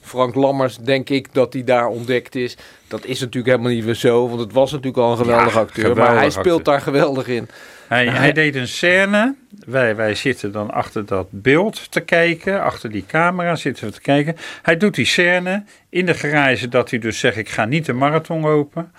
Frank 0.00 0.34
Lammers, 0.34 0.76
denk 0.76 1.08
ik 1.10 1.28
dat 1.32 1.52
hij 1.52 1.64
daar 1.64 1.86
ontdekt 1.86 2.34
is. 2.34 2.56
Dat 2.88 3.04
is 3.04 3.20
natuurlijk 3.20 3.46
helemaal 3.56 3.72
niet 3.72 3.84
weer 3.84 3.94
zo, 3.94 4.28
want 4.28 4.40
het 4.40 4.52
was 4.52 4.70
natuurlijk 4.70 4.98
al 5.02 5.10
een 5.10 5.16
geweldige 5.16 5.50
Ja, 5.58 5.60
acteur. 5.60 5.84
maar 5.84 5.94
geweldig 5.94 6.20
hij 6.20 6.30
speelt 6.30 6.46
acteur. 6.58 6.72
daar 6.74 6.80
geweldig 6.82 7.26
in. 7.28 7.48
Hij, 7.88 8.04
Nou, 8.04 8.16
hij 8.16 8.24
hij- 8.24 8.32
deed 8.32 8.54
een 8.54 8.68
scène. 8.68 9.34
Wij, 9.66 9.96
wij 9.96 10.14
zitten 10.14 10.52
dan 10.52 10.70
achter 10.70 11.06
dat 11.06 11.26
beeld 11.30 11.92
te 11.92 12.00
kijken. 12.00 12.62
Achter 12.62 12.90
die 12.90 13.04
camera 13.06 13.56
zitten 13.56 13.86
we 13.86 13.92
te 13.92 14.00
kijken. 14.00 14.36
Hij 14.62 14.76
doet 14.76 14.94
die 14.94 15.04
scène 15.04 15.64
in 15.88 16.06
de 16.06 16.14
garage 16.14 16.68
dat 16.68 16.90
hij 16.90 16.98
dus 16.98 17.18
zegt: 17.18 17.36
Ik 17.36 17.48
ga 17.48 17.64
niet 17.64 17.86
de 17.86 17.92
marathon 17.92 18.40
lopen. 18.40 18.92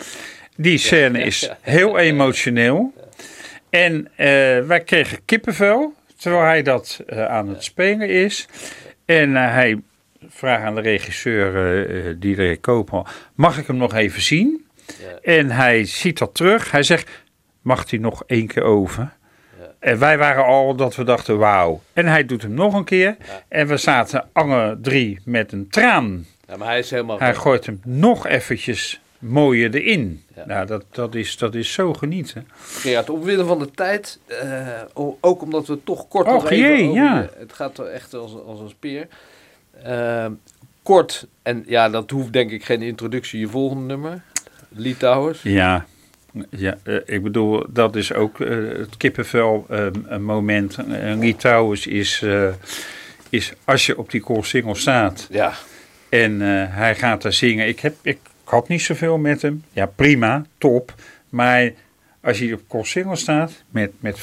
Die 0.57 0.77
scène 0.77 1.19
is 1.19 1.49
heel 1.61 1.97
emotioneel. 1.97 2.93
En 3.69 4.07
eh, 4.15 4.27
wij 4.59 4.81
kregen 4.85 5.25
kippenvel 5.25 5.93
terwijl 6.17 6.43
hij 6.43 6.61
dat 6.61 7.01
eh, 7.07 7.25
aan 7.25 7.47
het 7.49 7.63
spelen 7.63 8.09
is. 8.09 8.47
En 9.05 9.35
eh, 9.35 9.53
hij 9.53 9.81
vraagt 10.29 10.63
aan 10.63 10.75
de 10.75 10.81
regisseur, 10.81 11.55
eh, 11.87 12.13
Diederik 12.19 12.61
Koopman: 12.61 13.07
Mag 13.35 13.57
ik 13.57 13.67
hem 13.67 13.77
nog 13.77 13.93
even 13.93 14.21
zien? 14.21 14.65
En 15.21 15.49
hij 15.51 15.85
ziet 15.85 16.17
dat 16.17 16.35
terug. 16.35 16.71
Hij 16.71 16.83
zegt: 16.83 17.09
Mag 17.65 17.89
hij 17.89 17.99
nog 17.99 18.23
één 18.27 18.47
keer 18.47 18.63
over? 18.63 19.13
En 19.79 19.99
wij 19.99 20.17
waren 20.17 20.45
al 20.45 20.75
dat 20.75 20.95
we 20.95 21.03
dachten: 21.03 21.37
Wauw. 21.37 21.81
En 21.93 22.05
hij 22.05 22.25
doet 22.25 22.41
hem 22.41 22.53
nog 22.53 22.73
een 22.73 22.83
keer. 22.83 23.17
En 23.47 23.67
we 23.67 23.77
zaten 23.77 24.29
alle 24.33 24.77
drie 24.81 25.19
met 25.23 25.51
een 25.51 25.69
traan. 25.69 26.25
Ja, 26.47 26.57
maar 26.57 26.67
hij 26.67 26.79
is 26.79 26.89
helemaal... 26.89 27.19
Hij 27.19 27.35
gooit 27.35 27.65
hem 27.65 27.81
nog 27.83 28.27
eventjes 28.27 29.01
mooier 29.19 29.75
erin. 29.75 30.23
Ja. 30.35 30.45
Nou, 30.45 30.65
dat, 30.65 30.83
dat, 30.91 31.15
is, 31.15 31.37
dat 31.37 31.55
is 31.55 31.73
zo 31.73 31.93
genieten. 31.93 32.47
Gerard, 32.57 33.09
omwille 33.09 33.45
van 33.45 33.59
de 33.59 33.71
tijd, 33.71 34.19
eh, 34.25 34.67
ook 35.19 35.41
omdat 35.41 35.67
we 35.67 35.83
toch 35.83 36.07
kort 36.07 36.27
nog 36.27 36.49
even 36.49 36.57
jee, 36.57 36.89
over 36.89 37.01
ja. 37.01 37.29
het 37.37 37.53
gaat 37.53 37.77
er 37.77 37.85
echt 37.85 38.13
als, 38.13 38.35
als 38.45 38.59
een 38.59 38.69
speer. 38.69 39.07
Eh, 39.83 40.25
kort, 40.83 41.27
en 41.41 41.63
ja, 41.67 41.89
dat 41.89 42.09
hoeft 42.09 42.33
denk 42.33 42.51
ik 42.51 42.65
geen 42.65 42.81
introductie, 42.81 43.39
je 43.39 43.47
volgende 43.47 43.85
nummer. 43.85 44.21
Litouwers. 44.69 45.41
Ja, 45.41 45.85
ja 46.49 46.77
eh, 46.83 46.95
ik 47.05 47.23
bedoel, 47.23 47.65
dat 47.69 47.95
is 47.95 48.13
ook 48.13 48.39
eh, 48.39 48.57
het 48.77 48.97
kippenvel 48.97 49.65
eh, 49.69 49.85
een 50.05 50.23
moment. 50.23 50.77
Litouwers 51.19 51.87
is, 51.87 52.21
eh, 52.21 52.47
is 53.29 53.53
als 53.63 53.85
je 53.85 53.97
op 53.97 54.11
die 54.11 54.21
koolsingel 54.21 54.75
staat 54.75 55.27
Ja, 55.29 55.53
en 56.09 56.41
eh, 56.41 56.75
hij 56.75 56.95
gaat 56.95 57.21
daar 57.21 57.33
zingen. 57.33 57.67
Ik, 57.67 57.79
heb, 57.79 57.95
ik 58.01 58.19
had 58.43 58.67
niet 58.67 58.81
zoveel 58.81 59.17
met 59.17 59.41
hem. 59.41 59.63
Ja, 59.71 59.85
prima, 59.85 60.45
top. 60.57 60.93
Maar 61.29 61.71
als 62.21 62.39
je 62.39 62.53
op 62.53 62.61
koolsingel 62.67 63.15
staat 63.15 63.63
met, 63.69 63.91
met 63.99 64.19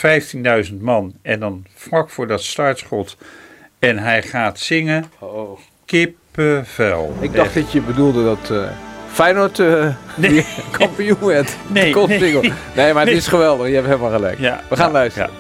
15.000 0.71 0.75
man 0.81 1.15
en 1.23 1.41
dan 1.41 1.67
vlak 1.75 2.11
voor 2.11 2.27
dat 2.27 2.43
startschot 2.43 3.17
en 3.79 3.99
hij 3.99 4.23
gaat 4.23 4.59
zingen, 4.59 5.05
oh. 5.19 5.59
kippenvel. 5.85 7.17
Ik 7.21 7.33
dacht 7.33 7.55
dat 7.55 7.73
je 7.73 7.81
bedoelde 7.81 8.25
dat 8.25 8.51
eh 8.51 8.92
Feyenoord 9.13 9.59
eh, 9.59 9.87
Nee. 10.15 10.47
kampioen 10.79 11.25
werd. 11.25 11.57
Nee, 11.67 11.95
nee. 12.09 12.53
Nee, 12.75 12.93
maar 12.93 13.07
het 13.07 13.15
is 13.15 13.27
geweldig. 13.27 13.69
Je 13.69 13.75
hebt 13.75 13.87
helemaal 13.87 14.11
gelijk. 14.11 14.39
Ja, 14.39 14.61
We 14.69 14.77
gaan 14.77 14.87
ja, 14.87 14.93
luisteren. 14.93 15.31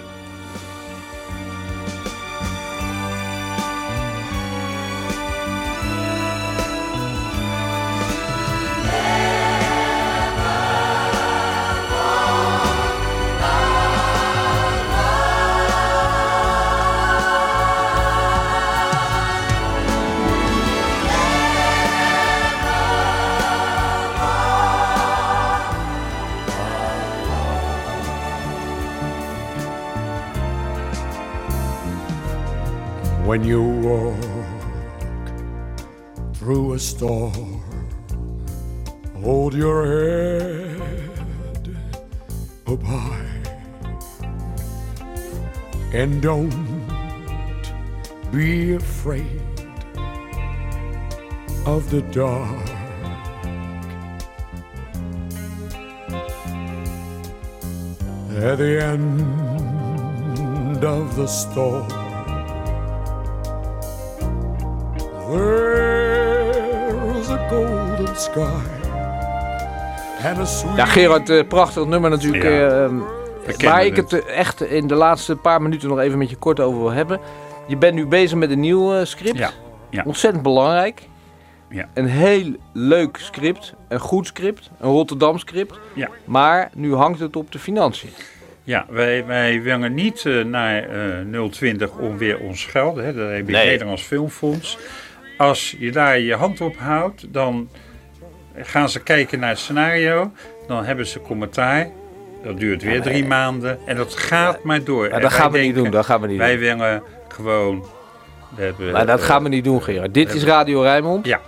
When 33.32 33.44
you 33.44 33.62
walk 33.62 35.24
through 36.34 36.74
a 36.74 36.78
storm, 36.78 37.62
hold 39.22 39.54
your 39.54 39.86
head 39.86 40.82
up 42.66 42.82
high 42.82 43.42
and 45.94 46.20
don't 46.20 46.52
be 48.30 48.74
afraid 48.74 49.40
of 51.64 51.88
the 51.90 52.02
dark. 52.12 52.68
At 58.44 58.58
the 58.58 58.78
end 58.92 60.84
of 60.84 61.16
the 61.16 61.26
storm, 61.26 62.01
Ja, 70.76 70.84
Gerard, 70.84 71.30
eh, 71.30 71.46
prachtig 71.48 71.86
nummer 71.86 72.10
natuurlijk. 72.10 72.42
Ja. 72.42 72.50
eh, 72.50 72.84
ehm, 72.84 72.98
waar 73.64 73.84
ik 73.84 73.96
het. 73.96 74.24
echt 74.26 74.60
in 74.62 74.86
de 74.86 74.94
laatste 74.94 75.36
paar 75.36 75.62
minuten 75.62 75.88
nog 75.88 75.98
even 75.98 76.18
met 76.18 76.30
je 76.30 76.36
kort 76.36 76.60
over 76.60 76.78
wil 76.80 76.90
hebben. 76.90 77.20
Je 77.66 77.76
bent 77.76 77.94
nu 77.94 78.06
bezig 78.06 78.38
met 78.38 78.50
een 78.50 78.60
nieuw 78.60 78.94
eh, 78.94 79.04
script. 79.04 79.38
Ja, 79.38 79.50
ja. 79.90 80.02
Ontzettend 80.06 80.42
belangrijk. 80.42 81.02
Ja. 81.68 81.88
Een 81.94 82.06
heel 82.06 82.54
leuk 82.72 83.16
script. 83.16 83.74
Een 83.88 84.00
goed 84.00 84.26
script. 84.26 84.70
Een 84.80 84.90
Rotterdam 84.90 85.38
script. 85.38 85.78
Ja. 85.94 86.08
Maar 86.24 86.70
nu 86.74 86.94
hangt 86.94 87.20
het 87.20 87.36
op 87.36 87.52
de 87.52 87.58
financiën. 87.58 88.10
Ja, 88.64 88.86
wij, 88.88 89.26
wij 89.26 89.62
willen 89.62 89.94
niet 89.94 90.26
eh, 90.26 90.44
naar 90.44 90.82
eh 91.32 91.44
020 91.50 91.90
om 91.90 92.18
weer 92.18 92.38
ons 92.38 92.64
geld. 92.64 92.96
Hè, 92.96 93.14
dat 93.14 93.30
heb 93.30 93.46
je 93.46 93.52
Nee. 93.52 93.66
Nederlands 93.66 94.02
Filmfonds. 94.02 94.78
Als 95.38 95.76
je 95.78 95.92
daar 95.92 96.18
je 96.18 96.34
hand 96.34 96.60
op 96.60 96.76
houdt, 96.76 97.32
dan 97.32 97.68
gaan 98.57 98.88
ze 98.88 99.00
kijken 99.00 99.38
naar 99.40 99.48
het 99.48 99.59
scenario. 99.59 100.30
Dan 100.66 100.84
hebben 100.84 101.07
ze 101.07 101.20
commentaar. 101.20 101.88
Dat 102.44 102.59
duurt 102.59 102.82
weer 102.82 103.03
drie 103.03 103.26
maanden. 103.26 103.78
En 103.86 103.96
dat 103.96 104.14
gaat 104.14 104.62
maar 104.62 104.84
door. 104.84 105.07
En 105.07 105.20
dat 105.20 105.32
gaan 105.32 105.53
we 105.53 105.59
niet 105.59 105.74
doen. 105.74 105.90
Dat 105.90 106.05
gaan 106.07 106.20
we 106.20 106.26
niet 106.26 106.38
Wij 106.38 106.50
doen. 106.57 106.61
willen 106.78 107.03
gewoon... 107.28 107.84
We 108.57 108.62
hebben, 108.62 108.92
Maar 108.92 109.07
dat 109.07 109.20
eh, 109.20 109.24
gaan 109.26 109.42
we 109.42 109.48
niet 109.48 109.64
doen, 109.64 109.82
Gerard. 109.82 110.14
Dit 110.14 110.34
is 110.34 110.44
Radio 110.44 110.82
Rijnmond. 110.82 111.26
Ja. 111.26 111.40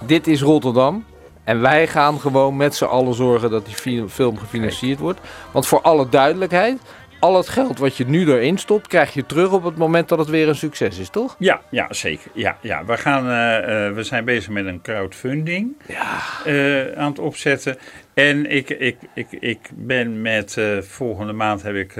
Dit 0.00 0.26
is 0.26 0.42
Rotterdam. 0.42 1.04
En 1.44 1.60
wij 1.60 1.86
gaan 1.86 2.20
gewoon 2.20 2.56
met 2.56 2.74
z'n 2.74 2.84
allen 2.84 3.14
zorgen 3.14 3.50
dat 3.50 3.64
die 3.66 3.74
fi- 3.74 4.04
film 4.08 4.38
gefinancierd 4.38 4.98
wordt. 4.98 5.20
Want 5.50 5.66
voor 5.66 5.80
alle 5.80 6.08
duidelijkheid, 6.08 6.78
al 7.18 7.36
het 7.36 7.48
geld 7.48 7.78
wat 7.78 7.96
je 7.96 8.06
nu 8.06 8.32
erin 8.32 8.58
stopt, 8.58 8.86
krijg 8.86 9.14
je 9.14 9.26
terug 9.26 9.52
op 9.52 9.64
het 9.64 9.76
moment 9.76 10.08
dat 10.08 10.18
het 10.18 10.28
weer 10.28 10.48
een 10.48 10.56
succes 10.56 10.98
is, 10.98 11.08
toch? 11.08 11.36
Ja, 11.38 11.60
ja 11.70 11.86
zeker. 11.90 12.30
Ja, 12.34 12.56
ja. 12.60 12.84
We, 12.84 12.96
gaan, 12.96 13.28
eh, 13.28 13.86
eh, 13.86 13.94
we 13.94 14.02
zijn 14.02 14.24
bezig 14.24 14.50
met 14.50 14.66
een 14.66 14.82
crowdfunding 14.82 15.76
eh, 15.86 16.92
aan 16.96 17.10
het 17.10 17.18
opzetten. 17.18 17.78
En 18.14 18.50
ik, 18.50 18.70
ik, 18.70 18.96
ik, 19.14 19.26
ik 19.30 19.70
ben 19.74 20.22
met 20.22 20.60
volgende 20.80 21.32
maand 21.32 21.62
heb 21.62 21.74
ik, 21.74 21.94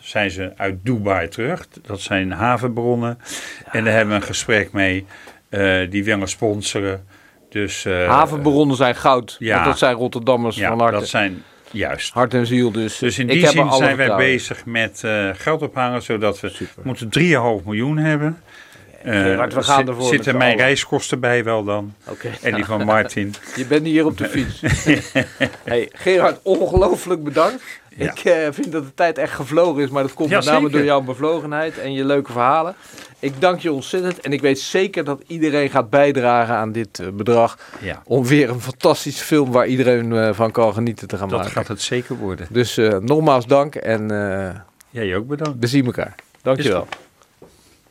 zijn 0.00 0.30
ze 0.30 0.52
uit 0.56 0.74
Dubai 0.82 1.28
terug. 1.28 1.68
Dat 1.82 2.00
zijn 2.00 2.32
havenbronnen. 2.32 3.18
En 3.70 3.84
daar 3.84 3.92
hebben 3.92 4.14
we 4.14 4.20
een 4.20 4.26
gesprek 4.26 4.72
mee. 4.72 5.06
die 5.90 6.04
willen 6.04 6.28
sponsoren. 6.28 7.06
Dus, 7.48 7.84
Havenbronnen 7.84 8.76
zijn 8.76 8.94
goud. 8.94 9.36
ja. 9.38 9.54
Want 9.54 9.66
dat 9.66 9.78
zijn 9.78 9.96
Rotterdammers 9.96 10.56
ja, 10.56 10.68
van 10.68 10.80
harte, 10.80 10.98
dat 10.98 11.08
zijn 11.08 11.42
juist. 11.70 12.12
hart 12.12 12.34
en 12.34 12.46
ziel. 12.46 12.72
Dus, 12.72 12.98
Dus 12.98 13.18
in 13.18 13.26
die 13.26 13.46
zin 13.46 13.72
zijn 13.72 13.96
wij 13.96 14.16
bezig 14.16 14.64
met 14.64 15.04
eh, 15.04 15.28
geld 15.34 15.62
ophalen, 15.62 16.02
zodat 16.02 16.40
we 16.40 16.48
Super. 16.48 16.82
moeten 16.82 17.08
3,5 17.18 17.64
miljoen 17.64 17.96
hebben. 17.96 18.40
Gerard, 19.02 19.54
we 19.54 19.62
gaan 19.62 19.88
ervoor 19.88 20.08
Zitten 20.08 20.36
mijn 20.36 20.56
reiskosten 20.56 21.20
bij 21.20 21.44
wel 21.44 21.64
dan? 21.64 21.94
Oké. 22.08 22.30
En 22.42 22.54
die 22.54 22.64
van 22.64 22.84
Martin. 22.84 23.34
Je 23.56 23.66
bent 23.66 23.86
hier 23.86 24.06
op 24.06 24.18
de 24.18 24.28
fiets. 24.28 24.60
hey, 25.64 25.88
Gerard, 25.92 26.38
ongelooflijk 26.42 27.24
bedankt. 27.24 27.62
Ja. 27.96 28.10
Ik 28.10 28.18
eh, 28.24 28.46
vind 28.50 28.72
dat 28.72 28.84
de 28.84 28.94
tijd 28.94 29.18
echt 29.18 29.32
gevlogen 29.32 29.82
is, 29.82 29.88
maar 29.90 30.02
dat 30.02 30.14
komt 30.14 30.28
Ja, 30.30 30.36
met 30.36 30.44
name 30.44 30.58
zeker. 30.60 30.72
door 30.72 30.84
jouw 30.84 31.00
bevlogenheid 31.00 31.78
en 31.78 31.92
je 31.92 32.04
leuke 32.04 32.32
verhalen. 32.32 32.74
Ik 33.18 33.40
dank 33.40 33.60
je 33.60 33.72
ontzettend 33.72 34.20
en 34.20 34.32
ik 34.32 34.40
weet 34.40 34.58
zeker 34.60 35.04
dat 35.04 35.22
iedereen 35.26 35.70
gaat 35.70 35.90
bijdragen 35.90 36.54
aan 36.54 36.72
dit 36.72 36.98
eh, 36.98 37.06
bedrag 37.12 37.58
Ja, 37.80 38.02
om 38.04 38.24
weer 38.24 38.50
een 38.50 38.60
fantastische 38.60 39.24
film 39.24 39.52
waar 39.52 39.66
iedereen 39.66 40.12
eh, 40.12 40.32
van 40.32 40.50
kan 40.50 40.72
genieten 40.74 41.08
te 41.08 41.16
gaan 41.16 41.28
dat 41.28 41.38
maken. 41.38 41.52
gaat 41.54 41.68
het 41.68 41.82
zeker 41.82 42.16
worden. 42.16 42.46
Dus 42.50 42.80
nogmaals 43.00 43.46
dank 43.46 43.74
en 43.74 44.06
Jij 44.90 45.16
ook 45.16 45.26
bedankt. 45.26 45.56
we 45.60 45.66
zien 45.66 45.84
elkaar. 45.86 46.14
Dankjewel. 46.42 46.86
Is 46.90 46.96